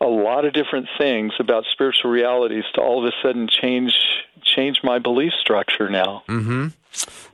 a 0.00 0.06
lot 0.06 0.44
of 0.44 0.52
different 0.52 0.88
things 0.98 1.32
about 1.38 1.64
spiritual 1.72 2.10
realities 2.10 2.64
to 2.74 2.80
all 2.80 3.04
of 3.04 3.12
a 3.12 3.12
sudden 3.22 3.48
change 3.48 3.92
change 4.42 4.80
my 4.82 4.98
belief 4.98 5.32
structure 5.40 5.88
now. 5.88 6.22
Mm-hmm. 6.28 6.68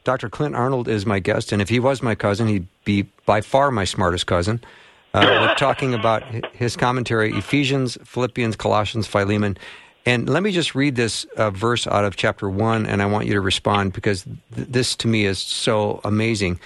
Dr. 0.05 0.29
Clint 0.29 0.55
Arnold 0.55 0.89
is 0.89 1.05
my 1.05 1.19
guest, 1.19 1.53
and 1.53 1.61
if 1.61 1.69
he 1.69 1.81
was 1.81 2.03
my 2.03 2.15
cousin, 2.15 2.49
he'd 2.49 2.67
be 2.85 3.03
by 3.27 3.41
far 3.41 3.71
my 3.71 3.85
smartest 3.85 4.27
cousin. 4.27 4.61
Uh, 5.13 5.27
we're 5.41 5.55
talking 5.57 5.93
about 5.93 6.23
his 6.55 6.77
commentary 6.77 7.33
Ephesians, 7.37 7.99
Philippians, 8.05 8.57
Colossians, 8.57 9.07
Philemon. 9.07 9.59
And 10.07 10.29
let 10.29 10.43
me 10.43 10.51
just 10.51 10.75
read 10.75 10.97
this 10.97 11.25
uh, 11.37 11.51
verse 11.51 11.87
out 11.87 12.05
of 12.05 12.17
chapter 12.17 12.49
1, 12.49 12.87
and 12.87 13.03
I 13.03 13.07
want 13.07 13.27
you 13.27 13.35
to 13.35 13.41
respond 13.41 13.93
because 13.93 14.23
th- 14.23 14.37
this 14.69 14.97
to 14.97 15.09
me 15.09 15.27
is 15.27 15.39
so 15.39 16.01
amazing 16.05 16.59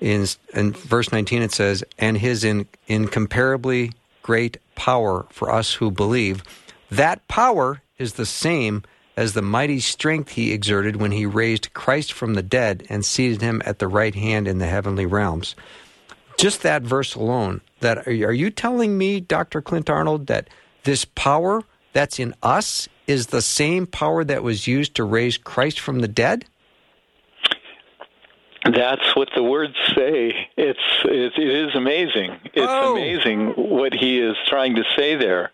in, 0.00 0.26
in 0.52 0.72
verse 0.72 1.10
19 1.10 1.42
it 1.42 1.52
says, 1.52 1.82
and 1.98 2.18
his 2.18 2.44
in, 2.44 2.66
incomparably 2.86 3.92
great 4.22 4.58
power 4.74 5.26
for 5.30 5.50
us 5.50 5.74
who 5.74 5.90
believe. 5.90 6.42
That 6.90 7.26
power 7.28 7.82
is 7.98 8.14
the 8.14 8.26
same 8.26 8.82
as 9.16 9.32
the 9.32 9.42
mighty 9.42 9.80
strength 9.80 10.30
he 10.30 10.52
exerted 10.52 10.96
when 10.96 11.12
he 11.12 11.24
raised 11.24 11.72
Christ 11.72 12.12
from 12.12 12.34
the 12.34 12.42
dead 12.42 12.84
and 12.88 13.04
seated 13.04 13.40
him 13.40 13.62
at 13.64 13.78
the 13.78 13.88
right 13.88 14.14
hand 14.14 14.48
in 14.48 14.58
the 14.58 14.66
heavenly 14.66 15.06
realms. 15.06 15.54
Just 16.36 16.62
that 16.62 16.82
verse 16.82 17.14
alone, 17.14 17.60
that 17.80 18.06
are 18.08 18.32
you 18.32 18.50
telling 18.50 18.98
me, 18.98 19.20
Dr. 19.20 19.62
Clint 19.62 19.88
Arnold, 19.88 20.26
that 20.26 20.50
this 20.82 21.04
power 21.04 21.62
that's 21.94 22.18
in 22.18 22.34
us 22.42 22.88
is 23.06 23.28
the 23.28 23.40
same 23.40 23.86
power 23.86 24.24
that 24.24 24.42
was 24.42 24.66
used 24.66 24.96
to 24.96 25.04
raise 25.04 25.38
Christ 25.38 25.80
from 25.80 26.00
the 26.00 26.08
dead? 26.08 26.44
That's 28.64 29.14
what 29.14 29.28
the 29.36 29.42
words 29.42 29.74
say. 29.94 30.48
It's 30.56 30.78
it, 31.04 31.32
it 31.36 31.68
is 31.68 31.74
amazing. 31.74 32.38
It's 32.54 32.66
oh. 32.66 32.96
amazing 32.96 33.50
what 33.50 33.92
he 33.92 34.18
is 34.18 34.36
trying 34.48 34.76
to 34.76 34.84
say 34.96 35.16
there. 35.16 35.52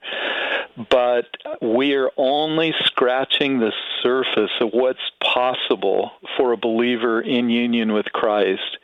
But 0.89 1.27
we 1.61 1.95
are 1.95 2.11
only 2.17 2.73
scratching 2.85 3.59
the 3.59 3.73
surface 4.03 4.53
of 4.61 4.71
what's 4.73 5.01
possible 5.21 6.13
for 6.37 6.53
a 6.53 6.57
believer 6.57 7.21
in 7.21 7.51
union 7.51 7.93
with 7.93 8.07
Christ. 8.13 8.79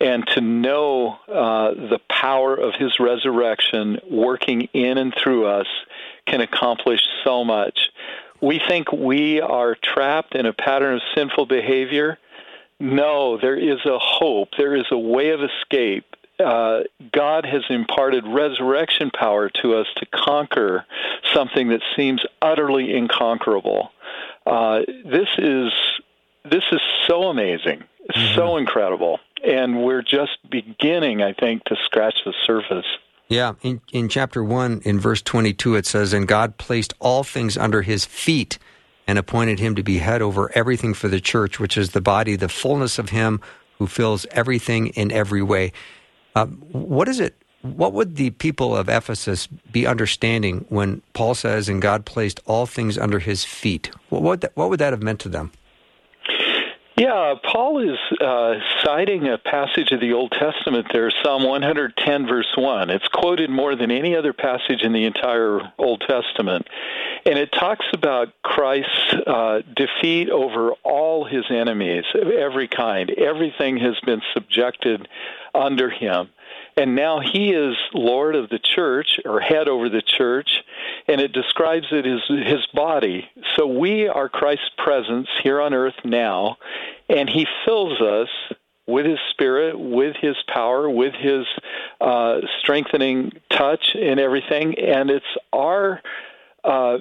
And 0.00 0.26
to 0.34 0.40
know 0.40 1.16
uh, 1.28 1.74
the 1.74 2.00
power 2.10 2.54
of 2.54 2.74
his 2.74 2.98
resurrection 3.00 4.00
working 4.10 4.68
in 4.74 4.98
and 4.98 5.14
through 5.14 5.46
us 5.46 5.66
can 6.26 6.40
accomplish 6.40 7.00
so 7.24 7.44
much. 7.44 7.90
We 8.40 8.60
think 8.68 8.92
we 8.92 9.40
are 9.40 9.76
trapped 9.76 10.34
in 10.34 10.46
a 10.46 10.52
pattern 10.52 10.94
of 10.94 11.02
sinful 11.14 11.46
behavior 11.46 12.18
no, 12.82 13.38
there 13.38 13.56
is 13.56 13.78
a 13.86 13.96
hope. 14.00 14.48
There 14.58 14.74
is 14.74 14.86
a 14.90 14.98
way 14.98 15.30
of 15.30 15.40
escape. 15.40 16.04
uh, 16.40 16.80
God 17.12 17.46
has 17.46 17.62
imparted 17.70 18.24
resurrection 18.26 19.12
power 19.12 19.48
to 19.62 19.76
us 19.76 19.86
to 19.98 20.06
conquer 20.06 20.84
something 21.32 21.68
that 21.68 21.80
seems 21.94 22.24
utterly 22.40 22.92
inconquerable. 22.92 23.92
Uh, 24.44 24.80
this 25.04 25.28
is 25.38 25.72
this 26.44 26.64
is 26.72 26.80
so 27.06 27.28
amazing, 27.28 27.84
mm-hmm. 28.10 28.34
so 28.34 28.56
incredible, 28.56 29.20
and 29.44 29.84
we're 29.84 30.02
just 30.02 30.38
beginning, 30.50 31.22
I 31.22 31.34
think, 31.34 31.62
to 31.64 31.76
scratch 31.84 32.16
the 32.24 32.34
surface. 32.44 32.86
Yeah, 33.32 33.54
in, 33.62 33.80
in 33.94 34.10
chapter 34.10 34.44
1, 34.44 34.82
in 34.84 35.00
verse 35.00 35.22
22, 35.22 35.74
it 35.76 35.86
says, 35.86 36.12
And 36.12 36.28
God 36.28 36.58
placed 36.58 36.92
all 37.00 37.24
things 37.24 37.56
under 37.56 37.80
his 37.80 38.04
feet 38.04 38.58
and 39.06 39.18
appointed 39.18 39.58
him 39.58 39.74
to 39.74 39.82
be 39.82 39.98
head 39.98 40.20
over 40.20 40.52
everything 40.54 40.92
for 40.92 41.08
the 41.08 41.18
church, 41.18 41.58
which 41.58 41.78
is 41.78 41.92
the 41.92 42.02
body, 42.02 42.36
the 42.36 42.50
fullness 42.50 42.98
of 42.98 43.08
him 43.08 43.40
who 43.78 43.86
fills 43.86 44.26
everything 44.32 44.88
in 44.88 45.10
every 45.10 45.40
way. 45.40 45.72
Uh, 46.34 46.44
what 46.44 47.08
is 47.08 47.20
it? 47.20 47.34
What 47.62 47.94
would 47.94 48.16
the 48.16 48.30
people 48.30 48.76
of 48.76 48.90
Ephesus 48.90 49.46
be 49.46 49.86
understanding 49.86 50.66
when 50.68 51.00
Paul 51.14 51.34
says, 51.34 51.70
and 51.70 51.80
God 51.80 52.04
placed 52.04 52.38
all 52.44 52.66
things 52.66 52.98
under 52.98 53.18
his 53.18 53.46
feet? 53.46 53.90
What 54.10 54.20
would 54.20 54.40
that, 54.42 54.54
what 54.56 54.68
would 54.68 54.80
that 54.80 54.92
have 54.92 55.02
meant 55.02 55.20
to 55.20 55.30
them? 55.30 55.52
Yeah, 56.96 57.36
Paul 57.42 57.78
is 57.78 57.98
uh, 58.20 58.54
citing 58.84 59.26
a 59.26 59.38
passage 59.38 59.92
of 59.92 60.00
the 60.00 60.12
Old 60.12 60.32
Testament 60.32 60.88
there, 60.92 61.10
Psalm 61.22 61.42
110, 61.42 62.26
verse 62.26 62.52
1. 62.54 62.90
It's 62.90 63.08
quoted 63.08 63.48
more 63.48 63.74
than 63.74 63.90
any 63.90 64.14
other 64.14 64.34
passage 64.34 64.82
in 64.82 64.92
the 64.92 65.06
entire 65.06 65.72
Old 65.78 66.04
Testament. 66.06 66.68
And 67.24 67.38
it 67.38 67.50
talks 67.50 67.86
about 67.94 68.34
Christ's 68.42 69.14
uh, 69.26 69.62
defeat 69.74 70.28
over 70.28 70.72
all 70.84 71.24
his 71.24 71.44
enemies 71.48 72.04
of 72.14 72.28
every 72.28 72.68
kind. 72.68 73.08
Everything 73.10 73.78
has 73.78 73.98
been 74.04 74.20
subjected 74.34 75.08
under 75.54 75.88
him 75.88 76.28
and 76.76 76.94
now 76.94 77.20
he 77.20 77.52
is 77.52 77.76
Lord 77.92 78.34
of 78.34 78.48
the 78.48 78.58
church 78.58 79.20
or 79.24 79.40
head 79.40 79.68
over 79.68 79.88
the 79.88 80.02
church, 80.02 80.62
and 81.08 81.20
it 81.20 81.32
describes 81.32 81.86
it 81.90 82.06
as 82.06 82.20
his 82.28 82.66
body. 82.74 83.28
So 83.56 83.66
we 83.66 84.08
are 84.08 84.28
Christ's 84.28 84.70
presence 84.78 85.28
here 85.42 85.60
on 85.60 85.74
earth 85.74 86.04
now, 86.04 86.56
and 87.08 87.28
he 87.28 87.46
fills 87.64 88.00
us 88.00 88.28
with 88.86 89.06
his 89.06 89.18
spirit, 89.30 89.78
with 89.78 90.16
his 90.16 90.36
power, 90.52 90.88
with 90.90 91.14
his 91.14 91.46
uh, 92.00 92.40
strengthening 92.60 93.32
touch 93.50 93.94
and 93.94 94.18
everything, 94.18 94.78
and 94.78 95.10
it's 95.10 95.24
our 95.52 96.02
uh, 96.64 96.98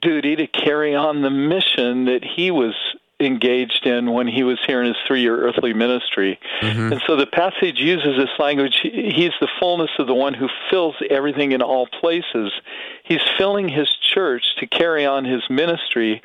duty 0.00 0.36
to 0.36 0.46
carry 0.46 0.94
on 0.94 1.22
the 1.22 1.30
mission 1.30 2.06
that 2.06 2.24
he 2.24 2.50
was 2.50 2.74
engaged 3.22 3.86
in 3.86 4.12
when 4.12 4.26
he 4.26 4.42
was 4.42 4.58
here 4.66 4.80
in 4.80 4.88
his 4.88 4.96
three 5.06 5.22
year 5.22 5.46
earthly 5.46 5.72
ministry. 5.72 6.38
Mm-hmm. 6.60 6.92
And 6.92 7.02
so 7.06 7.16
the 7.16 7.26
passage 7.26 7.78
uses 7.78 8.16
this 8.16 8.30
language. 8.38 8.80
He's 8.82 9.32
the 9.40 9.48
fullness 9.58 9.90
of 9.98 10.06
the 10.06 10.14
one 10.14 10.34
who 10.34 10.48
fills 10.70 10.96
everything 11.10 11.52
in 11.52 11.62
all 11.62 11.86
places. 11.86 12.52
He's 13.04 13.20
filling 13.38 13.68
his 13.68 13.88
church 14.12 14.44
to 14.58 14.66
carry 14.66 15.06
on 15.06 15.24
his 15.24 15.42
ministry, 15.48 16.22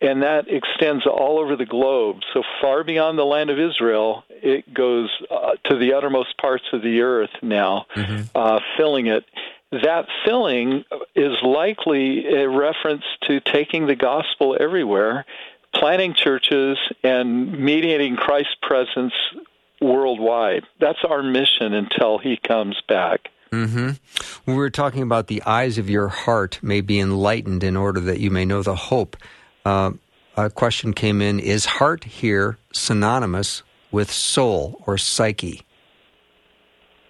and 0.00 0.22
that 0.22 0.48
extends 0.48 1.06
all 1.06 1.38
over 1.38 1.56
the 1.56 1.66
globe. 1.66 2.20
So 2.32 2.42
far 2.60 2.84
beyond 2.84 3.18
the 3.18 3.24
land 3.24 3.50
of 3.50 3.58
Israel, 3.58 4.24
it 4.28 4.72
goes 4.72 5.10
uh, 5.30 5.52
to 5.64 5.76
the 5.76 5.94
uttermost 5.94 6.36
parts 6.38 6.64
of 6.72 6.82
the 6.82 7.00
earth 7.00 7.30
now, 7.42 7.86
mm-hmm. 7.94 8.22
uh, 8.34 8.60
filling 8.76 9.06
it 9.06 9.24
that 9.72 10.06
filling 10.24 10.84
is 11.14 11.32
likely 11.42 12.26
a 12.26 12.46
reference 12.48 13.04
to 13.22 13.40
taking 13.40 13.86
the 13.86 13.96
gospel 13.96 14.54
everywhere 14.60 15.24
planting 15.74 16.14
churches 16.14 16.78
and 17.02 17.58
mediating 17.58 18.16
Christ's 18.16 18.56
presence 18.62 19.12
worldwide. 19.80 20.64
That's 20.80 20.98
our 21.08 21.22
mission 21.22 21.74
until 21.74 22.18
he 22.18 22.36
comes 22.36 22.80
back. 22.88 23.28
Mm-hmm. 23.50 24.50
We 24.50 24.56
were 24.56 24.70
talking 24.70 25.02
about 25.02 25.26
the 25.26 25.42
eyes 25.42 25.76
of 25.76 25.90
your 25.90 26.08
heart 26.08 26.58
may 26.62 26.80
be 26.80 26.98
enlightened 26.98 27.62
in 27.62 27.76
order 27.76 28.00
that 28.00 28.18
you 28.18 28.30
may 28.30 28.44
know 28.44 28.62
the 28.62 28.74
hope. 28.74 29.16
Uh, 29.64 29.92
a 30.36 30.48
question 30.48 30.94
came 30.94 31.20
in 31.20 31.38
Is 31.38 31.66
heart 31.66 32.04
here 32.04 32.58
synonymous 32.72 33.62
with 33.90 34.10
soul 34.10 34.82
or 34.86 34.96
psyche? 34.96 35.62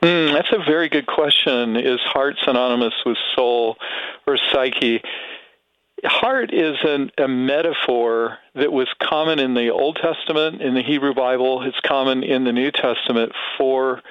Mm, 0.02 0.32
that's 0.32 0.52
a 0.52 0.58
very 0.58 0.88
good 0.88 1.06
question. 1.06 1.76
Is 1.76 2.00
heart 2.00 2.36
synonymous 2.44 2.94
with 3.06 3.16
soul 3.36 3.76
or 4.26 4.36
psyche? 4.52 5.00
Heart 6.08 6.52
is 6.52 6.76
an, 6.82 7.10
a 7.18 7.28
metaphor 7.28 8.38
that 8.54 8.72
was 8.72 8.88
common 9.02 9.38
in 9.38 9.54
the 9.54 9.70
Old 9.70 9.96
Testament, 10.02 10.60
in 10.60 10.74
the 10.74 10.82
Hebrew 10.82 11.14
Bible. 11.14 11.62
It's 11.62 11.78
common 11.80 12.22
in 12.22 12.44
the 12.44 12.52
New 12.52 12.70
Testament 12.70 13.32
for 13.56 14.02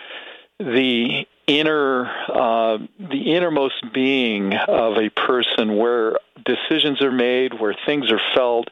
the 0.59 1.25
inner, 1.47 2.05
uh, 2.29 2.77
the 2.99 3.33
innermost 3.33 3.93
being 3.93 4.53
of 4.53 4.97
a 4.97 5.09
person, 5.09 5.75
where 5.75 6.17
decisions 6.45 7.01
are 7.01 7.11
made, 7.11 7.59
where 7.59 7.75
things 7.85 8.11
are 8.11 8.21
felt, 8.35 8.69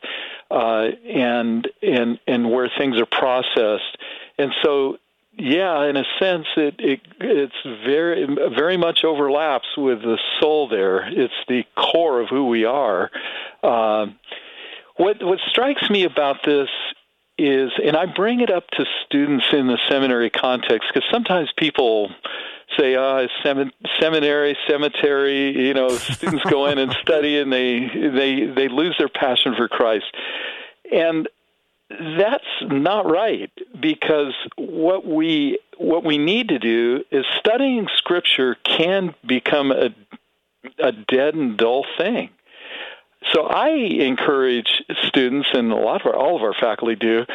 uh, 0.52 0.88
and 1.08 1.68
and 1.82 2.20
and 2.28 2.50
where 2.50 2.70
things 2.78 2.98
are 2.98 3.06
processed. 3.06 3.98
And 4.38 4.54
so 4.64 4.98
yeah, 5.38 5.86
in 5.86 5.96
a 5.96 6.04
sense, 6.20 6.48
it, 6.58 6.76
it 6.80 7.02
it's 7.20 7.86
very 7.86 8.26
very 8.58 8.78
much 8.78 9.04
overlaps 9.04 9.68
with 9.78 10.02
the 10.02 10.18
soul. 10.40 10.68
There, 10.68 11.08
it's 11.08 11.34
the 11.48 11.64
core 11.76 12.20
of 12.20 12.30
who 12.30 12.48
we 12.48 12.66
are. 12.66 13.10
Uh, 13.64 14.08
what 14.98 15.24
what 15.24 15.40
strikes 15.48 15.90
me 15.90 16.04
about 16.04 16.38
this 16.46 16.70
is, 17.38 17.72
and 17.84 17.96
I 17.96 18.06
bring 18.06 18.42
it 18.42 18.52
up 18.52 18.68
to 18.72 18.86
students 19.06 19.46
in 19.54 19.68
the 19.68 19.80
seminary 19.90 20.30
context 20.30 20.90
because 20.94 21.08
sometimes 21.10 21.50
people 21.56 22.10
say, 22.78 22.96
"Ah, 22.96 23.26
oh, 23.46 23.68
seminary, 24.02 24.58
cemetery." 24.68 25.68
You 25.68 25.74
know, 25.74 25.90
students 25.90 26.44
go 26.50 26.66
in 26.66 26.80
and 26.80 26.92
study, 27.02 27.40
and 27.40 27.52
they 27.52 27.88
they 27.88 28.46
they 28.46 28.68
lose 28.68 28.96
their 28.98 29.10
passion 29.10 29.56
for 29.56 29.68
Christ. 29.68 30.14
And 30.92 31.30
that's 31.90 32.44
not 32.62 33.10
right 33.10 33.52
because 33.80 34.34
what 34.58 35.06
we 35.06 35.60
what 35.78 36.04
we 36.04 36.18
need 36.18 36.50
to 36.50 36.60
do 36.60 37.04
is 37.12 37.26
studying 37.40 37.88
scripture 37.96 38.56
can 38.64 39.16
become 39.26 39.72
a 39.72 39.90
a 40.78 40.92
dead 40.92 41.36
and 41.36 41.58
dull 41.58 41.86
thing. 41.98 42.30
So 43.34 43.44
I 43.44 43.70
encourage 43.70 44.84
students 45.08 45.50
and 45.54 45.72
a 45.72 45.76
lot 45.76 46.02
of 46.02 46.08
our 46.08 46.16
all 46.16 46.36
of 46.36 46.44
our 46.44 46.54
faculty 46.54 46.96
do 46.96 47.26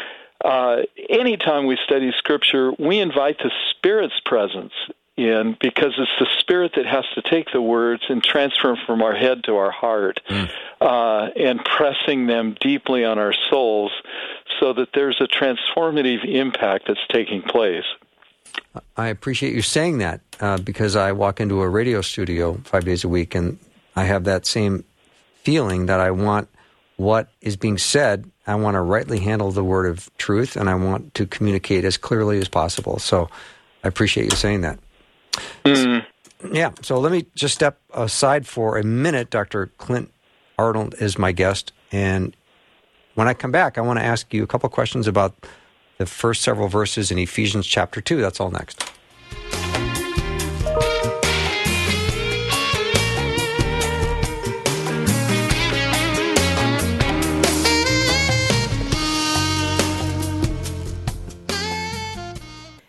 uh, 0.44 0.82
anytime 1.08 1.66
we 1.66 1.78
study 1.84 2.12
scripture, 2.18 2.72
we 2.78 2.98
invite 2.98 3.38
the 3.38 3.50
Spirit's 3.70 4.20
presence 4.24 4.72
in 5.16 5.56
because 5.60 5.94
it's 5.96 6.10
the 6.18 6.26
spirit 6.40 6.72
that 6.76 6.86
has 6.86 7.04
to 7.14 7.22
take 7.22 7.52
the 7.52 7.60
words 7.62 8.02
and 8.08 8.22
transfer 8.22 8.68
them 8.68 8.78
from 8.84 9.02
our 9.02 9.14
head 9.14 9.44
to 9.44 9.56
our 9.56 9.70
heart 9.70 10.20
mm. 10.28 10.50
uh, 10.80 11.30
and 11.36 11.64
pressing 11.64 12.26
them 12.26 12.56
deeply 12.60 13.04
on 13.04 13.18
our 13.18 13.34
souls 13.50 13.92
so 14.60 14.72
that 14.72 14.88
there's 14.92 15.20
a 15.20 15.26
transformative 15.26 16.24
impact 16.24 16.86
that's 16.88 17.06
taking 17.12 17.42
place. 17.42 17.84
I 18.96 19.08
appreciate 19.08 19.54
you 19.54 19.62
saying 19.62 19.98
that 19.98 20.20
uh, 20.40 20.58
because 20.58 20.96
I 20.96 21.12
walk 21.12 21.40
into 21.40 21.62
a 21.62 21.68
radio 21.68 22.00
studio 22.00 22.60
five 22.64 22.84
days 22.84 23.04
a 23.04 23.08
week 23.08 23.34
and 23.34 23.58
I 23.94 24.04
have 24.04 24.24
that 24.24 24.46
same 24.46 24.84
feeling 25.42 25.86
that 25.86 26.00
I 26.00 26.10
want 26.10 26.48
what 26.96 27.28
is 27.40 27.56
being 27.56 27.78
said. 27.78 28.30
I 28.46 28.54
want 28.56 28.74
to 28.74 28.80
rightly 28.80 29.20
handle 29.20 29.50
the 29.52 29.64
word 29.64 29.86
of 29.86 30.10
truth 30.18 30.56
and 30.56 30.68
I 30.68 30.74
want 30.74 31.14
to 31.14 31.26
communicate 31.26 31.84
as 31.84 31.96
clearly 31.96 32.38
as 32.38 32.48
possible. 32.48 32.98
So 32.98 33.28
I 33.82 33.88
appreciate 33.88 34.24
you 34.24 34.36
saying 34.36 34.62
that. 34.62 34.78
Mm. 35.64 36.06
Yeah. 36.52 36.72
So 36.82 36.98
let 36.98 37.12
me 37.12 37.26
just 37.34 37.54
step 37.54 37.78
aside 37.92 38.46
for 38.46 38.78
a 38.78 38.82
minute. 38.82 39.30
Dr. 39.30 39.66
Clint 39.78 40.12
Arnold 40.58 40.94
is 41.00 41.18
my 41.18 41.32
guest. 41.32 41.72
And 41.92 42.36
when 43.14 43.28
I 43.28 43.34
come 43.34 43.52
back, 43.52 43.78
I 43.78 43.80
want 43.80 43.98
to 43.98 44.04
ask 44.04 44.32
you 44.34 44.42
a 44.42 44.46
couple 44.46 44.68
questions 44.68 45.06
about 45.06 45.34
the 45.98 46.06
first 46.06 46.42
several 46.42 46.68
verses 46.68 47.10
in 47.10 47.18
Ephesians 47.18 47.66
chapter 47.66 48.00
2. 48.00 48.20
That's 48.20 48.40
all 48.40 48.50
next. 48.50 48.90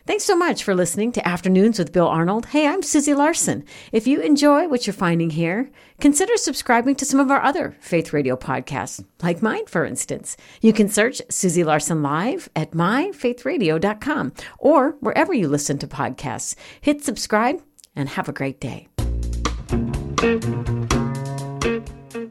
Thanks 0.07 0.23
so 0.23 0.35
much 0.35 0.63
for 0.63 0.75
listening 0.75 1.11
to 1.13 1.27
Afternoons 1.27 1.79
with 1.79 1.91
Bill 1.91 2.07
Arnold. 2.07 2.45
Hey, 2.45 2.67
I'm 2.67 2.83
Susie 2.83 3.15
Larson. 3.15 3.65
If 3.91 4.05
you 4.05 4.21
enjoy 4.21 4.67
what 4.67 4.85
you're 4.85 4.93
finding 4.93 5.31
here, 5.31 5.71
consider 5.99 6.37
subscribing 6.37 6.93
to 6.97 7.05
some 7.05 7.19
of 7.19 7.31
our 7.31 7.41
other 7.41 7.75
Faith 7.79 8.13
Radio 8.13 8.35
podcasts, 8.35 9.03
like 9.23 9.41
mine, 9.41 9.65
for 9.65 9.83
instance. 9.83 10.37
You 10.61 10.73
can 10.73 10.89
search 10.89 11.23
Susie 11.31 11.63
Larson 11.63 12.03
Live 12.03 12.49
at 12.55 12.73
myfaithradio.com 12.73 14.33
or 14.59 14.91
wherever 14.99 15.33
you 15.33 15.47
listen 15.47 15.79
to 15.79 15.87
podcasts. 15.87 16.53
Hit 16.81 17.03
subscribe 17.03 17.63
and 17.95 18.07
have 18.09 18.29
a 18.29 18.33
great 18.33 18.61
day. 18.61 18.87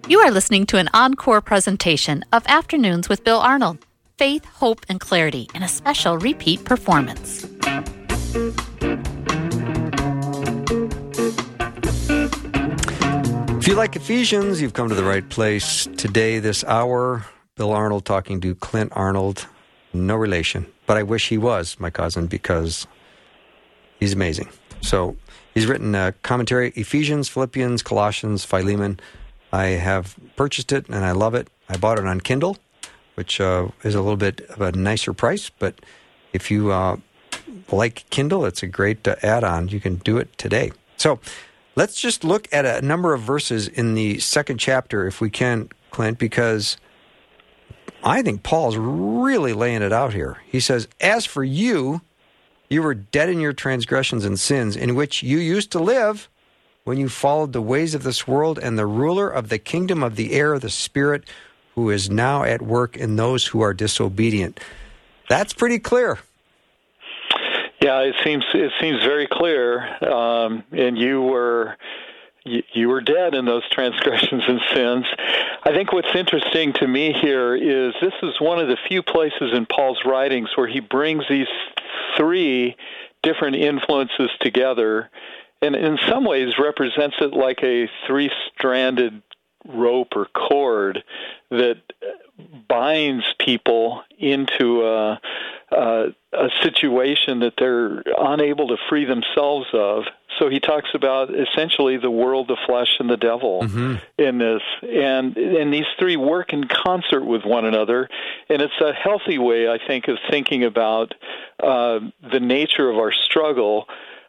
You 0.07 0.21
are 0.21 0.31
listening 0.31 0.67
to 0.67 0.77
an 0.77 0.89
encore 0.95 1.41
presentation 1.41 2.25
of 2.33 2.47
Afternoons 2.47 3.09
with 3.09 3.25
Bill 3.25 3.41
Arnold 3.41 3.85
faith, 4.17 4.45
hope, 4.45 4.87
and 4.89 5.01
clarity 5.01 5.49
in 5.57 5.65
a 5.65 5.69
special 5.69 6.17
repeat 6.19 6.65
performance. 6.65 7.45
If 13.65 13.69
you 13.69 13.77
like 13.77 13.97
Ephesians, 13.97 14.61
you've 14.61 14.75
come 14.75 14.91
to 14.91 14.95
the 14.95 15.05
right 15.05 15.27
place. 15.27 15.89
Today, 15.97 16.39
this 16.39 16.63
hour, 16.65 17.25
Bill 17.57 17.73
Arnold 17.73 18.05
talking 18.05 18.39
to 18.43 18.55
Clint 18.55 18.93
Arnold. 18.95 19.47
No 19.95 20.17
relation, 20.17 20.67
but 20.85 20.99
I 20.99 21.03
wish 21.03 21.31
he 21.31 21.39
was 21.39 21.81
my 21.81 21.89
cousin 21.89 22.27
because 22.27 22.87
he's 24.01 24.13
amazing. 24.13 24.51
So 24.83 25.17
he's 25.55 25.67
written 25.67 25.95
a 25.95 26.13
commentary 26.23 26.75
Ephesians, 26.77 27.31
Philippians, 27.31 27.83
Colossians, 27.83 28.45
Philemon. 28.45 29.01
I 29.51 29.67
have 29.67 30.15
purchased 30.37 30.71
it 30.71 30.87
and 30.89 31.03
I 31.03 31.13
love 31.13 31.35
it. 31.35 31.49
I 31.71 31.79
bought 31.79 31.99
it 31.99 32.07
on 32.07 32.21
Kindle, 32.21 32.59
which 33.15 33.41
uh, 33.41 33.69
is 33.83 33.95
a 33.95 34.03
little 34.03 34.19
bit 34.19 34.43
of 34.51 34.61
a 34.61 34.73
nicer 34.73 35.15
price, 35.15 35.51
but 35.59 35.81
if 36.35 36.51
you 36.51 36.71
uh, 36.71 36.99
like 37.71 38.09
Kindle, 38.11 38.45
it's 38.45 38.63
a 38.63 38.67
great 38.67 39.07
uh, 39.07 39.17
add 39.23 39.45
on. 39.45 39.69
You 39.69 39.81
can 39.81 39.97
do 39.97 40.19
it 40.19 40.37
today. 40.39 40.73
So 40.97 41.21
let's 41.77 42.01
just 42.01 42.25
look 42.25 42.49
at 42.53 42.65
a 42.65 42.85
number 42.85 43.15
of 43.15 43.23
verses 43.23 43.69
in 43.69 43.95
the 43.95 44.19
second 44.19 44.59
chapter, 44.59 45.07
if 45.07 45.21
we 45.21 45.31
can, 45.31 45.69
Clint, 45.91 46.19
because 46.19 46.77
I 48.03 48.23
think 48.23 48.43
Paul's 48.43 48.77
really 48.77 49.53
laying 49.53 49.83
it 49.83 49.93
out 49.93 50.13
here. 50.13 50.39
He 50.47 50.61
says, 50.61 50.89
As 51.01 51.25
for 51.25 51.43
you, 51.43 52.03
you 52.69 52.83
were 52.83 52.95
dead 52.95 53.29
in 53.29 53.41
your 53.41 53.53
transgressions 53.53 54.25
and 54.25 54.39
sins, 54.39 54.77
in 54.77 54.95
which 54.95 55.23
you 55.23 55.39
used 55.39 55.71
to 55.73 55.79
live 55.79 56.29
when 56.85 56.99
you 56.99 57.09
followed 57.09 57.53
the 57.53 57.63
ways 57.63 57.95
of 57.95 58.03
this 58.03 58.27
world 58.29 58.59
and 58.59 58.79
the 58.79 58.87
ruler 58.87 59.29
of 59.29 59.49
the 59.49 59.59
kingdom 59.59 60.03
of 60.03 60.17
the 60.17 60.33
air, 60.33 60.59
the 60.59 60.71
Spirit, 60.71 61.25
who 61.75 61.91
is 61.91 62.11
now 62.11 62.45
at 62.45 62.63
work 62.63 62.97
in 62.97 63.17
those 63.17 63.47
who 63.47 63.61
are 63.61 63.75
disobedient. 63.75 64.61
That's 65.29 65.53
pretty 65.53 65.79
clear. 65.79 66.19
Yeah, 67.85 67.99
it 67.99 68.15
seems 68.25 68.47
it 68.55 68.73
seems 68.81 69.05
very 69.05 69.27
clear. 69.27 70.03
Um, 70.03 70.65
and 70.73 70.97
you 70.97 71.21
were 71.21 71.77
you, 72.43 72.63
you 72.73 72.89
were 72.89 73.03
dead 73.03 73.35
in 73.35 73.45
those 73.45 73.63
transgressions 73.71 74.43
and 74.49 74.59
sins. 74.73 75.05
I 75.65 75.75
think 75.75 75.93
what's 75.93 76.09
interesting 76.15 76.73
to 76.81 76.89
me 76.89 77.13
here 77.13 77.55
is 77.55 77.93
this 78.01 78.15
is 78.23 78.41
one 78.41 78.59
of 78.59 78.69
the 78.69 78.79
few 78.89 79.03
places 79.03 79.53
in 79.53 79.67
Paul's 79.67 80.01
writings 80.07 80.49
where 80.55 80.67
he 80.67 80.81
brings 80.81 81.25
these 81.29 81.47
three 82.17 82.75
different 83.23 83.57
influences 83.57 84.31
together 84.41 85.11
and 85.61 85.77
in 85.77 85.99
some 86.09 86.25
ways 86.25 86.55
represents 86.59 87.17
it 87.21 87.35
like 87.35 87.63
a 87.63 87.91
three 88.07 88.31
stranded 88.57 89.23
rope 89.69 90.17
or 90.17 90.25
cord 90.27 91.05
that 91.51 91.83
binds 92.67 93.25
people 93.39 94.03
into 94.19 94.87
a, 94.87 95.21
a, 95.75 96.15
a, 96.33 96.49
situation 96.63 97.41
that 97.41 97.55
they're 97.59 98.03
unable 98.19 98.69
to 98.69 98.77
free 98.89 99.05
themselves 99.05 99.67
of. 99.73 100.05
So 100.39 100.49
he 100.49 100.61
talks 100.61 100.89
about 100.95 101.31
essentially 101.35 101.97
the 101.97 102.11
world, 102.11 102.49
the 102.49 102.57
flesh, 102.67 102.97
and 102.99 103.09
the 103.09 103.17
devil 103.17 103.63
mm-hmm. 103.63 103.97
in 104.19 104.39
this, 104.39 104.63
and 104.83 105.37
and 105.37 105.73
these 105.73 105.87
three 105.99 106.17
work 106.17 106.53
in 106.53 106.65
concert 106.65 107.25
with 107.25 107.45
one 107.45 107.65
another, 107.65 108.09
and 108.49 108.63
it's 108.63 108.81
a 108.81 108.93
healthy 108.93 109.39
way, 109.39 109.69
I 109.69 109.79
think, 109.87 110.09
of 110.09 110.19
thinking 110.31 110.65
about 110.65 111.15
uh, 111.63 112.01
the 112.33 112.41
nature 112.41 112.91
of 112.91 112.97
our 112.97 113.13
struggle. 113.13 113.87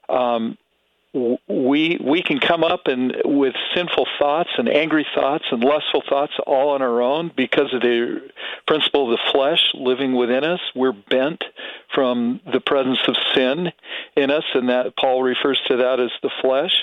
Um, 0.10 0.58
we 1.48 1.98
we 2.04 2.22
can 2.22 2.40
come 2.40 2.64
up 2.64 2.88
and 2.88 3.16
with 3.24 3.56
sinful 3.74 4.06
thoughts 4.20 4.50
and 4.58 4.68
angry 4.68 5.06
thoughts 5.16 5.46
and 5.50 5.64
lustful 5.64 6.04
thoughts 6.08 6.34
all 6.46 6.70
on 6.70 6.82
our 6.82 7.02
own 7.02 7.32
because 7.36 7.74
of 7.74 7.82
the 7.82 8.22
principle 8.68 9.12
of 9.12 9.18
the 9.18 9.32
flesh 9.32 9.62
living 9.74 10.14
within 10.14 10.44
us. 10.44 10.60
We're 10.76 10.92
bent 10.92 11.44
from 11.94 12.42
the 12.52 12.60
presence 12.60 13.00
of 13.08 13.16
sin 13.34 13.72
in 14.18 14.30
us, 14.30 14.44
and 14.54 14.70
that 14.70 14.98
Paul 14.98 15.24
refers 15.24 15.60
to 15.68 15.78
that 15.78 16.00
as 16.02 16.12
the 16.22 16.32
flesh. 16.42 16.74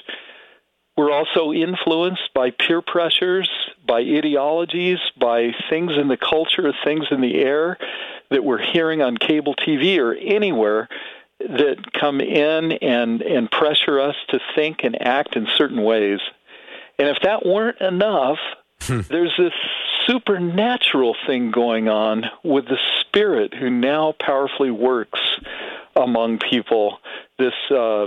We're 0.96 1.12
also 1.12 1.52
influenced 1.52 2.34
by 2.34 2.50
peer 2.50 2.82
pressures, 2.82 3.50
by 3.86 4.00
ideologies, 4.00 4.98
by 5.18 5.52
things 5.70 5.92
in 5.98 6.08
the 6.08 6.18
culture, 6.18 6.72
things 6.84 7.06
in 7.10 7.20
the 7.20 7.36
air 7.36 7.78
that 8.30 8.44
we're 8.44 8.62
hearing 8.62 9.02
on 9.02 9.16
cable 9.16 9.54
TV 9.54 9.98
or 9.98 10.14
anywhere 10.14 10.88
that 11.48 11.92
come 11.92 12.20
in 12.20 12.72
and, 12.72 13.22
and 13.22 13.50
pressure 13.50 14.00
us 14.00 14.16
to 14.28 14.40
think 14.54 14.80
and 14.84 15.00
act 15.00 15.36
in 15.36 15.46
certain 15.56 15.82
ways. 15.82 16.20
And 16.98 17.08
if 17.08 17.18
that 17.22 17.44
weren't 17.44 17.80
enough, 17.80 18.38
hmm. 18.82 19.00
there's 19.08 19.34
this 19.36 19.52
supernatural 20.06 21.16
thing 21.26 21.50
going 21.50 21.88
on 21.88 22.24
with 22.42 22.66
the 22.66 22.78
Spirit 23.00 23.54
who 23.54 23.70
now 23.70 24.14
powerfully 24.20 24.70
works 24.70 25.20
among 25.96 26.38
people, 26.38 26.98
this 27.38 27.54
uh, 27.70 28.06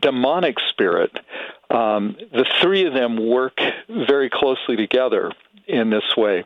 demonic 0.00 0.56
spirit. 0.70 1.10
Um, 1.70 2.16
the 2.32 2.46
three 2.60 2.86
of 2.86 2.94
them 2.94 3.16
work 3.16 3.58
very 3.88 4.30
closely 4.30 4.76
together 4.76 5.32
in 5.66 5.90
this 5.90 6.16
way. 6.16 6.44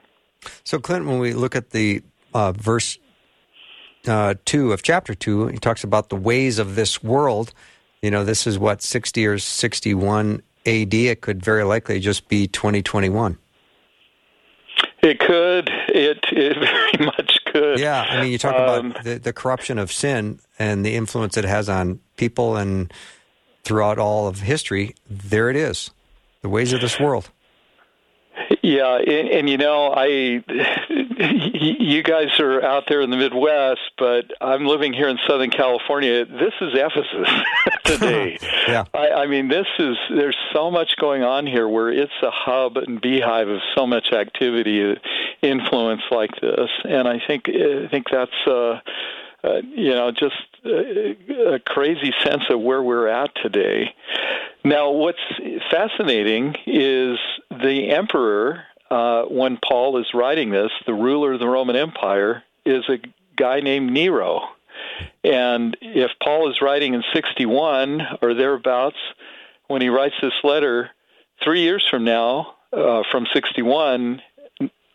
So, 0.64 0.78
Clint, 0.78 1.06
when 1.06 1.18
we 1.18 1.32
look 1.32 1.54
at 1.54 1.70
the 1.70 2.02
uh, 2.34 2.52
verse 2.52 2.98
uh, 4.06 4.34
2 4.44 4.72
of 4.72 4.82
chapter 4.82 5.14
2, 5.14 5.48
he 5.48 5.58
talks 5.58 5.84
about 5.84 6.08
the 6.08 6.16
ways 6.16 6.58
of 6.58 6.74
this 6.74 7.02
world. 7.02 7.52
You 8.00 8.10
know, 8.10 8.24
this 8.24 8.46
is 8.46 8.58
what, 8.58 8.82
60 8.82 9.26
or 9.26 9.38
61 9.38 10.42
AD? 10.66 10.94
It 10.94 11.20
could 11.20 11.44
very 11.44 11.64
likely 11.64 12.00
just 12.00 12.28
be 12.28 12.46
2021. 12.48 13.38
It 15.02 15.18
could. 15.18 15.68
It, 15.88 16.24
it 16.30 16.58
very 16.98 17.06
much 17.06 17.38
could. 17.46 17.78
Yeah, 17.78 18.02
I 18.02 18.22
mean, 18.22 18.32
you 18.32 18.38
talk 18.38 18.54
um, 18.54 18.90
about 18.90 19.04
the, 19.04 19.18
the 19.18 19.32
corruption 19.32 19.78
of 19.78 19.92
sin 19.92 20.40
and 20.58 20.84
the 20.84 20.94
influence 20.94 21.36
it 21.36 21.44
has 21.44 21.68
on 21.68 22.00
people 22.16 22.56
and 22.56 22.92
throughout 23.64 23.98
all 23.98 24.26
of 24.28 24.40
history. 24.40 24.94
There 25.08 25.50
it 25.50 25.56
is, 25.56 25.90
the 26.40 26.48
ways 26.48 26.72
of 26.72 26.80
this 26.80 26.98
world. 27.00 27.30
Yeah, 28.62 28.96
and, 28.96 29.28
and, 29.28 29.50
you 29.50 29.58
know, 29.58 29.92
I 29.94 30.06
you 30.06 32.02
guys 32.02 32.38
are 32.40 32.62
out 32.62 32.84
there 32.88 33.02
in 33.02 33.10
the 33.10 33.16
Midwest, 33.16 33.80
but 33.98 34.24
I'm 34.40 34.64
living 34.64 34.92
here 34.92 35.08
in 35.08 35.18
Southern 35.28 35.50
California. 35.50 36.24
This 36.24 36.54
is 36.60 36.72
Ephesus 36.74 37.28
today. 37.84 38.38
yeah, 38.68 38.84
I, 38.94 39.10
I 39.10 39.26
mean, 39.26 39.48
this 39.48 39.66
is 39.78 39.96
there's 40.10 40.36
so 40.54 40.70
much 40.70 40.96
going 40.96 41.22
on 41.22 41.46
here 41.46 41.68
where 41.68 41.90
it's 41.90 42.12
a 42.22 42.30
hub 42.30 42.78
and 42.78 43.00
beehive 43.00 43.48
of 43.48 43.60
so 43.76 43.86
much 43.86 44.12
activity, 44.12 44.96
influence 45.42 46.02
like 46.10 46.40
this, 46.40 46.70
and 46.84 47.06
I 47.06 47.20
think 47.26 47.48
I 47.48 47.88
think 47.88 48.06
that's. 48.10 48.46
Uh, 48.46 48.80
uh, 49.44 49.60
you 49.74 49.90
know, 49.90 50.10
just 50.10 50.36
a, 50.64 51.54
a 51.54 51.58
crazy 51.58 52.12
sense 52.22 52.44
of 52.50 52.60
where 52.60 52.82
we're 52.82 53.08
at 53.08 53.30
today. 53.42 53.94
Now, 54.64 54.90
what's 54.90 55.18
fascinating 55.70 56.54
is 56.66 57.18
the 57.50 57.90
emperor, 57.90 58.64
uh, 58.90 59.24
when 59.24 59.58
Paul 59.58 59.98
is 59.98 60.06
writing 60.14 60.50
this, 60.50 60.70
the 60.86 60.94
ruler 60.94 61.32
of 61.32 61.40
the 61.40 61.48
Roman 61.48 61.74
Empire, 61.74 62.44
is 62.64 62.84
a 62.88 62.98
guy 63.36 63.60
named 63.60 63.92
Nero. 63.92 64.42
And 65.24 65.76
if 65.80 66.12
Paul 66.22 66.50
is 66.50 66.60
writing 66.62 66.94
in 66.94 67.02
61 67.12 68.02
or 68.20 68.34
thereabouts, 68.34 68.96
when 69.66 69.82
he 69.82 69.88
writes 69.88 70.14
this 70.22 70.32
letter, 70.44 70.90
three 71.42 71.62
years 71.62 71.84
from 71.88 72.04
now, 72.04 72.54
uh, 72.72 73.02
from 73.10 73.26
61, 73.32 74.22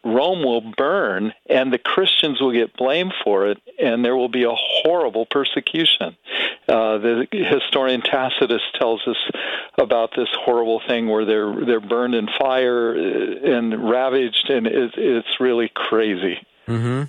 Rome 0.07 0.43
will 0.43 0.61
burn 0.61 1.33
and 1.49 1.71
the 1.71 1.77
Christians 1.77 2.39
will 2.39 2.53
get 2.53 2.75
blamed 2.75 3.13
for 3.23 3.47
it, 3.47 3.61
and 3.79 4.03
there 4.05 4.15
will 4.15 4.29
be 4.29 4.43
a 4.43 4.53
horrible 4.53 5.25
persecution. 5.25 6.15
Uh, 6.67 6.97
the 6.97 7.27
historian 7.31 8.01
Tacitus 8.01 8.61
tells 8.79 9.01
us 9.07 9.17
about 9.77 10.11
this 10.15 10.29
horrible 10.33 10.81
thing 10.87 11.07
where 11.07 11.25
they're 11.25 11.65
they're 11.65 11.79
burned 11.79 12.15
in 12.15 12.27
fire 12.39 12.93
and 12.93 13.89
ravaged, 13.89 14.49
and 14.49 14.67
it, 14.67 14.93
it's 14.97 15.39
really 15.39 15.69
crazy. 15.73 16.39
Mm-hmm. 16.67 17.03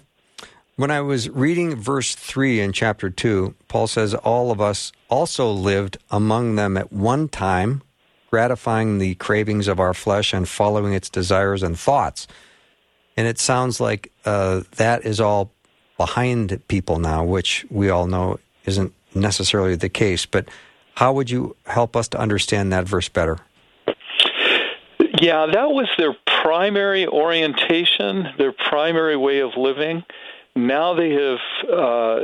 When 0.77 0.93
I 0.93 1.01
was 1.01 1.29
reading 1.29 1.75
verse 1.75 2.15
3 2.15 2.61
in 2.61 2.73
chapter 2.73 3.11
2, 3.11 3.53
Paul 3.67 3.89
says, 3.89 4.15
All 4.15 4.53
of 4.53 4.61
us 4.61 4.93
also 5.09 5.51
lived 5.51 5.99
among 6.09 6.55
them 6.55 6.77
at 6.77 6.93
one 6.93 7.29
time, 7.29 7.83
gratifying 8.31 8.99
the 8.99 9.17
cravings 9.17 9.67
of 9.67 9.81
our 9.81 9.93
flesh 9.93 10.33
and 10.33 10.49
following 10.49 10.93
its 10.93 11.11
desires 11.11 11.65
and 11.65 11.77
thoughts. 11.77 12.29
And 13.19 13.27
it 13.27 13.41
sounds 13.41 13.81
like 13.81 14.13
uh, 14.25 14.61
that 14.77 15.05
is 15.05 15.19
all 15.19 15.51
behind 15.97 16.63
people 16.69 17.01
now, 17.01 17.25
which 17.25 17.67
we 17.69 17.91
all 17.91 18.07
know 18.07 18.39
isn't 18.65 18.95
necessarily 19.13 19.75
the 19.75 19.89
case. 19.89 20.25
But 20.25 20.49
how 20.95 21.13
would 21.15 21.29
you 21.29 21.57
help 21.67 21.97
us 21.97 22.07
to 22.11 22.19
understand 22.21 22.73
that 22.73 22.87
verse 22.87 23.09
better? 23.09 23.41
Yeah, 25.21 25.47
that 25.47 25.71
was 25.71 25.89
their 25.99 26.15
primary 26.45 27.09
orientation, 27.09 28.29
their 28.39 28.53
primary 28.53 29.17
way 29.17 29.41
of 29.41 29.57
living. 29.57 30.05
Now 30.55 30.95
they 30.95 31.11
have 31.11 31.39
uh, 31.69 32.21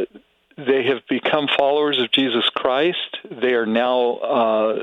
they 0.56 0.84
have 0.84 1.02
become 1.08 1.48
followers 1.58 1.98
of 1.98 2.12
Jesus 2.12 2.48
Christ. 2.50 3.18
They 3.28 3.54
are 3.54 3.66
now 3.66 4.12
uh, 4.18 4.82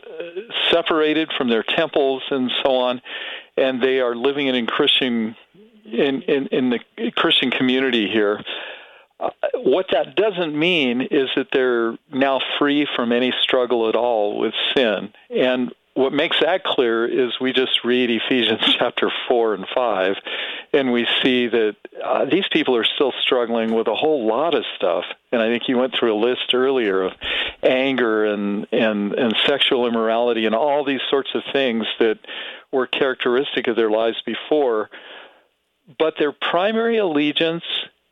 separated 0.72 1.32
from 1.38 1.48
their 1.48 1.64
temples 1.64 2.24
and 2.30 2.52
so 2.62 2.76
on, 2.76 3.02
and 3.56 3.82
they 3.82 4.02
are 4.02 4.14
living 4.14 4.48
in 4.48 4.66
Christian 4.66 5.38
in, 5.92 6.22
in, 6.24 6.48
in 6.48 6.70
the 6.70 7.12
Christian 7.16 7.52
community 7.52 8.10
here. 8.10 8.44
Uh, 9.20 9.30
what 9.56 9.88
that 9.92 10.16
doesn't 10.16 10.58
mean 10.58 11.02
is 11.02 11.30
that 11.36 11.48
they're 11.54 11.96
now 12.12 12.40
free 12.58 12.88
from 12.96 13.12
any 13.12 13.34
struggle 13.42 13.88
at 13.88 13.96
all 13.96 14.40
with 14.40 14.54
sin. 14.76 15.14
And 15.30 15.72
what 15.94 16.14
makes 16.14 16.38
that 16.42 16.64
clear 16.64 17.06
is 17.06 17.40
we 17.40 17.52
just 17.52 17.84
read 17.84 18.10
Ephesians 18.10 18.62
chapter 18.80 19.12
4 19.28 19.56
and 19.56 19.66
5, 19.76 20.16
and 20.74 20.92
we 20.92 21.06
see 21.22 21.48
that 21.48 21.76
uh, 22.04 22.26
these 22.26 22.46
people 22.52 22.76
are 22.76 22.86
still 22.86 23.14
struggling 23.22 23.74
with 23.74 23.88
a 23.88 23.96
whole 23.96 24.26
lot 24.26 24.54
of 24.54 24.64
stuff. 24.76 25.04
And 25.32 25.42
I 25.42 25.48
think 25.48 25.68
you 25.68 25.78
went 25.78 25.94
through 25.94 26.16
a 26.16 26.20
list 26.20 26.54
earlier 26.54 27.04
of 27.04 27.14
anger 27.62 28.26
and, 28.26 28.68
and, 28.72 29.14
and 29.14 29.36
sexual 29.46 29.86
immorality 29.86 30.46
and 30.46 30.56
all 30.56 30.86
these 30.86 31.02
sorts 31.10 31.30
of 31.36 31.44
things 31.52 31.86
that 32.00 32.20
were 32.72 32.88
characteristic 32.88 33.68
of 33.68 33.76
their 33.76 33.92
lives 33.92 34.18
before. 34.26 34.90
But 35.98 36.16
their 36.18 36.32
primary 36.32 36.98
allegiance 36.98 37.64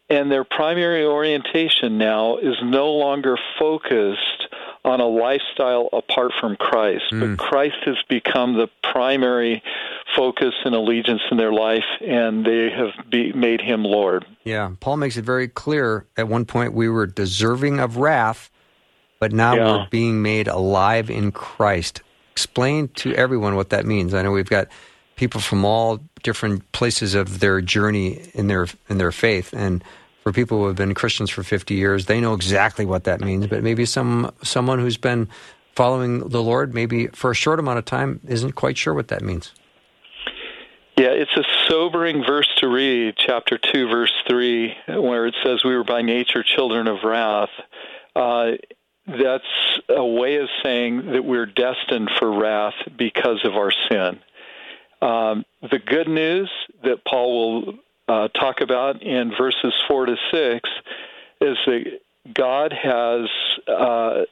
and 0.10 0.32
their 0.32 0.44
primary 0.44 1.06
orientation 1.06 1.98
now 1.98 2.38
is 2.38 2.56
no 2.64 2.92
longer 2.92 3.38
focused 3.60 4.48
on 4.84 5.00
a 5.00 5.06
lifestyle 5.06 5.90
apart 5.94 6.32
from 6.40 6.56
Christ. 6.56 7.06
Mm. 7.12 7.20
But 7.20 7.28
hmm. 7.28 7.36
Christ 7.36 7.78
has 7.86 7.98
become 8.08 8.56
the 8.56 8.70
primary 8.92 9.62
focus 10.16 10.54
and 10.66 10.74
allegiance 10.74 11.22
in 11.30 11.38
their 11.38 11.52
life, 11.52 11.84
and 12.02 12.46
they 12.46 12.70
have 12.72 13.10
be, 13.10 13.32
made 13.34 13.62
him 13.62 13.84
Lord. 13.84 14.26
Yeah, 14.44 14.72
Paul 14.80 14.98
makes 14.98 15.18
it 15.18 15.26
very 15.26 15.48
clear 15.48 16.08
at 16.18 16.28
one 16.28 16.46
point 16.46 16.74
we 16.74 16.90
were 16.90 17.06
deserving 17.06 17.80
of 17.80 17.98
wrath, 17.98 18.50
but 19.20 19.32
now 19.32 19.54
yeah. 19.54 19.66
we're 19.66 19.88
being 19.92 20.22
made 20.22 20.48
alive 20.48 21.10
in 21.10 21.32
Christ. 21.32 22.02
Explain 22.32 22.88
to 22.96 23.14
everyone 23.16 23.56
what 23.56 23.70
that 23.70 23.86
means. 23.86 24.14
I 24.14 24.22
know 24.22 24.32
we've 24.32 24.50
got 24.50 24.70
people 25.20 25.42
from 25.42 25.66
all 25.66 26.00
different 26.24 26.72
places 26.72 27.14
of 27.14 27.42
their 27.42 27.60
journey 27.60 28.22
in 28.34 28.48
their 28.48 28.68
in 28.88 28.98
their 28.98 29.12
faith 29.12 29.52
and 29.52 29.84
for 30.24 30.32
people 30.32 30.60
who 30.60 30.68
have 30.68 30.78
been 30.78 30.94
Christians 30.94 31.30
for 31.30 31.44
50 31.44 31.76
years, 31.76 32.06
they 32.06 32.22
know 32.22 32.34
exactly 32.34 32.86
what 32.86 33.04
that 33.04 33.20
means. 33.20 33.46
But 33.48 33.62
maybe 33.62 33.86
some 33.86 34.32
someone 34.44 34.80
who's 34.80 34.98
been 34.98 35.28
following 35.76 36.30
the 36.30 36.42
Lord, 36.42 36.74
maybe 36.74 37.08
for 37.08 37.32
a 37.32 37.36
short 37.36 37.60
amount 37.60 37.80
of 37.80 37.86
time, 37.86 38.22
isn't 38.28 38.54
quite 38.54 38.78
sure 38.78 38.94
what 38.94 39.10
that 39.10 39.22
means. 39.22 39.54
Yeah, 40.98 41.12
it's 41.12 41.36
a 41.36 41.44
sobering 41.70 42.24
verse 42.26 42.50
to 42.58 42.68
read, 42.68 43.16
chapter 43.18 43.58
2, 43.58 43.88
verse 43.88 44.14
3, 44.30 44.76
where 44.88 45.28
it 45.28 45.36
says, 45.44 45.64
We 45.64 45.76
were 45.76 45.86
by 45.86 46.02
nature 46.02 46.44
children 46.44 46.88
of 46.90 47.04
wrath. 47.06 47.50
Uh, 48.16 48.52
that's 49.08 49.44
a 49.88 50.06
way 50.06 50.36
of 50.36 50.50
saying 50.62 51.14
that 51.14 51.24
we're 51.24 51.46
destined 51.46 52.10
for 52.20 52.38
wrath 52.38 52.76
because 52.98 53.40
of 53.46 53.54
our 53.54 53.72
sin. 53.90 54.20
Um, 55.02 55.46
the 55.62 55.80
good 55.80 56.08
news 56.08 56.50
that 56.84 57.06
Paul 57.06 57.64
will 57.64 57.74
uh, 58.08 58.28
talk 58.30 58.62
about 58.62 59.02
in 59.02 59.32
verses 59.38 59.74
4 59.88 60.08
to 60.08 60.16
6 60.32 60.70
is 61.42 61.58
that 61.66 62.00
God 62.34 62.74
has 62.74 63.30
uh, 63.68 64.24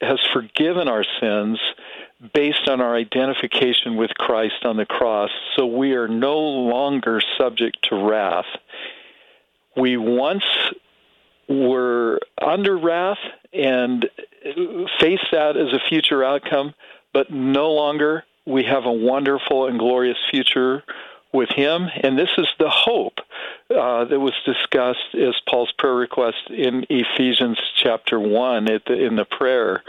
has 0.00 0.18
forgiven 0.32 0.88
our 0.88 1.04
sins 1.20 1.58
based 2.32 2.68
on 2.68 2.80
our 2.80 2.94
identification 2.96 3.96
with 3.96 4.10
Christ 4.14 4.64
on 4.64 4.76
the 4.76 4.86
cross. 4.86 5.30
So 5.56 5.66
we 5.66 5.92
are 5.92 6.08
no 6.08 6.38
longer 6.38 7.20
subject 7.38 7.78
to 7.90 7.96
wrath. 7.96 8.46
We 9.76 9.96
once 9.96 10.44
were 11.48 12.20
under 12.40 12.78
wrath 12.78 13.18
and 13.52 14.08
face 15.00 15.20
that 15.32 15.56
as 15.56 15.72
a 15.72 15.80
future 15.88 16.24
outcome, 16.24 16.74
but 17.12 17.30
no 17.30 17.72
longer. 17.72 18.24
We 18.46 18.64
have 18.64 18.84
a 18.84 18.92
wonderful 18.92 19.66
and 19.66 19.78
glorious 19.78 20.18
future 20.30 20.82
with 21.34 21.50
him. 21.50 21.88
And 22.02 22.16
this 22.16 22.30
is 22.38 22.46
the 22.58 22.70
hope 22.70 23.18
uh, 23.68 24.04
that 24.04 24.20
was 24.20 24.34
discussed 24.46 25.14
as 25.14 25.34
Paul's 25.48 25.72
prayer 25.76 25.94
request 25.94 26.48
in 26.48 26.86
Ephesians 26.88 27.58
chapter 27.82 28.20
1 28.20 28.64
the, 28.64 29.04
in 29.04 29.16
the 29.16 29.24
prayer. 29.24 29.82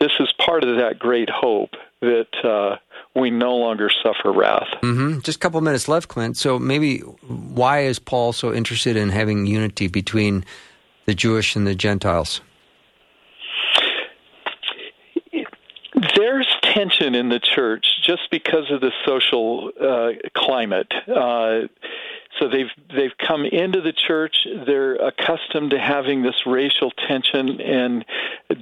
This 0.00 0.12
is 0.18 0.32
part 0.44 0.64
of 0.64 0.78
that 0.78 0.98
great 0.98 1.28
hope 1.28 1.74
that 2.00 2.44
uh, 2.44 2.76
we 3.14 3.30
no 3.30 3.56
longer 3.56 3.90
suffer 4.02 4.32
wrath. 4.32 4.68
Mm-hmm. 4.82 5.20
Just 5.20 5.36
a 5.36 5.40
couple 5.40 5.60
minutes 5.60 5.86
left, 5.86 6.08
Clint. 6.08 6.36
So 6.36 6.58
maybe 6.58 7.00
why 7.00 7.80
is 7.80 7.98
Paul 7.98 8.32
so 8.32 8.52
interested 8.52 8.96
in 8.96 9.10
having 9.10 9.46
unity 9.46 9.88
between 9.88 10.44
the 11.04 11.14
Jewish 11.14 11.56
and 11.56 11.66
the 11.66 11.74
Gentiles? 11.74 12.40
There's 16.16 16.46
tension 16.62 17.14
in 17.14 17.30
the 17.30 17.40
church 17.40 17.95
just 18.06 18.30
because 18.30 18.70
of 18.70 18.80
the 18.80 18.92
social 19.06 19.70
uh, 19.80 20.10
climate. 20.34 20.92
Uh, 21.08 21.62
so 22.38 22.48
they've 22.48 22.70
they've 22.94 23.16
come 23.18 23.44
into 23.44 23.80
the 23.80 23.92
church. 23.92 24.46
They're 24.66 24.96
accustomed 24.96 25.70
to 25.70 25.78
having 25.78 26.22
this 26.22 26.46
racial 26.46 26.90
tension 27.08 27.60
and 27.60 28.04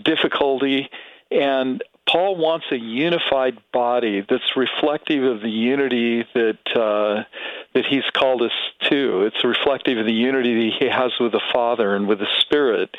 difficulty, 0.04 0.88
and 1.30 1.82
Paul 2.08 2.36
wants 2.36 2.66
a 2.70 2.76
unified 2.76 3.58
body 3.72 4.24
that's 4.28 4.56
reflective 4.56 5.24
of 5.24 5.40
the 5.40 5.50
unity 5.50 6.24
that 6.34 6.58
uh, 6.76 7.24
that 7.74 7.86
he's 7.86 8.04
called 8.12 8.42
us 8.42 8.52
to. 8.90 9.22
It's 9.22 9.42
reflective 9.42 9.98
of 9.98 10.06
the 10.06 10.12
unity 10.12 10.70
that 10.70 10.76
he 10.78 10.88
has 10.88 11.12
with 11.18 11.32
the 11.32 11.40
Father 11.52 11.96
and 11.96 12.06
with 12.06 12.18
the 12.18 12.28
Spirit, 12.40 12.94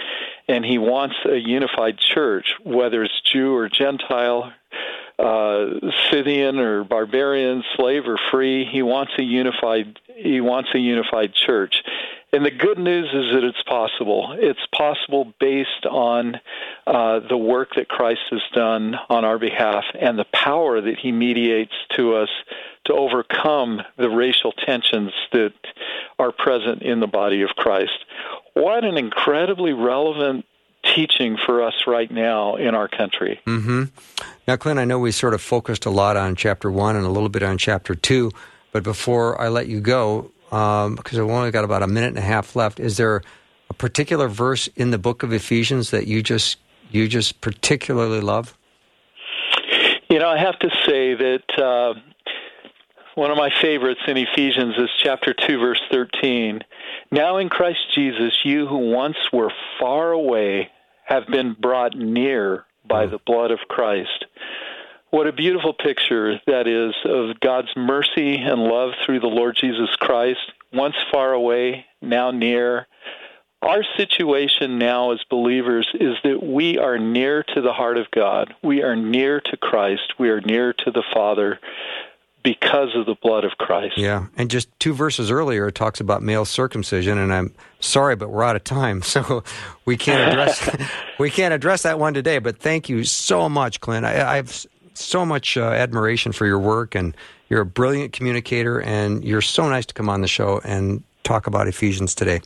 and 0.47 0.65
he 0.65 0.77
wants 0.77 1.15
a 1.25 1.37
unified 1.37 1.97
church, 1.99 2.55
whether 2.63 3.03
it's 3.03 3.21
Jew 3.21 3.55
or 3.55 3.69
Gentile, 3.69 4.51
uh, 5.17 5.65
Scythian 6.09 6.59
or 6.59 6.83
barbarian, 6.83 7.63
slave 7.75 8.03
or 8.05 8.19
free. 8.31 8.65
He 8.69 8.81
wants 8.81 9.13
a 9.17 9.23
unified. 9.23 9.99
He 10.15 10.41
wants 10.41 10.69
a 10.73 10.79
unified 10.79 11.33
church. 11.33 11.83
And 12.33 12.45
the 12.45 12.51
good 12.51 12.77
news 12.77 13.05
is 13.13 13.33
that 13.33 13.45
it's 13.45 13.63
possible. 13.63 14.35
It's 14.37 14.59
possible 14.75 15.33
based 15.39 15.85
on 15.89 16.35
uh, 16.85 17.21
the 17.29 17.37
work 17.37 17.69
that 17.77 17.87
Christ 17.87 18.21
has 18.29 18.41
done 18.53 18.95
on 19.09 19.23
our 19.23 19.39
behalf 19.39 19.85
and 19.97 20.19
the 20.19 20.25
power 20.33 20.81
that 20.81 20.99
He 20.99 21.13
mediates 21.13 21.71
to 21.95 22.15
us 22.15 22.29
to 22.85 22.93
overcome 22.93 23.81
the 23.97 24.09
racial 24.09 24.51
tensions 24.51 25.11
that 25.31 25.53
are 26.19 26.33
present 26.33 26.81
in 26.81 26.99
the 26.99 27.07
body 27.07 27.41
of 27.41 27.49
Christ. 27.51 28.05
What 28.53 28.83
an 28.83 28.97
incredibly 28.97 29.71
relevant 29.71 30.45
teaching 30.93 31.37
for 31.45 31.63
us 31.63 31.73
right 31.87 32.11
now 32.11 32.55
in 32.55 32.75
our 32.75 32.87
country. 32.87 33.39
Mm-hmm. 33.45 33.85
Now, 34.47 34.55
Clint, 34.55 34.79
I 34.79 34.85
know 34.85 34.99
we 34.99 35.11
sort 35.11 35.33
of 35.33 35.41
focused 35.41 35.85
a 35.85 35.89
lot 35.89 36.17
on 36.17 36.35
chapter 36.35 36.69
one 36.71 36.95
and 36.95 37.05
a 37.05 37.09
little 37.09 37.29
bit 37.29 37.43
on 37.43 37.57
chapter 37.57 37.95
two, 37.95 38.31
but 38.71 38.83
before 38.83 39.39
I 39.41 39.49
let 39.49 39.67
you 39.67 39.79
go, 39.79 40.31
um, 40.51 40.95
because 40.95 41.17
I've 41.17 41.29
only 41.29 41.51
got 41.51 41.63
about 41.63 41.83
a 41.83 41.87
minute 41.87 42.09
and 42.09 42.17
a 42.17 42.21
half 42.21 42.55
left, 42.55 42.79
is 42.79 42.97
there 42.97 43.21
a 43.69 43.73
particular 43.73 44.27
verse 44.27 44.67
in 44.75 44.91
the 44.91 44.97
book 44.97 45.23
of 45.23 45.33
Ephesians 45.33 45.91
that 45.91 46.07
you 46.07 46.21
just 46.21 46.57
you 46.91 47.07
just 47.07 47.41
particularly 47.41 48.21
love? 48.21 48.57
You 50.09 50.19
know, 50.19 50.29
I 50.29 50.37
have 50.37 50.57
to 50.59 50.69
say 50.85 51.15
that 51.15 51.59
uh, 51.59 51.93
one 53.15 53.31
of 53.31 53.37
my 53.37 53.49
favorites 53.61 54.01
in 54.07 54.17
Ephesians 54.17 54.75
is 54.77 54.89
chapter 55.03 55.33
2, 55.33 55.57
verse 55.57 55.81
13. 55.91 56.61
Now 57.11 57.37
in 57.37 57.49
Christ 57.49 57.79
Jesus, 57.93 58.33
you 58.43 58.67
who 58.67 58.91
once 58.91 59.17
were 59.33 59.51
far 59.79 60.11
away 60.11 60.69
have 61.05 61.27
been 61.27 61.55
brought 61.59 61.95
near 61.95 62.65
by 62.87 63.05
mm. 63.05 63.11
the 63.11 63.19
blood 63.25 63.51
of 63.51 63.59
Christ. 63.67 64.25
What 65.11 65.27
a 65.27 65.33
beautiful 65.33 65.73
picture 65.73 66.41
that 66.47 66.67
is 66.67 66.93
of 67.05 67.39
God's 67.39 67.69
mercy 67.77 68.35
and 68.35 68.63
love 68.63 68.91
through 69.05 69.21
the 69.21 69.27
Lord 69.27 69.55
Jesus 69.55 69.95
Christ, 69.95 70.51
once 70.73 70.95
far 71.11 71.31
away, 71.31 71.85
now 72.01 72.31
near. 72.31 72.87
Our 73.61 73.83
situation 73.97 74.77
now 74.77 75.11
as 75.11 75.23
believers 75.29 75.87
is 75.93 76.17
that 76.23 76.43
we 76.43 76.77
are 76.77 76.99
near 76.99 77.43
to 77.55 77.61
the 77.61 77.71
heart 77.71 77.97
of 77.97 78.11
God. 78.11 78.53
We 78.61 78.83
are 78.83 78.95
near 78.95 79.39
to 79.39 79.57
Christ. 79.57 80.15
We 80.19 80.29
are 80.29 80.41
near 80.41 80.73
to 80.73 80.91
the 80.91 81.03
Father 81.13 81.59
because 82.45 82.95
of 82.95 83.07
the 83.07 83.15
blood 83.23 83.43
of 83.43 83.57
Christ. 83.57 83.97
Yeah, 83.97 84.27
and 84.37 84.51
just 84.51 84.69
two 84.79 84.93
verses 84.93 85.31
earlier, 85.31 85.67
it 85.67 85.75
talks 85.75 85.99
about 85.99 86.21
male 86.21 86.45
circumcision, 86.45 87.17
and 87.17 87.33
I'm 87.33 87.53
sorry, 87.79 88.15
but 88.15 88.29
we're 88.29 88.43
out 88.43 88.55
of 88.55 88.63
time, 88.63 89.01
so 89.01 89.43
we 89.83 89.97
can't 89.97 90.31
address 90.31 90.69
we 91.19 91.29
can't 91.29 91.53
address 91.53 91.81
that 91.81 91.99
one 91.99 92.13
today. 92.13 92.37
But 92.37 92.59
thank 92.59 92.87
you 92.87 93.03
so 93.03 93.49
much, 93.49 93.81
Clint. 93.81 94.05
I, 94.05 94.33
I 94.33 94.35
have 94.37 94.65
so 94.93 95.25
much 95.25 95.57
uh, 95.57 95.63
admiration 95.63 96.31
for 96.31 96.45
your 96.45 96.59
work, 96.59 96.95
and 96.95 97.17
you're 97.49 97.61
a 97.61 97.65
brilliant 97.65 98.13
communicator, 98.13 98.79
and 98.79 99.25
you're 99.25 99.41
so 99.41 99.67
nice 99.67 99.87
to 99.87 99.93
come 99.93 100.07
on 100.07 100.21
the 100.21 100.27
show 100.27 100.61
and 100.63 101.03
talk 101.23 101.47
about 101.47 101.67
Ephesians 101.67 102.13
today. 102.13 102.41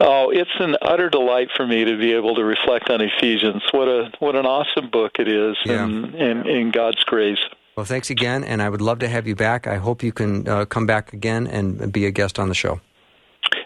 Oh, 0.00 0.30
it's 0.30 0.50
an 0.58 0.76
utter 0.82 1.08
delight 1.08 1.48
for 1.56 1.64
me 1.64 1.84
to 1.84 1.96
be 1.96 2.12
able 2.12 2.34
to 2.34 2.42
reflect 2.42 2.90
on 2.90 3.00
Ephesians. 3.00 3.62
What 3.70 3.86
a 3.86 4.10
what 4.18 4.34
an 4.34 4.46
awesome 4.46 4.90
book 4.90 5.12
it 5.20 5.28
is, 5.28 5.56
yeah. 5.64 5.84
and 5.84 6.44
in 6.44 6.72
God's 6.72 7.04
grace. 7.04 7.38
Well, 7.76 7.86
thanks 7.86 8.10
again, 8.10 8.44
and 8.44 8.60
I 8.60 8.68
would 8.68 8.82
love 8.82 8.98
to 8.98 9.08
have 9.08 9.26
you 9.26 9.34
back. 9.34 9.66
I 9.66 9.76
hope 9.76 10.02
you 10.02 10.12
can 10.12 10.46
uh, 10.46 10.64
come 10.66 10.86
back 10.86 11.12
again 11.12 11.46
and 11.46 11.92
be 11.92 12.04
a 12.04 12.10
guest 12.10 12.38
on 12.38 12.48
the 12.48 12.54
show. 12.54 12.80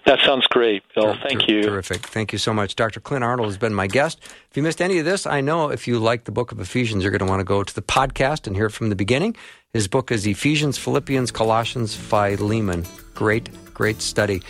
That 0.06 0.20
sounds 0.20 0.46
great, 0.46 0.84
Bill. 0.94 1.14
Ter- 1.14 1.20
Thank 1.28 1.46
ter- 1.46 1.52
you. 1.52 1.62
Terrific. 1.64 2.06
Thank 2.06 2.32
you 2.32 2.38
so 2.38 2.54
much. 2.54 2.76
Dr. 2.76 3.00
Clint 3.00 3.24
Arnold 3.24 3.48
has 3.48 3.58
been 3.58 3.74
my 3.74 3.88
guest. 3.88 4.20
If 4.50 4.56
you 4.56 4.62
missed 4.62 4.80
any 4.80 4.98
of 4.98 5.04
this, 5.04 5.26
I 5.26 5.40
know 5.40 5.70
if 5.70 5.88
you 5.88 5.98
like 5.98 6.24
the 6.24 6.32
book 6.32 6.52
of 6.52 6.60
Ephesians, 6.60 7.02
you're 7.02 7.10
going 7.10 7.26
to 7.26 7.26
want 7.26 7.40
to 7.40 7.44
go 7.44 7.64
to 7.64 7.74
the 7.74 7.82
podcast 7.82 8.46
and 8.46 8.54
hear 8.54 8.66
it 8.66 8.72
from 8.72 8.88
the 8.88 8.96
beginning. 8.96 9.36
His 9.72 9.88
book 9.88 10.12
is 10.12 10.26
Ephesians, 10.26 10.78
Philippians, 10.78 11.32
Colossians, 11.32 11.96
Philemon. 11.96 12.86
Great, 13.14 13.50
great 13.74 14.00
study. 14.00 14.42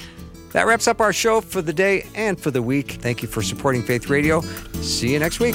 That 0.52 0.66
wraps 0.66 0.86
up 0.86 1.00
our 1.00 1.12
show 1.12 1.40
for 1.40 1.62
the 1.62 1.72
day 1.72 2.06
and 2.14 2.38
for 2.38 2.50
the 2.50 2.62
week. 2.62 2.92
Thank 2.92 3.22
you 3.22 3.28
for 3.28 3.42
supporting 3.42 3.82
Faith 3.82 4.08
Radio. 4.10 4.42
See 4.80 5.12
you 5.12 5.18
next 5.18 5.40
week. 5.40 5.54